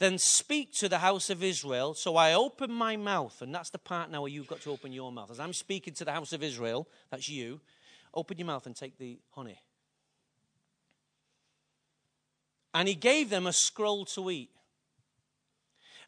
then 0.00 0.18
speak 0.18 0.72
to 0.80 0.88
the 0.88 0.98
house 0.98 1.30
of 1.30 1.44
Israel. 1.44 1.94
So 1.94 2.16
I 2.16 2.34
open 2.34 2.72
my 2.72 2.96
mouth, 2.96 3.42
and 3.42 3.54
that's 3.54 3.70
the 3.70 3.78
part 3.78 4.10
now 4.10 4.22
where 4.22 4.32
you've 4.32 4.48
got 4.48 4.62
to 4.62 4.72
open 4.72 4.90
your 4.90 5.12
mouth. 5.12 5.30
As 5.30 5.38
I'm 5.38 5.52
speaking 5.52 5.94
to 5.94 6.04
the 6.04 6.10
house 6.10 6.32
of 6.32 6.42
Israel, 6.42 6.88
that's 7.12 7.28
you, 7.28 7.60
open 8.12 8.36
your 8.36 8.48
mouth 8.48 8.66
and 8.66 8.74
take 8.74 8.98
the 8.98 9.20
honey. 9.30 9.60
And 12.72 12.88
he 12.88 12.94
gave 12.94 13.30
them 13.30 13.46
a 13.46 13.52
scroll 13.52 14.04
to 14.06 14.30
eat. 14.30 14.50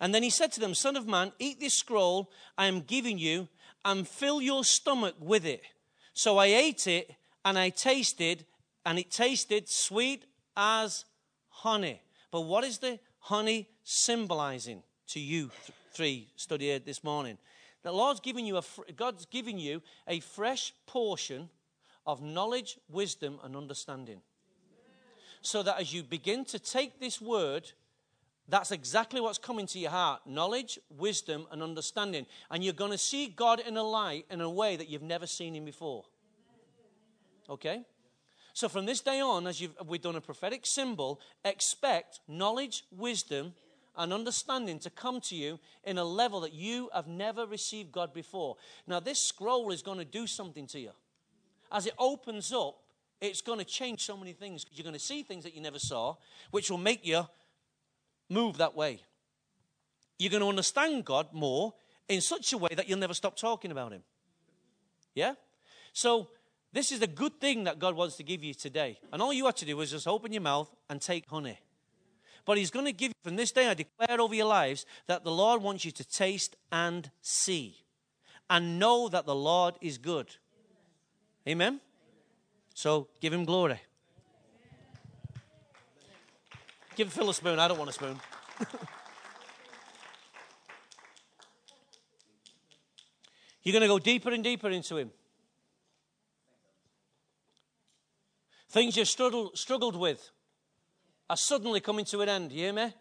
And 0.00 0.14
then 0.14 0.22
he 0.22 0.30
said 0.30 0.52
to 0.52 0.60
them, 0.60 0.74
Son 0.74 0.96
of 0.96 1.06
man, 1.06 1.32
eat 1.38 1.60
this 1.60 1.74
scroll 1.74 2.30
I 2.58 2.66
am 2.66 2.80
giving 2.80 3.18
you 3.18 3.48
and 3.84 4.06
fill 4.06 4.42
your 4.42 4.64
stomach 4.64 5.14
with 5.20 5.44
it. 5.44 5.62
So 6.12 6.38
I 6.38 6.46
ate 6.46 6.86
it 6.86 7.14
and 7.44 7.58
I 7.58 7.70
tasted, 7.70 8.44
and 8.84 8.98
it 8.98 9.10
tasted 9.10 9.68
sweet 9.68 10.24
as 10.56 11.04
honey. 11.48 12.00
But 12.30 12.42
what 12.42 12.64
is 12.64 12.78
the 12.78 12.98
honey 13.18 13.68
symbolizing 13.82 14.82
to 15.08 15.20
you 15.20 15.50
three 15.92 16.28
studied 16.36 16.84
this 16.84 17.02
morning? 17.02 17.38
The 17.82 17.92
Lord's 17.92 18.20
giving 18.20 18.46
you 18.46 18.58
a, 18.58 18.62
God's 18.96 19.26
giving 19.26 19.58
you 19.58 19.82
a 20.06 20.20
fresh 20.20 20.72
portion 20.86 21.48
of 22.06 22.22
knowledge, 22.22 22.78
wisdom, 22.88 23.38
and 23.42 23.56
understanding 23.56 24.20
so 25.42 25.62
that 25.62 25.78
as 25.78 25.92
you 25.92 26.02
begin 26.02 26.44
to 26.46 26.58
take 26.58 26.98
this 26.98 27.20
word, 27.20 27.70
that's 28.48 28.70
exactly 28.70 29.20
what's 29.20 29.38
coming 29.38 29.66
to 29.66 29.78
your 29.78 29.90
heart 29.90 30.20
knowledge, 30.26 30.78
wisdom, 30.90 31.46
and 31.50 31.62
understanding. 31.62 32.26
And 32.50 32.64
you're 32.64 32.72
going 32.72 32.90
to 32.90 32.98
see 32.98 33.28
God 33.28 33.60
in 33.60 33.76
a 33.76 33.82
light 33.82 34.26
in 34.30 34.40
a 34.40 34.50
way 34.50 34.76
that 34.76 34.88
you've 34.88 35.02
never 35.02 35.26
seen 35.26 35.54
Him 35.54 35.64
before. 35.64 36.04
Okay? 37.50 37.84
So 38.54 38.68
from 38.68 38.86
this 38.86 39.00
day 39.00 39.20
on, 39.20 39.46
as 39.46 39.62
we've 39.86 40.02
done 40.02 40.16
a 40.16 40.20
prophetic 40.20 40.66
symbol, 40.66 41.20
expect 41.44 42.20
knowledge, 42.28 42.84
wisdom, 42.90 43.54
and 43.96 44.12
understanding 44.12 44.78
to 44.80 44.90
come 44.90 45.20
to 45.22 45.34
you 45.34 45.58
in 45.84 45.98
a 45.98 46.04
level 46.04 46.40
that 46.40 46.52
you 46.52 46.90
have 46.94 47.06
never 47.06 47.46
received 47.46 47.92
God 47.92 48.12
before. 48.12 48.56
Now, 48.86 49.00
this 49.00 49.18
scroll 49.18 49.70
is 49.70 49.82
going 49.82 49.98
to 49.98 50.04
do 50.04 50.26
something 50.26 50.66
to 50.68 50.80
you. 50.80 50.90
As 51.70 51.86
it 51.86 51.94
opens 51.98 52.52
up, 52.52 52.78
it's 53.22 53.40
going 53.40 53.60
to 53.60 53.64
change 53.64 54.04
so 54.04 54.16
many 54.16 54.32
things 54.32 54.66
you're 54.72 54.82
going 54.82 54.94
to 54.94 55.00
see 55.00 55.22
things 55.22 55.44
that 55.44 55.54
you 55.54 55.62
never 55.62 55.78
saw, 55.78 56.16
which 56.50 56.70
will 56.70 56.78
make 56.78 57.06
you 57.06 57.26
move 58.28 58.58
that 58.58 58.74
way. 58.74 59.00
You're 60.18 60.30
going 60.30 60.42
to 60.42 60.48
understand 60.48 61.04
God 61.04 61.28
more 61.32 61.72
in 62.08 62.20
such 62.20 62.52
a 62.52 62.58
way 62.58 62.70
that 62.76 62.88
you'll 62.88 62.98
never 62.98 63.14
stop 63.14 63.36
talking 63.36 63.70
about 63.70 63.92
Him. 63.92 64.02
Yeah? 65.14 65.34
So, 65.92 66.28
this 66.72 66.90
is 66.90 67.00
the 67.00 67.06
good 67.06 67.38
thing 67.38 67.64
that 67.64 67.78
God 67.78 67.94
wants 67.94 68.16
to 68.16 68.22
give 68.22 68.42
you 68.42 68.54
today. 68.54 68.98
And 69.12 69.20
all 69.20 69.32
you 69.32 69.44
have 69.44 69.56
to 69.56 69.66
do 69.66 69.80
is 69.82 69.90
just 69.90 70.08
open 70.08 70.32
your 70.32 70.42
mouth 70.42 70.74
and 70.88 71.00
take 71.00 71.28
honey. 71.28 71.58
But 72.44 72.58
He's 72.58 72.70
going 72.70 72.86
to 72.86 72.92
give 72.92 73.08
you, 73.08 73.14
from 73.22 73.36
this 73.36 73.52
day, 73.52 73.68
I 73.68 73.74
declare 73.74 74.20
over 74.20 74.34
your 74.34 74.46
lives 74.46 74.86
that 75.06 75.22
the 75.22 75.30
Lord 75.30 75.62
wants 75.62 75.84
you 75.84 75.90
to 75.92 76.04
taste 76.04 76.56
and 76.72 77.10
see 77.20 77.76
and 78.48 78.78
know 78.78 79.08
that 79.08 79.26
the 79.26 79.34
Lord 79.34 79.74
is 79.80 79.98
good. 79.98 80.28
Amen? 81.46 81.80
So 82.74 83.08
give 83.20 83.32
him 83.32 83.44
glory. 83.44 83.80
Give 86.94 87.12
Phil 87.12 87.30
a 87.30 87.34
spoon. 87.34 87.58
I 87.58 87.68
don't 87.68 87.78
want 87.78 87.90
a 87.90 87.92
spoon. 87.92 88.20
You're 93.62 93.72
going 93.72 93.82
to 93.82 93.88
go 93.88 93.98
deeper 93.98 94.30
and 94.30 94.42
deeper 94.42 94.68
into 94.70 94.96
him. 94.96 95.10
Things 98.68 98.96
you've 98.96 99.08
struggled, 99.08 99.56
struggled 99.56 99.96
with 99.96 100.30
are 101.30 101.36
suddenly 101.36 101.80
coming 101.80 102.04
to 102.06 102.20
an 102.22 102.28
end. 102.28 102.52
You 102.52 102.64
hear 102.64 102.72
me? 102.72 102.92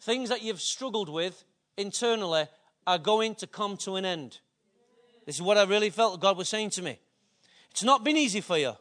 Things 0.00 0.28
that 0.30 0.42
you've 0.42 0.60
struggled 0.60 1.08
with 1.08 1.44
internally 1.76 2.46
are 2.86 2.98
going 2.98 3.34
to 3.36 3.46
come 3.46 3.76
to 3.78 3.96
an 3.96 4.04
end. 4.04 4.40
This 5.26 5.36
is 5.36 5.42
what 5.42 5.56
I 5.56 5.64
really 5.64 5.90
felt 5.90 6.20
God 6.20 6.36
was 6.36 6.48
saying 6.48 6.70
to 6.70 6.82
me. 6.82 6.98
It's 7.70 7.82
not 7.82 8.04
been 8.04 8.16
easy 8.16 8.40
for 8.40 8.58
you. 8.58 8.72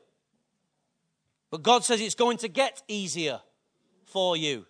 But 1.53 1.61
God 1.61 1.83
says 1.83 2.01
it's 2.01 2.15
going 2.15 2.37
to 2.37 2.47
get 2.47 2.81
easier 2.87 3.39
for 4.05 4.35
you. 4.35 4.65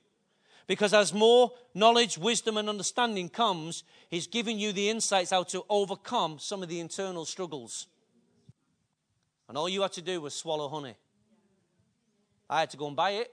Because 0.68 0.94
as 0.94 1.14
more 1.14 1.54
knowledge, 1.74 2.18
wisdom, 2.18 2.58
and 2.58 2.68
understanding 2.68 3.30
comes, 3.30 3.86
He's 4.10 4.28
giving 4.28 4.60
you 4.60 4.74
the 4.74 4.90
insights 4.90 5.32
how 5.32 5.44
to 5.44 5.64
overcome 5.70 6.40
some 6.40 6.62
of 6.62 6.68
the 6.68 6.82
internal 6.82 7.24
struggles. 7.24 7.88
And 9.48 9.58
all 9.58 9.70
you 9.70 9.82
had 9.82 9.94
to 9.94 10.02
do 10.02 10.20
was 10.20 10.36
swallow 10.36 10.68
honey. 10.68 10.98
I 12.50 12.60
had 12.60 12.70
to 12.72 12.76
go 12.76 12.88
and 12.88 12.98
buy 12.98 13.12
it, 13.12 13.32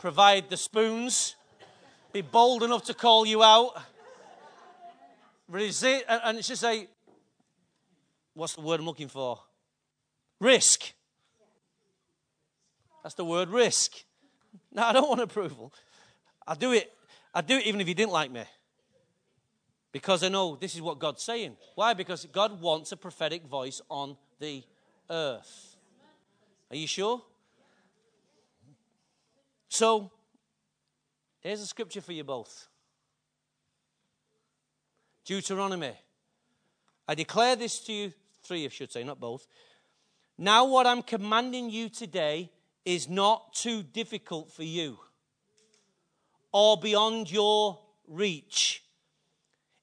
provide 0.00 0.50
the 0.50 0.56
spoons, 0.56 1.36
be 2.12 2.22
bold 2.22 2.64
enough 2.64 2.84
to 2.86 2.94
call 2.94 3.26
you 3.26 3.44
out, 3.44 3.80
resist, 5.48 6.04
and 6.08 6.36
it's 6.36 6.48
just 6.48 6.62
say, 6.62 6.88
what's 8.34 8.56
the 8.56 8.60
word 8.60 8.80
I'm 8.80 8.86
looking 8.86 9.06
for? 9.06 9.38
Risk. 10.40 10.94
That's 13.08 13.14
the 13.14 13.24
word 13.24 13.48
risk. 13.48 13.92
No, 14.70 14.82
I 14.82 14.92
don't 14.92 15.08
want 15.08 15.22
approval. 15.22 15.72
I 16.46 16.54
do 16.54 16.72
it. 16.72 16.92
I 17.32 17.40
do 17.40 17.56
it 17.56 17.66
even 17.66 17.80
if 17.80 17.88
you 17.88 17.94
didn't 17.94 18.12
like 18.12 18.30
me. 18.30 18.42
Because 19.92 20.22
I 20.22 20.28
know 20.28 20.56
this 20.56 20.74
is 20.74 20.82
what 20.82 20.98
God's 20.98 21.22
saying. 21.22 21.56
Why? 21.74 21.94
Because 21.94 22.26
God 22.26 22.60
wants 22.60 22.92
a 22.92 22.98
prophetic 22.98 23.46
voice 23.46 23.80
on 23.88 24.18
the 24.40 24.62
earth. 25.08 25.76
Are 26.70 26.76
you 26.76 26.86
sure? 26.86 27.22
So, 29.70 30.10
Here's 31.40 31.62
a 31.62 31.66
scripture 31.66 32.02
for 32.02 32.12
you 32.12 32.24
both 32.24 32.68
Deuteronomy. 35.24 35.94
I 37.06 37.14
declare 37.14 37.56
this 37.56 37.80
to 37.80 37.92
you, 37.92 38.12
three, 38.42 38.66
I 38.66 38.68
should 38.68 38.92
say, 38.92 39.02
not 39.02 39.18
both. 39.18 39.46
Now, 40.36 40.66
what 40.66 40.86
I'm 40.86 41.02
commanding 41.02 41.70
you 41.70 41.88
today 41.88 42.50
is 42.84 43.08
not 43.08 43.52
too 43.52 43.82
difficult 43.82 44.52
for 44.52 44.62
you 44.62 44.98
or 46.52 46.78
beyond 46.78 47.30
your 47.30 47.78
reach. 48.06 48.82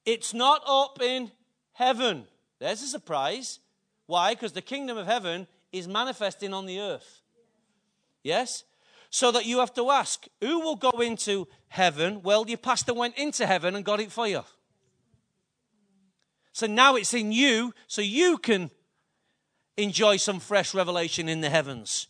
It's 0.04 0.34
not 0.34 0.62
up 0.66 1.00
in 1.00 1.30
heaven. 1.72 2.26
There's 2.58 2.82
a 2.82 2.86
surprise. 2.86 3.60
Why? 4.06 4.34
Because 4.34 4.52
the 4.52 4.62
kingdom 4.62 4.96
of 4.96 5.06
heaven 5.06 5.46
is 5.72 5.88
manifesting 5.88 6.52
on 6.52 6.66
the 6.66 6.80
earth. 6.80 7.22
Yes? 8.22 8.64
So 9.10 9.30
that 9.32 9.46
you 9.46 9.58
have 9.60 9.74
to 9.74 9.90
ask, 9.90 10.26
who 10.40 10.60
will 10.60 10.76
go 10.76 10.90
into 11.00 11.48
heaven? 11.68 12.22
Well, 12.22 12.44
your 12.48 12.58
pastor 12.58 12.94
went 12.94 13.16
into 13.16 13.46
heaven 13.46 13.74
and 13.74 13.84
got 13.84 14.00
it 14.00 14.12
for 14.12 14.26
you. 14.26 14.42
So 16.52 16.66
now 16.66 16.96
it's 16.96 17.14
in 17.14 17.32
you, 17.32 17.74
so 17.86 18.00
you 18.00 18.38
can 18.38 18.70
enjoy 19.76 20.16
some 20.16 20.40
fresh 20.40 20.74
revelation 20.74 21.28
in 21.28 21.40
the 21.40 21.50
heavens. 21.50 22.08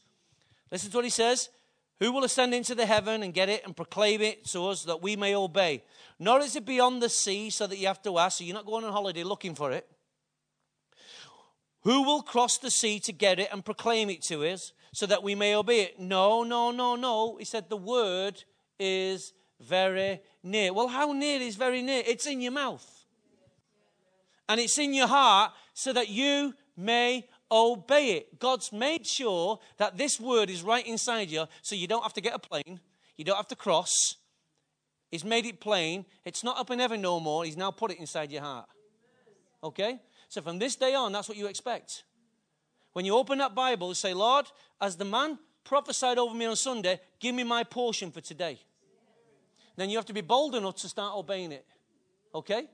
Listen 0.70 0.90
to 0.90 0.96
what 0.98 1.04
he 1.04 1.10
says. 1.10 1.48
Who 1.98 2.12
will 2.12 2.24
ascend 2.24 2.52
into 2.52 2.74
the 2.74 2.84
heaven 2.84 3.22
and 3.22 3.32
get 3.32 3.48
it 3.48 3.64
and 3.64 3.74
proclaim 3.74 4.20
it 4.20 4.44
to 4.46 4.68
us 4.68 4.84
that 4.84 5.02
we 5.02 5.16
may 5.16 5.34
obey? 5.34 5.82
Nor 6.18 6.40
is 6.40 6.54
it 6.54 6.66
beyond 6.66 7.02
the 7.02 7.08
sea 7.08 7.48
so 7.48 7.66
that 7.66 7.78
you 7.78 7.86
have 7.86 8.02
to 8.02 8.18
ask, 8.18 8.38
so 8.38 8.44
you're 8.44 8.54
not 8.54 8.66
going 8.66 8.84
on 8.84 8.92
holiday 8.92 9.22
looking 9.22 9.54
for 9.54 9.72
it. 9.72 9.88
Who 11.82 12.02
will 12.02 12.20
cross 12.20 12.58
the 12.58 12.70
sea 12.70 12.98
to 13.00 13.12
get 13.12 13.38
it 13.38 13.48
and 13.52 13.64
proclaim 13.64 14.10
it 14.10 14.20
to 14.22 14.44
us 14.44 14.72
so 14.92 15.06
that 15.06 15.22
we 15.22 15.34
may 15.34 15.54
obey 15.54 15.82
it? 15.82 16.00
No, 16.00 16.42
no, 16.42 16.70
no, 16.70 16.96
no. 16.96 17.36
He 17.38 17.44
said 17.44 17.70
the 17.70 17.76
word 17.76 18.42
is 18.78 19.32
very 19.60 20.20
near. 20.42 20.72
Well, 20.74 20.88
how 20.88 21.12
near 21.12 21.40
is 21.40 21.56
very 21.56 21.80
near? 21.82 22.02
It's 22.06 22.26
in 22.26 22.40
your 22.40 22.52
mouth. 22.52 22.84
And 24.48 24.60
it's 24.60 24.78
in 24.78 24.94
your 24.94 25.06
heart 25.06 25.52
so 25.72 25.92
that 25.92 26.08
you 26.08 26.54
may 26.76 27.26
obey 27.50 28.12
it. 28.12 28.38
God's 28.38 28.72
made 28.72 29.06
sure 29.06 29.58
that 29.78 29.96
this 29.96 30.20
word 30.20 30.50
is 30.50 30.62
right 30.62 30.86
inside 30.86 31.30
you 31.30 31.44
so 31.62 31.74
you 31.74 31.86
don't 31.86 32.02
have 32.02 32.14
to 32.14 32.20
get 32.20 32.34
a 32.34 32.38
plane, 32.38 32.80
you 33.16 33.24
don't 33.24 33.36
have 33.36 33.48
to 33.48 33.56
cross. 33.56 34.16
He's 35.10 35.24
made 35.24 35.46
it 35.46 35.60
plain. 35.60 36.04
It's 36.24 36.42
not 36.42 36.58
up 36.58 36.70
in 36.70 36.78
heaven 36.78 37.00
no 37.00 37.20
more. 37.20 37.44
He's 37.44 37.56
now 37.56 37.70
put 37.70 37.92
it 37.92 37.98
inside 37.98 38.32
your 38.32 38.42
heart. 38.42 38.66
Okay? 39.62 40.00
So 40.28 40.42
from 40.42 40.58
this 40.58 40.76
day 40.76 40.94
on, 40.94 41.12
that's 41.12 41.28
what 41.28 41.38
you 41.38 41.46
expect. 41.46 42.04
When 42.92 43.04
you 43.04 43.16
open 43.16 43.38
that 43.38 43.54
Bible, 43.54 43.94
say, 43.94 44.14
Lord, 44.14 44.46
as 44.80 44.96
the 44.96 45.04
man 45.04 45.38
prophesied 45.64 46.18
over 46.18 46.34
me 46.34 46.46
on 46.46 46.56
Sunday, 46.56 47.00
give 47.20 47.34
me 47.34 47.44
my 47.44 47.62
portion 47.62 48.10
for 48.10 48.20
today. 48.20 48.58
Then 49.76 49.90
you 49.90 49.96
have 49.96 50.06
to 50.06 50.12
be 50.12 50.22
bold 50.22 50.54
enough 50.54 50.76
to 50.76 50.88
start 50.88 51.14
obeying 51.16 51.52
it. 51.52 51.66
Okay? 52.34 52.68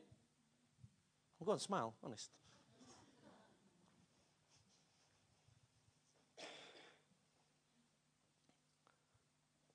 I'm 1.40 1.46
going 1.46 1.58
to 1.58 1.64
smile, 1.64 1.94
honest. 2.02 2.30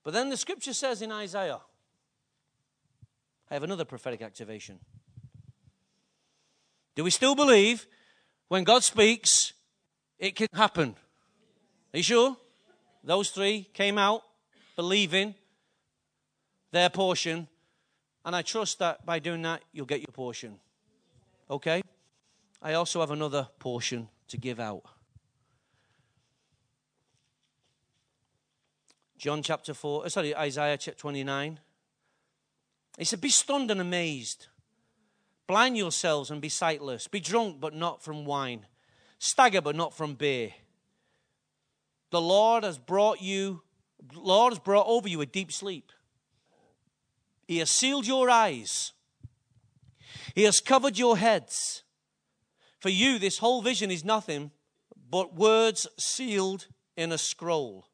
But 0.08 0.14
then 0.14 0.30
the 0.30 0.38
scripture 0.38 0.72
says 0.72 1.02
in 1.02 1.12
Isaiah, 1.12 1.60
I 3.52 3.54
have 3.54 3.64
another 3.64 3.84
prophetic 3.84 4.22
activation. 4.22 4.80
Do 6.96 7.04
we 7.04 7.10
still 7.10 7.36
believe 7.36 7.86
when 8.48 8.64
God 8.64 8.86
speaks, 8.86 9.52
it 10.18 10.38
can 10.38 10.48
happen? 10.54 10.96
Are 11.94 11.98
you 11.98 12.04
sure? 12.04 12.38
Those 13.04 13.32
three 13.32 13.68
came 13.74 13.98
out 13.98 14.22
believing 14.78 15.36
their 16.72 16.90
portion, 16.90 17.50
and 18.24 18.34
I 18.34 18.44
trust 18.44 18.80
that 18.80 19.06
by 19.06 19.20
doing 19.20 19.42
that, 19.42 19.62
you'll 19.74 19.88
get 19.88 20.00
your 20.00 20.14
portion. 20.14 20.58
Okay? 21.50 21.82
I 22.62 22.76
also 22.76 23.02
have 23.02 23.12
another 23.12 23.50
portion 23.60 24.08
to 24.30 24.38
give 24.38 24.62
out. 24.62 24.86
John 29.18 29.42
chapter 29.42 29.74
4, 29.74 30.06
uh, 30.06 30.10
sorry, 30.10 30.36
Isaiah 30.36 30.78
chapter 30.78 31.00
29. 31.00 31.60
He 32.98 33.06
said, 33.06 33.22
Be 33.22 33.30
stunned 33.30 33.72
and 33.72 33.82
amazed. 33.82 34.48
Blind 35.48 35.78
yourselves 35.78 36.30
and 36.30 36.42
be 36.42 36.50
sightless. 36.50 37.08
Be 37.08 37.20
drunk, 37.20 37.60
but 37.60 37.74
not 37.74 38.04
from 38.04 38.26
wine. 38.26 38.66
Stagger, 39.18 39.62
but 39.62 39.76
not 39.76 39.96
from 39.96 40.14
beer. 40.14 40.52
The 42.12 42.22
Lord 42.22 42.64
has 42.64 42.78
brought 42.78 43.22
you, 43.22 43.64
Lord 44.14 44.54
has 44.54 44.60
brought 44.60 44.88
over 44.88 45.10
you 45.10 45.22
a 45.22 45.26
deep 45.26 45.52
sleep. 45.52 45.92
He 47.48 47.58
has 47.58 47.72
sealed 47.72 48.06
your 48.06 48.30
eyes. 48.30 48.94
He 50.36 50.44
has 50.44 50.60
covered 50.60 50.98
your 50.98 51.18
heads. 51.18 51.84
For 52.80 52.90
you, 52.90 53.18
this 53.18 53.40
whole 53.40 53.62
vision 53.62 53.90
is 53.90 54.06
nothing 54.06 54.52
but 55.10 55.34
words 55.34 55.88
sealed 55.98 56.68
in 56.96 57.12
a 57.12 57.18
scroll. 57.18 57.87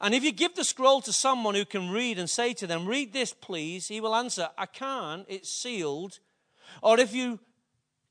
And 0.00 0.14
if 0.14 0.22
you 0.22 0.30
give 0.30 0.54
the 0.54 0.64
scroll 0.64 1.00
to 1.02 1.12
someone 1.12 1.54
who 1.54 1.64
can 1.64 1.90
read 1.90 2.18
and 2.18 2.30
say 2.30 2.54
to 2.54 2.66
them, 2.66 2.86
Read 2.86 3.12
this, 3.12 3.32
please, 3.32 3.88
he 3.88 4.00
will 4.00 4.14
answer, 4.14 4.48
I 4.56 4.66
can't, 4.66 5.26
it's 5.28 5.52
sealed. 5.52 6.20
Or 6.82 7.00
if 7.00 7.12
you 7.12 7.40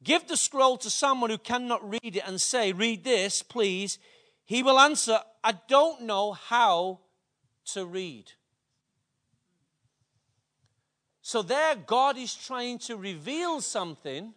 give 0.04 0.28
the 0.28 0.36
scroll 0.36 0.78
to 0.78 0.90
someone 0.90 1.30
who 1.30 1.38
cannot 1.38 1.90
read 1.90 2.16
it 2.18 2.24
and 2.28 2.42
say, 2.42 2.74
Read 2.74 3.04
this, 3.04 3.42
please, 3.42 4.00
he 4.44 4.64
will 4.64 4.80
answer, 4.80 5.20
I 5.44 5.54
don't 5.68 6.02
know 6.02 6.34
how 6.34 7.00
to 7.74 7.86
read. 7.86 8.32
So 11.22 11.42
there, 11.42 11.76
God 11.76 12.18
is 12.18 12.34
trying 12.34 12.80
to 12.80 12.96
reveal 12.96 13.60
something, 13.60 14.34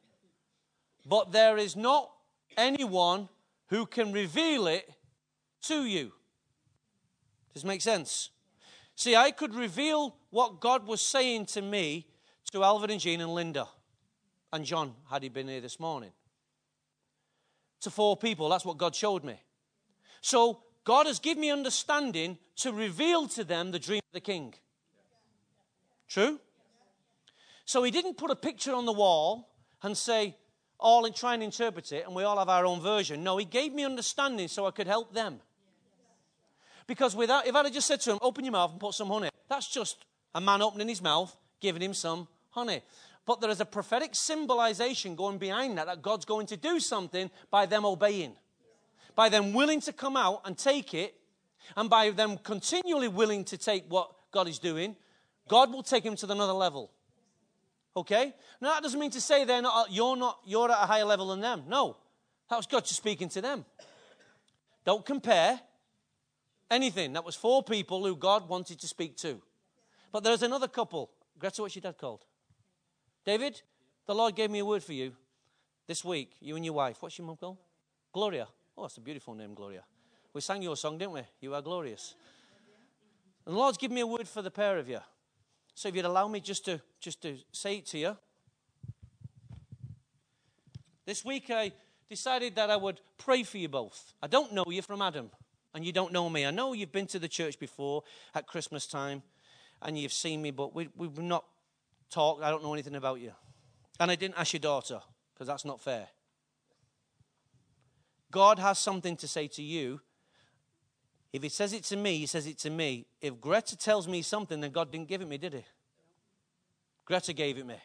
but 1.07 1.31
there 1.33 1.57
is 1.57 1.77
not 1.77 2.11
anyone 2.57 3.29
who 3.69 3.87
can 3.87 4.13
reveal 4.13 4.67
it 4.67 4.91
to 5.63 5.85
you. 5.85 6.13
Does 7.55 7.65
make 7.65 7.83
sense? 7.83 8.31
See, 8.95 9.17
I 9.17 9.31
could 9.31 9.55
reveal 9.55 10.17
what 10.31 10.61
God 10.61 10.87
was 10.87 11.01
saying 11.01 11.47
to 11.47 11.63
me 11.63 12.07
to 12.53 12.63
Alvin 12.63 12.91
and 12.91 13.01
Jean 13.01 13.21
and 13.21 13.35
Linda 13.35 13.67
and 14.53 14.65
John, 14.65 14.95
had 15.11 15.23
he 15.23 15.29
been 15.29 15.49
here 15.49 15.61
this 15.61 15.79
morning. 15.79 16.11
To 17.83 17.91
four 17.91 18.17
people, 18.17 18.49
that's 18.49 18.65
what 18.65 18.79
God 18.79 18.95
showed 18.95 19.25
me. 19.25 19.41
So, 20.21 20.63
God 20.85 21.07
has 21.07 21.19
given 21.19 21.41
me 21.41 21.51
understanding 21.51 22.39
to 22.57 22.73
reveal 22.73 23.29
to 23.29 23.45
them 23.45 23.71
the 23.71 23.79
dream 23.79 23.99
of 23.99 24.13
the 24.13 24.21
king. 24.21 24.55
True? 26.09 26.41
So, 27.65 27.83
he 27.83 27.91
didn't 27.91 28.19
put 28.19 28.31
a 28.31 28.37
picture 28.37 28.75
on 28.75 28.87
the 28.87 28.93
wall 28.93 29.49
and 29.83 29.97
say, 29.97 30.37
all 30.79 31.05
and 31.05 31.15
try 31.15 31.35
and 31.35 31.43
interpret 31.43 31.93
it, 31.93 32.05
and 32.07 32.15
we 32.15 32.25
all 32.25 32.39
have 32.39 32.49
our 32.49 32.67
own 32.67 32.81
version. 32.81 33.23
No, 33.23 33.37
he 33.37 33.45
gave 33.45 33.73
me 33.73 33.85
understanding 33.85 34.49
so 34.49 34.67
I 34.67 34.71
could 34.71 34.87
help 34.87 35.15
them. 35.15 35.41
Because 36.91 37.15
without, 37.15 37.47
if 37.47 37.55
I'd 37.55 37.67
have 37.67 37.73
just 37.73 37.87
said 37.87 38.01
to 38.01 38.11
him, 38.11 38.19
open 38.21 38.45
your 38.45 38.51
mouth 38.51 38.73
and 38.73 38.81
put 38.81 38.95
some 38.95 39.07
honey, 39.07 39.29
that's 39.49 39.69
just 39.69 40.05
a 40.35 40.41
man 40.41 40.61
opening 40.61 40.89
his 40.89 41.01
mouth, 41.01 41.37
giving 41.61 41.81
him 41.81 41.95
some 41.95 42.27
honey. 42.49 42.83
But 43.25 43.41
there 43.41 43.49
is 43.49 43.61
a 43.61 43.65
prophetic 43.65 44.17
symbolization 44.17 45.15
going 45.15 45.39
behind 45.39 45.79
that, 45.79 45.87
that 45.87 46.03
God's 46.03 46.25
going 46.25 46.49
to 46.49 46.57
do 46.57 46.81
something 46.81 47.31
by 47.49 47.67
them 47.67 47.85
obeying, 47.85 48.33
by 49.15 49.29
them 49.29 49.53
willing 49.53 49.81
to 49.83 49.93
come 49.93 50.17
out 50.17 50.41
and 50.45 50.59
take 50.59 50.93
it, 50.93 51.15
and 51.77 51.89
by 51.89 52.11
them 52.11 52.39
continually 52.39 53.07
willing 53.07 53.45
to 53.45 53.57
take 53.57 53.85
what 53.89 54.11
God 54.33 54.49
is 54.49 54.59
doing, 54.59 54.97
God 55.47 55.73
will 55.73 55.85
take 55.85 56.03
him 56.03 56.17
to 56.17 56.27
another 56.29 56.55
level. 56.55 56.91
Okay? 57.97 58.35
Now 58.61 58.75
that 58.75 58.83
doesn't 58.83 58.99
mean 58.99 59.13
to 59.13 59.21
say 59.21 59.45
they're 59.45 59.63
not, 59.63 59.93
you're 59.93 60.17
not, 60.17 60.41
you're 60.45 60.69
at 60.69 60.83
a 60.83 60.87
higher 60.87 61.05
level 61.05 61.29
than 61.29 61.41
them. 61.41 61.63
No. 61.69 61.99
That 62.49 62.57
was 62.57 62.67
God 62.67 62.85
just 62.85 62.97
speaking 62.97 63.29
to 63.29 63.41
them. 63.41 63.65
Don't 64.85 65.07
compare 65.07 65.61
anything. 66.71 67.13
That 67.15 67.25
was 67.25 67.35
four 67.35 67.63
people 67.63 68.05
who 68.05 68.17
God 68.17 68.49
wanted 68.49 68.81
to 68.81 68.87
speak 68.87 69.17
to. 69.19 69.41
But 70.13 70.25
there's 70.25 70.43
another 70.43 70.69
couple. 70.69 71.11
Greta, 71.39 71.63
what's 71.63 71.75
your 71.75 71.83
dad 71.83 71.99
called? 71.99 72.25
David, 73.25 73.63
the 74.07 74.15
Lord 74.15 74.35
gave 74.35 74.51
me 74.51 74.61
a 74.61 74.65
word 74.65 74.83
for 74.83 74.93
you 74.93 75.13
this 75.87 76.05
week, 76.05 76.33
you 76.41 76.57
and 76.57 76.65
your 76.65 76.75
wife. 76.75 76.99
What's 77.01 77.19
your 77.19 77.27
mom 77.27 77.37
called? 77.37 77.59
Gloria. 78.13 78.47
Oh, 78.77 78.83
that's 78.83 78.97
a 78.97 79.01
beautiful 79.01 79.35
name, 79.35 79.55
Gloria. 79.55 79.83
We 80.33 80.41
sang 80.41 80.63
your 80.63 80.77
song, 80.77 80.99
didn't 80.99 81.13
we? 81.13 81.23
You 81.41 81.55
are 81.55 81.63
glorious. 81.63 82.15
And 83.45 83.55
the 83.55 83.59
Lord's 83.59 83.79
given 83.79 83.95
me 83.95 84.01
a 84.01 84.07
word 84.07 84.29
for 84.29 84.43
the 84.43 84.51
pair 84.51 84.79
of 84.79 84.89
you. 84.89 85.01
So 85.75 85.89
if 85.89 85.97
you'd 85.97 86.05
allow 86.05 86.29
me 86.29 86.41
just 86.41 86.65
to 86.67 86.81
just 87.01 87.23
to 87.23 87.37
say 87.53 87.77
it 87.77 87.87
to 87.87 87.99
you. 87.99 88.17
This 91.07 91.25
week 91.25 91.51
I 91.51 91.73
decided 92.09 92.55
that 92.57 92.71
I 92.71 92.77
would 92.77 93.01
pray 93.17 93.43
for 93.43 93.59
you 93.59 93.69
both. 93.69 94.13
I 94.23 94.27
don't 94.27 94.53
know 94.53 94.65
you 94.69 94.83
from 94.83 95.03
Adam 95.03 95.31
and 95.75 95.85
you 95.85 95.93
don't 95.93 96.13
know 96.13 96.29
me. 96.29 96.47
I 96.47 96.51
know 96.51 96.73
you've 96.73 96.93
been 96.93 97.07
to 97.09 97.19
the 97.19 97.29
church 97.29 97.59
before 97.59 98.03
at 98.35 98.47
Christmas 98.47 98.87
time 98.87 99.23
and 99.83 99.99
you've 99.99 100.13
seen 100.13 100.43
me, 100.43 100.51
but 100.51 100.75
we, 100.75 100.89
we've 100.97 101.19
not 101.19 101.45
talked. 102.11 102.43
I 102.43 102.51
don't 102.51 102.63
know 102.63 102.73
anything 102.73 102.97
about 102.97 103.21
you. 103.21 103.33
And 103.99 104.11
I 104.11 104.17
didn't 104.17 104.39
ask 104.39 104.53
your 104.53 104.61
daughter 104.61 105.01
because 105.35 105.47
that's 105.47 105.65
not 105.65 105.81
fair. 105.81 106.09
God 108.31 108.59
has 108.59 108.79
something 108.79 109.17
to 109.17 109.29
say 109.29 109.49
to 109.49 109.63
you 109.63 110.01
If 111.33 111.43
he 111.43 111.49
says 111.49 111.73
it 111.73 111.85
to 111.85 111.97
me, 111.97 112.19
he 112.19 112.27
says 112.27 112.47
it 112.47 112.59
to 112.59 112.71
me. 112.71 113.07
If 113.21 113.41
Greta 113.41 113.77
tells 113.77 114.09
me 114.09 114.23
something, 114.23 114.61
then 114.61 114.71
God 114.71 114.91
didn't 114.91 115.09
give 115.09 115.23
it 115.23 115.29
me, 115.29 115.39
did 115.39 115.55
he? 115.55 115.65
Greta 117.05 117.33
gave 117.33 117.59
it 117.59 117.67
me. 117.67 117.77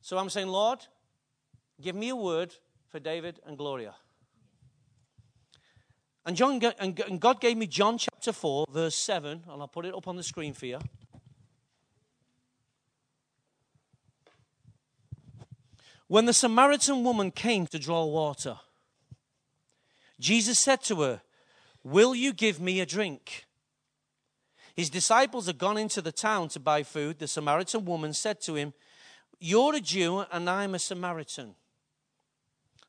So 0.00 0.16
I'm 0.16 0.30
saying, 0.30 0.48
Lord, 0.48 0.80
give 1.80 1.96
me 1.96 2.08
a 2.08 2.16
word 2.16 2.54
for 2.88 3.00
David 3.00 3.40
and 3.46 3.58
Gloria. 3.58 3.94
And, 6.28 6.36
John, 6.36 6.60
and 6.78 7.18
God 7.18 7.40
gave 7.40 7.56
me 7.56 7.66
John 7.66 7.96
chapter 7.96 8.34
4, 8.34 8.66
verse 8.70 8.94
7, 8.94 9.44
and 9.50 9.62
I'll 9.62 9.66
put 9.66 9.86
it 9.86 9.94
up 9.94 10.06
on 10.06 10.16
the 10.16 10.22
screen 10.22 10.52
for 10.52 10.66
you. 10.66 10.78
When 16.06 16.26
the 16.26 16.34
Samaritan 16.34 17.02
woman 17.02 17.30
came 17.30 17.66
to 17.68 17.78
draw 17.78 18.04
water, 18.04 18.58
Jesus 20.20 20.58
said 20.58 20.82
to 20.82 21.00
her, 21.00 21.22
Will 21.82 22.14
you 22.14 22.34
give 22.34 22.60
me 22.60 22.80
a 22.80 22.86
drink? 22.86 23.46
His 24.76 24.90
disciples 24.90 25.46
had 25.46 25.56
gone 25.56 25.78
into 25.78 26.02
the 26.02 26.12
town 26.12 26.48
to 26.50 26.60
buy 26.60 26.82
food. 26.82 27.20
The 27.20 27.26
Samaritan 27.26 27.86
woman 27.86 28.12
said 28.12 28.42
to 28.42 28.54
him, 28.54 28.74
You're 29.40 29.76
a 29.76 29.80
Jew 29.80 30.26
and 30.30 30.50
I'm 30.50 30.74
a 30.74 30.78
Samaritan. 30.78 31.54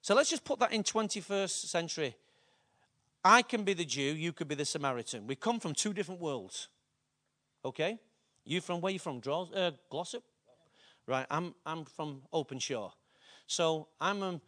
So 0.02 0.14
let's 0.14 0.30
just 0.30 0.44
put 0.44 0.60
that 0.60 0.74
in 0.74 0.84
21st 0.84 1.68
century. 1.68 2.18
I 3.24 3.42
can 3.42 3.64
be 3.64 3.74
the 3.74 3.86
Jew, 3.86 4.02
you 4.02 4.32
could 4.32 4.48
be 4.48 4.56
the 4.56 4.66
Samaritan. 4.66 5.28
We 5.28 5.36
come 5.36 5.60
from 5.60 5.74
two 5.74 5.94
different 5.94 6.22
worlds. 6.22 6.70
Okay? 7.66 8.00
You 8.46 8.62
from 8.62 8.82
where 8.82 8.94
you 8.94 9.00
from? 9.00 9.22
Uh, 9.28 9.72
Glossop? 9.90 10.24
Right, 11.06 11.26
I'm, 11.30 11.56
I'm 11.66 11.86
from 11.86 12.22
Openshaw. 12.32 12.92
So 13.48 13.88
I'm 14.00 14.22
um, 14.22 14.42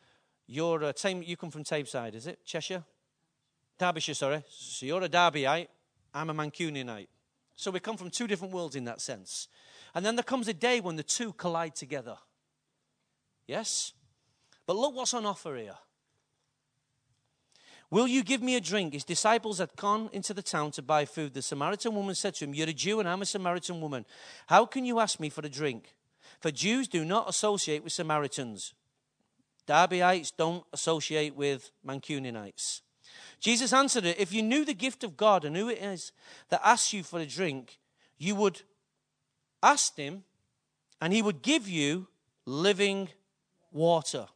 you're 0.48 0.84
a 0.84 0.94
Tame, 0.94 1.24
you 1.24 1.38
come 1.38 1.50
from 1.50 1.64
Tameside, 1.64 2.14
is 2.14 2.28
it? 2.28 2.46
Cheshire? 2.46 2.84
Derbyshire, 3.78 4.14
sorry. 4.14 4.44
So 4.50 4.86
you're 4.86 5.02
a 5.02 5.10
Derbyite, 5.10 5.68
I'm 6.14 6.30
a 6.30 6.34
Mancunianite. 6.34 7.08
So 7.56 7.72
we 7.72 7.80
come 7.80 7.98
from 7.98 8.10
two 8.10 8.28
different 8.28 8.54
worlds 8.54 8.76
in 8.76 8.84
that 8.86 9.02
sense. 9.02 9.48
And 9.96 10.06
then 10.06 10.16
there 10.16 10.24
comes 10.24 10.48
a 10.48 10.54
day 10.54 10.80
when 10.80 10.96
the 10.96 11.04
two 11.04 11.34
collide 11.34 11.76
together. 11.76 12.18
Yes? 13.48 13.94
But 14.66 14.76
look 14.76 14.96
what's 14.96 15.14
on 15.14 15.26
offer 15.26 15.56
here. 15.56 15.78
Will 17.92 18.08
you 18.08 18.24
give 18.24 18.42
me 18.42 18.56
a 18.56 18.62
drink? 18.62 18.94
His 18.94 19.04
disciples 19.04 19.60
had 19.60 19.76
gone 19.76 20.10
into 20.14 20.34
the 20.34 20.42
town 20.42 20.72
to 20.72 20.82
buy 20.82 21.04
food. 21.04 21.34
The 21.34 21.42
Samaritan 21.42 21.94
woman 21.94 22.16
said 22.16 22.34
to 22.36 22.46
him, 22.46 22.54
You're 22.54 22.70
a 22.70 22.74
Jew 22.74 23.02
and 23.02 23.08
I'm 23.08 23.22
a 23.22 23.26
Samaritan 23.26 23.82
woman. 23.82 24.06
How 24.48 24.66
can 24.66 24.86
you 24.86 25.02
ask 25.02 25.20
me 25.20 25.30
for 25.30 25.46
a 25.46 25.50
drink? 25.50 25.94
For 26.40 26.52
Jews 26.52 26.88
do 26.88 27.04
not 27.04 27.30
associate 27.30 27.84
with 27.84 27.92
Samaritans. 27.92 28.74
Derbyites 29.68 30.32
don't 30.36 30.64
associate 30.72 31.36
with 31.36 31.72
Mancunianites. 31.86 32.82
Jesus 33.42 33.74
answered 33.74 34.06
it 34.06 34.20
If 34.20 34.32
you 34.32 34.42
knew 34.42 34.64
the 34.64 34.74
gift 34.74 35.04
of 35.04 35.18
God 35.18 35.44
and 35.44 35.56
who 35.58 35.68
it 35.68 35.80
is 35.80 36.14
that 36.50 36.62
asks 36.64 36.94
you 36.94 37.04
for 37.04 37.20
a 37.20 37.26
drink, 37.26 37.78
you 38.18 38.36
would 38.36 38.62
ask 39.62 39.98
him 39.98 40.24
and 41.02 41.12
he 41.12 41.22
would 41.22 41.42
give 41.42 41.68
you 41.68 42.08
living 42.46 43.10
water. 43.72 44.28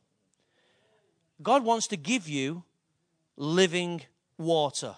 God 1.41 1.63
wants 1.63 1.87
to 1.87 1.97
give 1.97 2.27
you 2.27 2.63
living 3.37 4.01
water. 4.37 4.95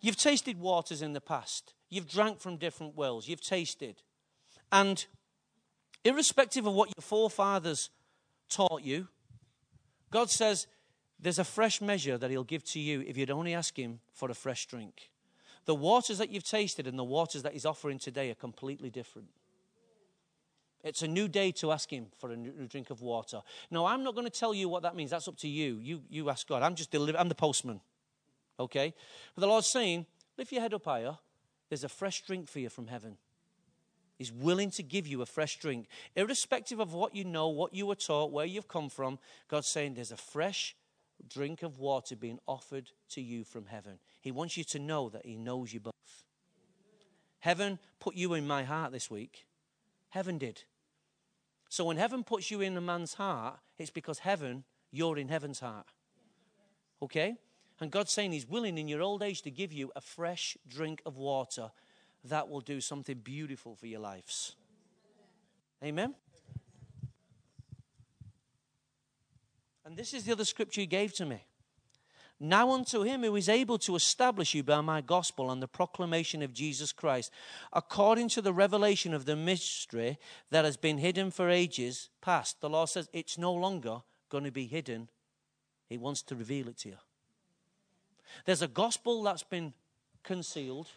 You've 0.00 0.16
tasted 0.16 0.58
waters 0.58 1.02
in 1.02 1.12
the 1.12 1.20
past, 1.20 1.74
you've 1.88 2.08
drank 2.08 2.40
from 2.40 2.56
different 2.56 2.96
wells, 2.96 3.28
you've 3.28 3.40
tasted. 3.40 4.02
And 4.70 5.04
irrespective 6.04 6.66
of 6.66 6.74
what 6.74 6.88
your 6.88 7.02
forefathers 7.02 7.90
taught 8.48 8.82
you, 8.82 9.08
God 10.10 10.30
says 10.30 10.66
there's 11.20 11.38
a 11.38 11.44
fresh 11.44 11.80
measure 11.80 12.18
that 12.18 12.30
He'll 12.30 12.44
give 12.44 12.64
to 12.64 12.80
you 12.80 13.04
if 13.06 13.16
you'd 13.16 13.30
only 13.30 13.54
ask 13.54 13.76
Him 13.78 14.00
for 14.12 14.30
a 14.30 14.34
fresh 14.34 14.66
drink. 14.66 15.10
The 15.64 15.74
waters 15.74 16.18
that 16.18 16.30
you've 16.30 16.42
tasted 16.42 16.86
and 16.86 16.98
the 16.98 17.04
waters 17.04 17.42
that 17.42 17.52
He's 17.52 17.66
offering 17.66 17.98
today 17.98 18.30
are 18.30 18.34
completely 18.34 18.90
different. 18.90 19.28
It's 20.82 21.02
a 21.02 21.08
new 21.08 21.28
day 21.28 21.52
to 21.52 21.70
ask 21.70 21.90
Him 21.90 22.06
for 22.18 22.32
a 22.32 22.36
new 22.36 22.66
drink 22.66 22.90
of 22.90 23.00
water. 23.02 23.40
No, 23.70 23.86
I'm 23.86 24.02
not 24.02 24.14
going 24.14 24.26
to 24.26 24.30
tell 24.30 24.52
you 24.52 24.68
what 24.68 24.82
that 24.82 24.96
means. 24.96 25.10
That's 25.10 25.28
up 25.28 25.36
to 25.38 25.48
you. 25.48 25.78
You, 25.80 26.02
you 26.10 26.28
ask 26.28 26.46
God. 26.46 26.62
I'm 26.62 26.74
just 26.74 26.90
deliver- 26.90 27.18
I'm 27.18 27.28
the 27.28 27.34
postman. 27.34 27.80
Okay? 28.58 28.92
But 29.34 29.40
the 29.40 29.46
Lord's 29.46 29.68
saying, 29.68 30.06
lift 30.36 30.52
your 30.52 30.60
head 30.60 30.74
up 30.74 30.84
higher. 30.84 31.16
There's 31.68 31.84
a 31.84 31.88
fresh 31.88 32.22
drink 32.22 32.48
for 32.48 32.58
you 32.58 32.68
from 32.68 32.88
heaven. 32.88 33.16
He's 34.18 34.32
willing 34.32 34.70
to 34.72 34.82
give 34.82 35.06
you 35.06 35.22
a 35.22 35.26
fresh 35.26 35.58
drink. 35.58 35.86
Irrespective 36.14 36.80
of 36.80 36.92
what 36.92 37.14
you 37.14 37.24
know, 37.24 37.48
what 37.48 37.74
you 37.74 37.86
were 37.86 37.94
taught, 37.94 38.30
where 38.30 38.46
you've 38.46 38.68
come 38.68 38.88
from, 38.88 39.18
God's 39.48 39.68
saying 39.68 39.94
there's 39.94 40.12
a 40.12 40.16
fresh 40.16 40.76
drink 41.28 41.62
of 41.62 41.78
water 41.78 42.14
being 42.16 42.38
offered 42.46 42.90
to 43.10 43.20
you 43.20 43.44
from 43.44 43.66
heaven. 43.66 43.98
He 44.20 44.30
wants 44.30 44.56
you 44.56 44.64
to 44.64 44.78
know 44.78 45.08
that 45.08 45.24
He 45.24 45.36
knows 45.36 45.72
you 45.72 45.80
both. 45.80 45.92
Heaven 47.40 47.78
put 47.98 48.14
you 48.14 48.34
in 48.34 48.46
my 48.46 48.64
heart 48.64 48.92
this 48.92 49.10
week. 49.10 49.46
Heaven 50.10 50.38
did. 50.38 50.62
So 51.72 51.86
when 51.86 51.96
heaven 51.96 52.22
puts 52.22 52.50
you 52.50 52.60
in 52.60 52.76
a 52.76 52.82
man's 52.82 53.14
heart, 53.14 53.58
it's 53.78 53.88
because 53.88 54.18
heaven, 54.18 54.64
you're 54.90 55.16
in 55.16 55.28
heaven's 55.28 55.60
heart. 55.60 55.86
Okay? 57.00 57.36
And 57.80 57.90
God's 57.90 58.12
saying 58.12 58.32
He's 58.32 58.46
willing 58.46 58.76
in 58.76 58.88
your 58.88 59.00
old 59.00 59.22
age 59.22 59.40
to 59.40 59.50
give 59.50 59.72
you 59.72 59.90
a 59.96 60.02
fresh 60.02 60.58
drink 60.68 61.00
of 61.06 61.16
water 61.16 61.70
that 62.24 62.50
will 62.50 62.60
do 62.60 62.82
something 62.82 63.16
beautiful 63.16 63.74
for 63.74 63.86
your 63.86 64.00
lives. 64.00 64.54
Amen? 65.82 66.14
And 69.86 69.96
this 69.96 70.12
is 70.12 70.24
the 70.24 70.32
other 70.32 70.44
scripture 70.44 70.82
he 70.82 70.86
gave 70.86 71.14
to 71.14 71.24
me. 71.24 71.42
Now 72.44 72.72
unto 72.72 73.02
him 73.02 73.22
who 73.22 73.36
is 73.36 73.48
able 73.48 73.78
to 73.78 73.94
establish 73.94 74.52
you 74.52 74.64
by 74.64 74.80
my 74.80 75.00
gospel 75.00 75.48
and 75.48 75.62
the 75.62 75.68
proclamation 75.68 76.42
of 76.42 76.52
Jesus 76.52 76.90
Christ, 76.90 77.30
according 77.72 78.30
to 78.30 78.42
the 78.42 78.52
revelation 78.52 79.14
of 79.14 79.26
the 79.26 79.36
mystery 79.36 80.18
that 80.50 80.64
has 80.64 80.76
been 80.76 80.98
hidden 80.98 81.30
for 81.30 81.48
ages 81.48 82.08
past. 82.20 82.60
The 82.60 82.68
Lord 82.68 82.88
says 82.88 83.08
it's 83.12 83.38
no 83.38 83.54
longer 83.54 84.02
going 84.28 84.42
to 84.42 84.50
be 84.50 84.66
hidden. 84.66 85.08
He 85.88 85.96
wants 85.96 86.20
to 86.22 86.34
reveal 86.34 86.68
it 86.68 86.78
to 86.78 86.88
you. 86.88 86.96
There's 88.44 88.62
a 88.62 88.66
gospel 88.66 89.22
that's 89.22 89.44
been 89.44 89.72
concealed, 90.24 90.88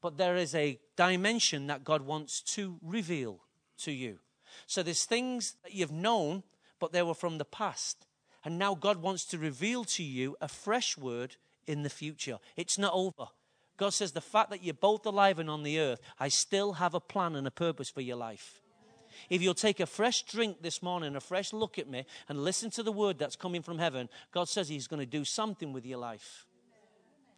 but 0.00 0.16
there 0.16 0.36
is 0.36 0.54
a 0.54 0.78
dimension 0.94 1.66
that 1.66 1.82
God 1.82 2.02
wants 2.02 2.40
to 2.54 2.78
reveal 2.82 3.40
to 3.78 3.90
you. 3.90 4.20
So 4.68 4.84
there's 4.84 5.06
things 5.06 5.56
that 5.64 5.74
you've 5.74 5.90
known, 5.90 6.44
but 6.78 6.92
they 6.92 7.02
were 7.02 7.14
from 7.14 7.38
the 7.38 7.44
past. 7.44 8.05
And 8.46 8.60
now 8.60 8.76
God 8.76 9.02
wants 9.02 9.24
to 9.26 9.38
reveal 9.38 9.82
to 9.84 10.04
you 10.04 10.36
a 10.40 10.46
fresh 10.46 10.96
word 10.96 11.34
in 11.66 11.82
the 11.82 11.90
future. 11.90 12.38
It's 12.56 12.78
not 12.78 12.92
over. 12.94 13.26
God 13.76 13.92
says, 13.92 14.12
The 14.12 14.20
fact 14.20 14.50
that 14.50 14.62
you're 14.62 14.72
both 14.72 15.04
alive 15.04 15.40
and 15.40 15.50
on 15.50 15.64
the 15.64 15.80
earth, 15.80 16.00
I 16.20 16.28
still 16.28 16.74
have 16.74 16.94
a 16.94 17.00
plan 17.00 17.34
and 17.34 17.44
a 17.48 17.50
purpose 17.50 17.90
for 17.90 18.02
your 18.02 18.14
life. 18.14 18.60
If 19.28 19.42
you'll 19.42 19.54
take 19.54 19.80
a 19.80 19.86
fresh 19.86 20.22
drink 20.22 20.62
this 20.62 20.80
morning, 20.80 21.16
a 21.16 21.20
fresh 21.20 21.52
look 21.52 21.76
at 21.76 21.88
me, 21.88 22.04
and 22.28 22.44
listen 22.44 22.70
to 22.70 22.84
the 22.84 22.92
word 22.92 23.18
that's 23.18 23.34
coming 23.34 23.62
from 23.62 23.80
heaven, 23.80 24.08
God 24.30 24.48
says 24.48 24.68
He's 24.68 24.86
going 24.86 25.00
to 25.00 25.06
do 25.06 25.24
something 25.24 25.72
with 25.72 25.84
your 25.84 25.98
life. 25.98 26.46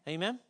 Amen? 0.07 0.41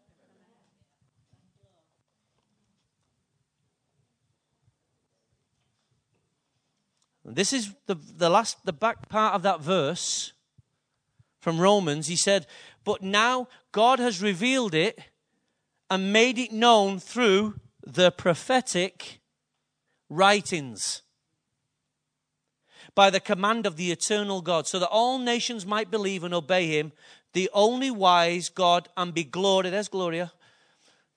This 7.25 7.53
is 7.53 7.73
the, 7.87 7.95
the 7.95 8.29
last, 8.29 8.57
the 8.65 8.73
back 8.73 9.09
part 9.09 9.35
of 9.35 9.43
that 9.43 9.61
verse 9.61 10.33
from 11.49 11.59
Romans. 11.59 12.09
He 12.09 12.17
said, 12.17 12.47
But 12.85 13.01
now 13.01 13.49
God 13.73 14.01
has 14.01 14.21
revealed 14.21 14.75
it 14.75 14.99
and 15.89 16.13
made 16.13 16.37
it 16.37 16.53
known 16.53 16.99
through 16.99 17.55
the 17.83 18.11
prophetic 18.11 19.21
writings 20.11 21.01
by 22.95 23.09
the 23.09 23.19
command 23.19 23.65
of 23.65 23.79
the 23.79 23.91
eternal 23.91 24.43
God, 24.43 24.67
so 24.67 24.79
that 24.79 24.91
all 24.91 25.19
nations 25.19 25.65
might 25.65 25.91
believe 25.91 26.23
and 26.23 26.35
obey 26.35 26.67
him, 26.67 26.93
the 27.33 27.49
only 27.55 27.91
wise 27.91 28.51
God, 28.51 28.91
and 28.95 29.15
be 29.15 29.25
glory, 29.25 29.71
there's 29.71 29.89
Gloria, 29.89 30.33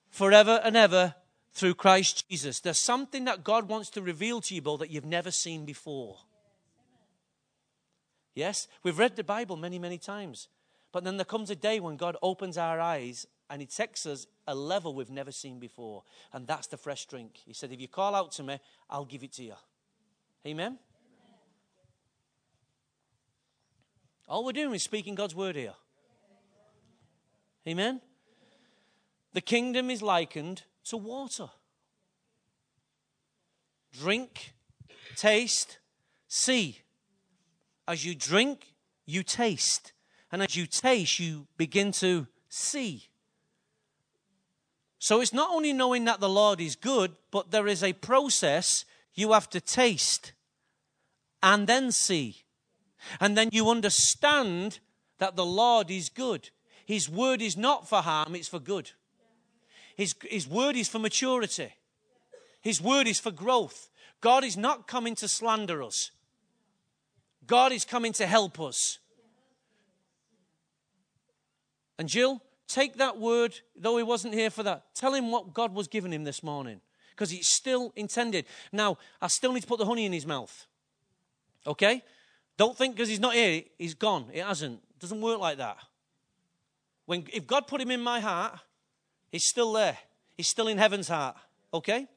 forever 0.09 0.61
and 0.63 0.77
ever 0.77 1.13
through 1.51 1.73
Christ 1.73 2.29
Jesus. 2.29 2.61
There's 2.61 2.79
something 2.79 3.25
that 3.25 3.43
God 3.43 3.67
wants 3.67 3.89
to 3.89 4.01
reveal 4.01 4.39
to 4.39 4.55
you, 4.55 4.61
Bill, 4.61 4.77
that 4.77 4.91
you've 4.91 5.03
never 5.03 5.29
seen 5.29 5.65
before. 5.65 6.19
Yes, 8.41 8.67
we've 8.81 8.97
read 8.97 9.15
the 9.15 9.23
Bible 9.23 9.55
many, 9.55 9.77
many 9.77 9.99
times. 9.99 10.47
But 10.91 11.03
then 11.03 11.17
there 11.17 11.25
comes 11.25 11.51
a 11.51 11.55
day 11.55 11.79
when 11.79 11.95
God 11.95 12.17
opens 12.23 12.57
our 12.57 12.79
eyes 12.79 13.27
and 13.51 13.61
He 13.61 13.67
takes 13.67 14.07
us 14.07 14.25
a 14.47 14.55
level 14.55 14.95
we've 14.95 15.11
never 15.11 15.31
seen 15.31 15.59
before. 15.59 16.01
And 16.33 16.47
that's 16.47 16.65
the 16.65 16.75
fresh 16.75 17.05
drink. 17.05 17.37
He 17.45 17.53
said, 17.53 17.71
If 17.71 17.79
you 17.79 17.87
call 17.87 18.15
out 18.15 18.31
to 18.31 18.43
me, 18.43 18.57
I'll 18.89 19.05
give 19.05 19.23
it 19.23 19.33
to 19.33 19.43
you. 19.43 19.53
Amen? 20.47 20.79
All 24.27 24.43
we're 24.43 24.53
doing 24.53 24.73
is 24.73 24.81
speaking 24.81 25.13
God's 25.13 25.35
word 25.35 25.55
here. 25.55 25.75
Amen? 27.67 28.01
The 29.33 29.41
kingdom 29.41 29.91
is 29.91 30.01
likened 30.01 30.63
to 30.85 30.97
water. 30.97 31.51
Drink, 33.93 34.55
taste, 35.15 35.77
see. 36.27 36.79
As 37.91 38.05
you 38.05 38.15
drink, 38.15 38.73
you 39.05 39.21
taste. 39.21 39.91
And 40.31 40.41
as 40.41 40.55
you 40.55 40.65
taste, 40.65 41.19
you 41.19 41.47
begin 41.57 41.91
to 41.93 42.25
see. 42.47 43.09
So 44.97 45.19
it's 45.19 45.33
not 45.33 45.49
only 45.53 45.73
knowing 45.73 46.05
that 46.05 46.21
the 46.21 46.29
Lord 46.29 46.61
is 46.61 46.77
good, 46.77 47.11
but 47.31 47.51
there 47.51 47.67
is 47.67 47.83
a 47.83 47.91
process 47.91 48.85
you 49.13 49.33
have 49.33 49.49
to 49.49 49.59
taste 49.59 50.31
and 51.43 51.67
then 51.67 51.91
see. 51.91 52.45
And 53.19 53.35
then 53.35 53.49
you 53.51 53.69
understand 53.69 54.79
that 55.17 55.35
the 55.35 55.45
Lord 55.45 55.91
is 55.91 56.07
good. 56.07 56.49
His 56.85 57.09
word 57.09 57.41
is 57.41 57.57
not 57.57 57.89
for 57.89 58.01
harm, 58.01 58.35
it's 58.35 58.47
for 58.47 58.59
good. 58.59 58.91
His, 59.97 60.15
his 60.29 60.47
word 60.47 60.77
is 60.77 60.87
for 60.87 60.99
maturity, 60.99 61.73
His 62.61 62.79
word 62.81 63.05
is 63.05 63.19
for 63.19 63.31
growth. 63.31 63.89
God 64.21 64.45
is 64.45 64.55
not 64.55 64.87
coming 64.87 65.15
to 65.15 65.27
slander 65.27 65.83
us, 65.83 66.11
God 67.51 67.73
is 67.73 67.83
coming 67.83 68.13
to 68.13 68.25
help 68.25 68.61
us. 68.61 68.99
And 71.99 72.07
Jill, 72.07 72.41
take 72.65 72.95
that 72.95 73.19
word, 73.19 73.59
though 73.75 73.97
he 73.97 74.03
wasn't 74.03 74.35
here 74.35 74.49
for 74.49 74.63
that. 74.63 74.95
Tell 74.95 75.13
him 75.13 75.31
what 75.31 75.53
God 75.53 75.73
was 75.73 75.89
giving 75.89 76.13
him 76.13 76.23
this 76.23 76.43
morning 76.43 76.79
because 77.09 77.33
it's 77.33 77.53
still 77.53 77.91
intended. 77.97 78.45
Now, 78.71 78.97
I 79.21 79.27
still 79.27 79.51
need 79.51 79.59
to 79.59 79.67
put 79.67 79.79
the 79.79 79.85
honey 79.85 80.05
in 80.05 80.13
his 80.13 80.25
mouth. 80.25 80.65
Okay? 81.67 82.01
Don't 82.55 82.77
think 82.77 82.95
because 82.95 83.09
he's 83.09 83.19
not 83.19 83.33
here, 83.33 83.63
he's 83.77 83.95
gone. 83.95 84.27
It 84.31 84.45
hasn't. 84.45 84.79
Doesn't 84.97 85.19
work 85.19 85.41
like 85.41 85.57
that. 85.57 85.75
When, 87.05 87.25
if 87.33 87.45
God 87.45 87.67
put 87.67 87.81
him 87.81 87.91
in 87.91 87.99
my 87.99 88.21
heart, 88.21 88.59
he's 89.29 89.45
still 89.45 89.73
there. 89.73 89.97
He's 90.37 90.47
still 90.47 90.69
in 90.69 90.77
heaven's 90.77 91.09
heart. 91.09 91.35
Okay? 91.73 92.07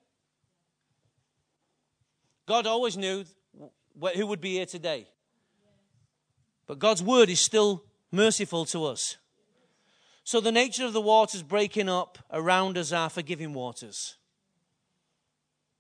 God 2.47 2.69
always 2.69 2.97
knew 2.97 3.25
who 4.15 4.27
would 4.29 4.41
be 4.41 4.53
here 4.53 4.67
today. 4.67 5.09
But 6.67 6.79
God's 6.79 7.03
word 7.03 7.29
is 7.29 7.41
still 7.41 7.85
merciful 8.11 8.65
to 8.67 8.87
us. 8.87 9.17
So 10.25 10.41
the 10.41 10.53
nature 10.53 10.87
of 10.87 10.95
the 10.95 11.01
waters 11.01 11.43
breaking 11.43 11.89
up 11.89 12.19
around 12.33 12.79
us 12.79 12.93
are 12.93 13.11
forgiving 13.11 13.53
waters. 13.53 14.17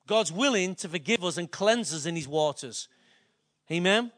God's 0.06 0.30
willing 0.30 0.74
to 0.76 0.88
forgive 0.88 1.24
us 1.24 1.38
and 1.38 1.50
cleanse 1.50 1.94
us 1.94 2.04
in 2.04 2.14
his 2.14 2.28
waters. 2.28 2.88
Amen. 3.72 4.12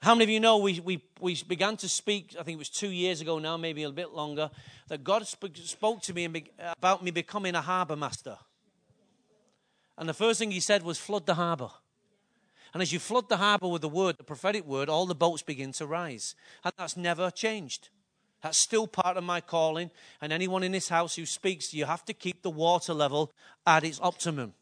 How 0.00 0.14
many 0.14 0.24
of 0.24 0.30
you 0.30 0.40
know 0.40 0.58
we, 0.58 0.78
we, 0.80 1.02
we 1.20 1.40
began 1.46 1.76
to 1.78 1.88
speak, 1.88 2.34
I 2.38 2.42
think 2.42 2.56
it 2.56 2.58
was 2.58 2.68
two 2.68 2.90
years 2.90 3.20
ago 3.20 3.38
now, 3.38 3.56
maybe 3.56 3.82
a 3.82 3.90
bit 3.90 4.12
longer, 4.12 4.50
that 4.88 5.02
God 5.02 5.26
spoke 5.26 6.02
to 6.02 6.14
me 6.14 6.28
about 6.76 7.04
me 7.04 7.10
becoming 7.10 7.54
a 7.54 7.60
harbor 7.60 7.96
master. 7.96 8.36
And 9.98 10.08
the 10.08 10.14
first 10.14 10.38
thing 10.38 10.50
he 10.50 10.60
said 10.60 10.82
was, 10.82 10.98
flood 10.98 11.26
the 11.26 11.34
harbor. 11.34 11.70
And 12.72 12.82
as 12.82 12.92
you 12.92 12.98
flood 12.98 13.28
the 13.28 13.36
harbor 13.36 13.68
with 13.68 13.82
the 13.82 13.88
word, 13.88 14.16
the 14.16 14.24
prophetic 14.24 14.66
word, 14.66 14.88
all 14.88 15.06
the 15.06 15.14
boats 15.14 15.42
begin 15.42 15.72
to 15.72 15.86
rise. 15.86 16.34
And 16.64 16.72
that's 16.78 16.96
never 16.96 17.30
changed. 17.30 17.90
That's 18.42 18.58
still 18.58 18.86
part 18.86 19.16
of 19.16 19.24
my 19.24 19.40
calling. 19.40 19.90
And 20.20 20.32
anyone 20.32 20.62
in 20.62 20.72
this 20.72 20.88
house 20.88 21.16
who 21.16 21.26
speaks, 21.26 21.74
you 21.74 21.84
have 21.84 22.04
to 22.06 22.14
keep 22.14 22.42
the 22.42 22.50
water 22.50 22.94
level 22.94 23.30
at 23.66 23.84
its 23.84 24.00
optimum. 24.02 24.54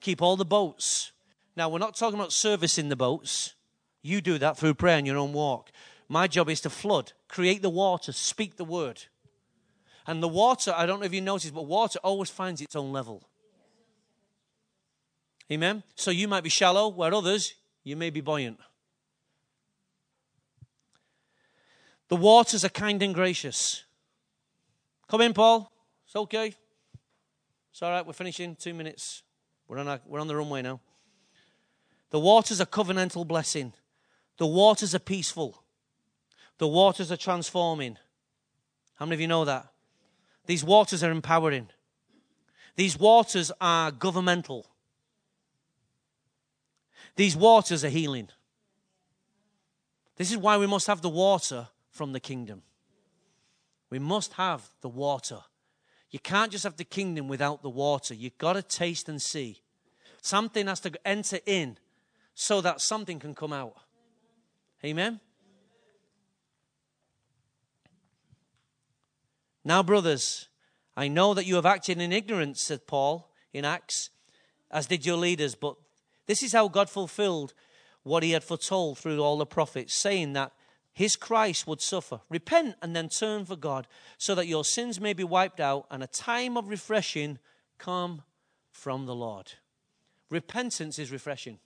Keep 0.00 0.22
all 0.22 0.36
the 0.36 0.44
boats. 0.44 1.12
Now, 1.56 1.68
we're 1.68 1.78
not 1.78 1.94
talking 1.94 2.18
about 2.18 2.32
servicing 2.32 2.88
the 2.88 2.96
boats. 2.96 3.54
You 4.02 4.20
do 4.20 4.38
that 4.38 4.56
through 4.56 4.74
prayer 4.74 4.98
and 4.98 5.06
your 5.06 5.18
own 5.18 5.32
walk. 5.32 5.70
My 6.08 6.26
job 6.26 6.50
is 6.50 6.60
to 6.62 6.70
flood, 6.70 7.12
create 7.28 7.62
the 7.62 7.70
water, 7.70 8.12
speak 8.12 8.56
the 8.56 8.64
word. 8.64 9.04
And 10.06 10.22
the 10.22 10.28
water, 10.28 10.74
I 10.76 10.86
don't 10.86 11.00
know 11.00 11.06
if 11.06 11.14
you 11.14 11.20
noticed, 11.20 11.54
but 11.54 11.66
water 11.66 11.98
always 12.02 12.30
finds 12.30 12.60
its 12.60 12.74
own 12.74 12.92
level. 12.92 13.22
Amen? 15.50 15.82
So 15.94 16.10
you 16.10 16.28
might 16.28 16.44
be 16.44 16.50
shallow, 16.50 16.88
where 16.88 17.12
others, 17.12 17.54
you 17.84 17.96
may 17.96 18.10
be 18.10 18.20
buoyant. 18.20 18.58
The 22.08 22.16
waters 22.16 22.64
are 22.64 22.68
kind 22.68 23.02
and 23.02 23.14
gracious. 23.14 23.84
Come 25.08 25.22
in, 25.22 25.32
Paul. 25.32 25.72
It's 26.06 26.16
okay. 26.16 26.54
It's 27.70 27.82
all 27.82 27.90
right. 27.90 28.06
We're 28.06 28.12
finishing. 28.12 28.54
Two 28.54 28.74
minutes. 28.74 29.22
We're 29.66 29.78
on, 29.78 29.88
our, 29.88 30.00
we're 30.06 30.20
on 30.20 30.26
the 30.28 30.36
runway 30.36 30.62
now. 30.62 30.80
The 32.10 32.20
waters 32.20 32.60
are 32.60 32.66
covenantal 32.66 33.26
blessing. 33.26 33.72
The 34.36 34.46
waters 34.46 34.94
are 34.94 34.98
peaceful. 34.98 35.62
The 36.58 36.68
waters 36.68 37.10
are 37.10 37.16
transforming. 37.16 37.96
How 38.96 39.06
many 39.06 39.14
of 39.14 39.20
you 39.20 39.28
know 39.28 39.46
that? 39.46 39.66
These 40.46 40.64
waters 40.64 41.02
are 41.02 41.10
empowering. 41.10 41.68
These 42.76 42.98
waters 42.98 43.50
are 43.60 43.90
governmental. 43.90 44.66
These 47.16 47.36
waters 47.36 47.84
are 47.84 47.88
healing. 47.88 48.28
This 50.16 50.30
is 50.30 50.38
why 50.38 50.56
we 50.56 50.66
must 50.66 50.86
have 50.86 51.02
the 51.02 51.08
water 51.08 51.68
from 51.90 52.12
the 52.12 52.20
kingdom. 52.20 52.62
We 53.90 53.98
must 53.98 54.34
have 54.34 54.66
the 54.80 54.88
water. 54.88 55.40
You 56.10 56.18
can't 56.18 56.52
just 56.52 56.64
have 56.64 56.76
the 56.76 56.84
kingdom 56.84 57.28
without 57.28 57.62
the 57.62 57.70
water. 57.70 58.14
You've 58.14 58.38
got 58.38 58.54
to 58.54 58.62
taste 58.62 59.08
and 59.08 59.20
see. 59.20 59.60
Something 60.20 60.66
has 60.66 60.80
to 60.80 60.92
enter 61.06 61.38
in 61.46 61.78
so 62.34 62.60
that 62.60 62.80
something 62.80 63.18
can 63.18 63.34
come 63.34 63.52
out. 63.52 63.74
Amen? 64.84 65.20
Now, 69.64 69.82
brothers, 69.82 70.48
I 70.96 71.08
know 71.08 71.34
that 71.34 71.46
you 71.46 71.54
have 71.54 71.66
acted 71.66 72.00
in 72.00 72.12
ignorance, 72.12 72.60
said 72.60 72.86
Paul 72.86 73.30
in 73.52 73.64
Acts, 73.64 74.10
as 74.70 74.86
did 74.86 75.06
your 75.06 75.16
leaders, 75.16 75.54
but 75.54 75.76
this 76.26 76.42
is 76.42 76.52
how 76.52 76.68
God 76.68 76.88
fulfilled 76.88 77.54
what 78.02 78.22
he 78.22 78.32
had 78.32 78.44
foretold 78.44 78.98
through 78.98 79.20
all 79.20 79.38
the 79.38 79.46
prophets, 79.46 79.94
saying 79.94 80.32
that 80.32 80.52
his 80.92 81.16
Christ 81.16 81.66
would 81.66 81.80
suffer. 81.80 82.20
Repent 82.28 82.76
and 82.82 82.94
then 82.94 83.08
turn 83.08 83.44
for 83.44 83.56
God, 83.56 83.86
so 84.18 84.34
that 84.34 84.46
your 84.46 84.64
sins 84.64 85.00
may 85.00 85.12
be 85.12 85.24
wiped 85.24 85.60
out 85.60 85.86
and 85.90 86.02
a 86.02 86.08
time 86.08 86.56
of 86.56 86.68
refreshing 86.68 87.38
come 87.78 88.22
from 88.70 89.06
the 89.06 89.14
Lord. 89.14 89.52
Repentance 90.30 90.98
is 90.98 91.10
refreshing. 91.10 91.58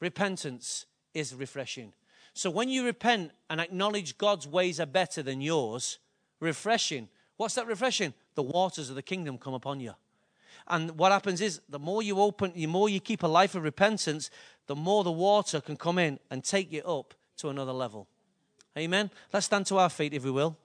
Repentance 0.00 0.86
is 1.14 1.34
refreshing. 1.34 1.92
So 2.34 2.50
when 2.50 2.68
you 2.68 2.84
repent 2.84 3.32
and 3.50 3.60
acknowledge 3.60 4.18
God's 4.18 4.48
ways 4.48 4.80
are 4.80 4.86
better 4.86 5.22
than 5.22 5.40
yours, 5.40 5.98
refreshing. 6.40 7.08
What's 7.36 7.54
that 7.54 7.66
refreshing? 7.66 8.12
The 8.34 8.42
waters 8.42 8.90
of 8.90 8.96
the 8.96 9.02
kingdom 9.02 9.38
come 9.38 9.54
upon 9.54 9.80
you. 9.80 9.94
And 10.68 10.98
what 10.98 11.12
happens 11.12 11.40
is, 11.40 11.60
the 11.68 11.78
more 11.78 12.02
you 12.02 12.20
open, 12.20 12.52
the 12.54 12.66
more 12.66 12.88
you 12.88 13.00
keep 13.00 13.22
a 13.22 13.26
life 13.26 13.54
of 13.54 13.62
repentance, 13.62 14.30
the 14.66 14.76
more 14.76 15.04
the 15.04 15.12
water 15.12 15.60
can 15.60 15.76
come 15.76 15.98
in 15.98 16.18
and 16.30 16.44
take 16.44 16.72
you 16.72 16.82
up 16.82 17.14
to 17.38 17.48
another 17.48 17.72
level. 17.72 18.06
Amen. 18.76 19.10
Let's 19.32 19.46
stand 19.46 19.66
to 19.66 19.78
our 19.78 19.90
feet, 19.90 20.14
if 20.14 20.24
we 20.24 20.30
will. 20.30 20.56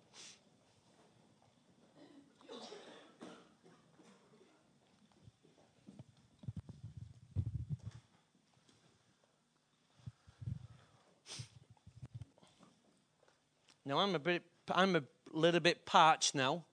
Now 13.88 14.00
I'm 14.00 14.16
a 14.16 14.20
bit 14.20 14.44
I'm 14.70 14.98
a 14.98 15.04
little 15.32 15.62
bit 15.62 15.86
parched 15.86 16.36
now. 16.36 16.66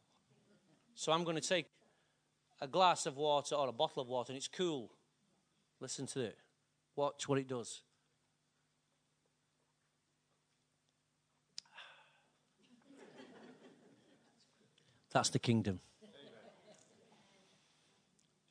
So 0.97 1.12
I'm 1.12 1.22
going 1.22 1.37
to 1.37 1.49
take 1.49 1.66
a 2.61 2.67
glass 2.67 3.07
of 3.07 3.17
water 3.17 3.55
or 3.55 3.69
a 3.69 3.73
bottle 3.73 4.03
of 4.03 4.09
water 4.09 4.33
and 4.33 4.37
it's 4.37 4.49
cool. 4.49 4.91
Listen 5.81 6.07
to 6.09 6.21
it. 6.21 6.37
Watch 6.97 7.29
what 7.29 7.39
it 7.39 7.49
does. 7.49 7.83
That's 15.13 15.31
the 15.31 15.39
kingdom. 15.39 15.79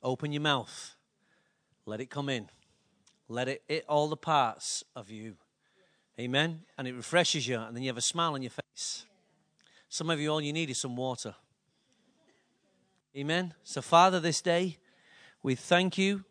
Open 0.04 0.34
your 0.34 0.42
mouth. 0.42 0.96
Let 1.86 2.02
it 2.02 2.10
come 2.10 2.30
in. 2.30 2.50
Let 3.30 3.48
it 3.48 3.64
hit 3.68 3.86
all 3.88 4.10
the 4.10 4.18
parts 4.18 4.84
of 4.96 5.10
you. 5.10 5.36
Amen. 6.20 6.62
And 6.78 6.88
it 6.88 6.94
refreshes 6.94 7.48
you, 7.48 7.58
and 7.58 7.76
then 7.76 7.84
you 7.84 7.90
have 7.90 7.98
a 7.98 8.02
smile 8.02 8.34
on 8.34 8.42
your 8.42 8.52
face. 8.52 9.06
Some 9.90 10.10
of 10.10 10.20
you, 10.20 10.30
all 10.30 10.42
you 10.42 10.54
need 10.54 10.70
is 10.70 10.78
some 10.78 10.96
water. 10.96 11.36
Amen. 13.16 13.54
So, 13.64 13.80
Father, 13.84 14.20
this 14.20 14.42
day, 14.42 14.78
we 15.44 15.54
thank 15.54 16.00
you 16.00 16.24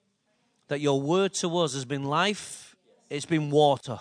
that 0.67 0.81
your 0.81 1.01
word 1.01 1.33
to 1.35 1.57
us 1.59 1.75
has 1.75 1.85
been 1.85 2.03
life, 2.03 2.75
it's 3.09 3.25
been 3.25 3.51
water. 3.51 4.01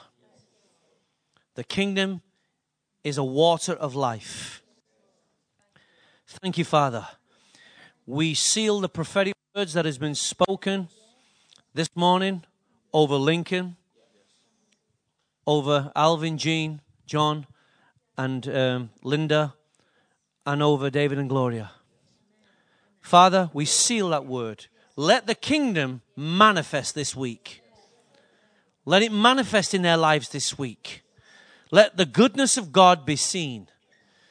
The 1.54 1.64
kingdom 1.64 2.22
is 3.04 3.20
a 3.20 3.24
water 3.24 3.74
of 3.74 3.94
life. 3.94 4.64
Thank 6.26 6.58
you, 6.58 6.66
Father. 6.66 7.08
We 8.08 8.34
seal 8.34 8.80
the 8.80 8.90
prophetic 8.90 9.36
words 9.56 9.74
that 9.74 9.86
has 9.86 10.00
been 10.00 10.16
spoken 10.16 10.88
this 11.76 11.90
morning 11.94 12.46
over 12.94 13.16
Lincoln, 13.16 13.76
over 15.46 15.92
Alvin, 15.96 16.40
Jean, 16.40 16.82
John, 17.06 17.46
and 18.18 18.48
um, 18.48 18.90
Linda, 19.04 19.54
and 20.48 20.64
over 20.64 20.90
David 20.90 21.20
and 21.20 21.30
Gloria. 21.30 21.70
Father, 23.02 23.50
we 23.54 23.66
seal 23.66 24.10
that 24.10 24.26
word. 24.26 24.68
Let 24.96 25.28
the 25.28 25.36
kingdom 25.36 26.02
manifest 26.16 26.96
this 26.96 27.16
week. 27.16 27.62
Let 28.86 29.04
it 29.04 29.12
manifest 29.12 29.74
in 29.74 29.82
their 29.82 29.98
lives 29.98 30.30
this 30.30 30.58
week. 30.58 31.04
Let 31.72 31.98
the 31.98 32.06
goodness 32.06 32.58
of 32.58 32.72
God 32.72 33.06
be 33.06 33.16
seen. 33.16 33.68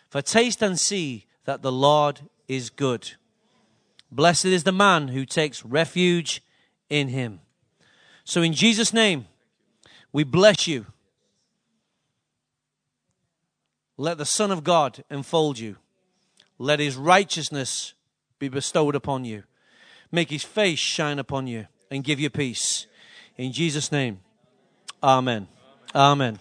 For 0.08 0.22
taste 0.22 0.62
and 0.62 0.78
see 0.78 1.26
that 1.44 1.62
the 1.62 1.72
Lord 1.72 2.22
is 2.48 2.68
good. 2.68 3.12
Blessed 4.10 4.46
is 4.46 4.64
the 4.64 4.72
man 4.72 5.08
who 5.08 5.24
takes 5.24 5.64
refuge 5.64 6.42
in 6.88 7.08
him. 7.08 7.40
So, 8.24 8.42
in 8.42 8.52
Jesus' 8.52 8.92
name, 8.92 9.26
we 10.12 10.24
bless 10.24 10.66
you. 10.66 10.86
Let 13.96 14.18
the 14.18 14.24
Son 14.24 14.50
of 14.50 14.64
God 14.64 15.04
enfold 15.10 15.58
you. 15.58 15.76
Let 16.58 16.80
his 16.80 16.96
righteousness 16.96 17.94
be 18.40 18.48
bestowed 18.48 18.96
upon 18.96 19.24
you. 19.24 19.44
Make 20.10 20.30
his 20.30 20.42
face 20.42 20.80
shine 20.80 21.20
upon 21.20 21.46
you 21.46 21.68
and 21.90 22.02
give 22.02 22.18
you 22.18 22.30
peace. 22.30 22.86
In 23.36 23.52
Jesus' 23.52 23.92
name, 23.92 24.18
amen. 25.00 25.46
Amen. 25.94 26.38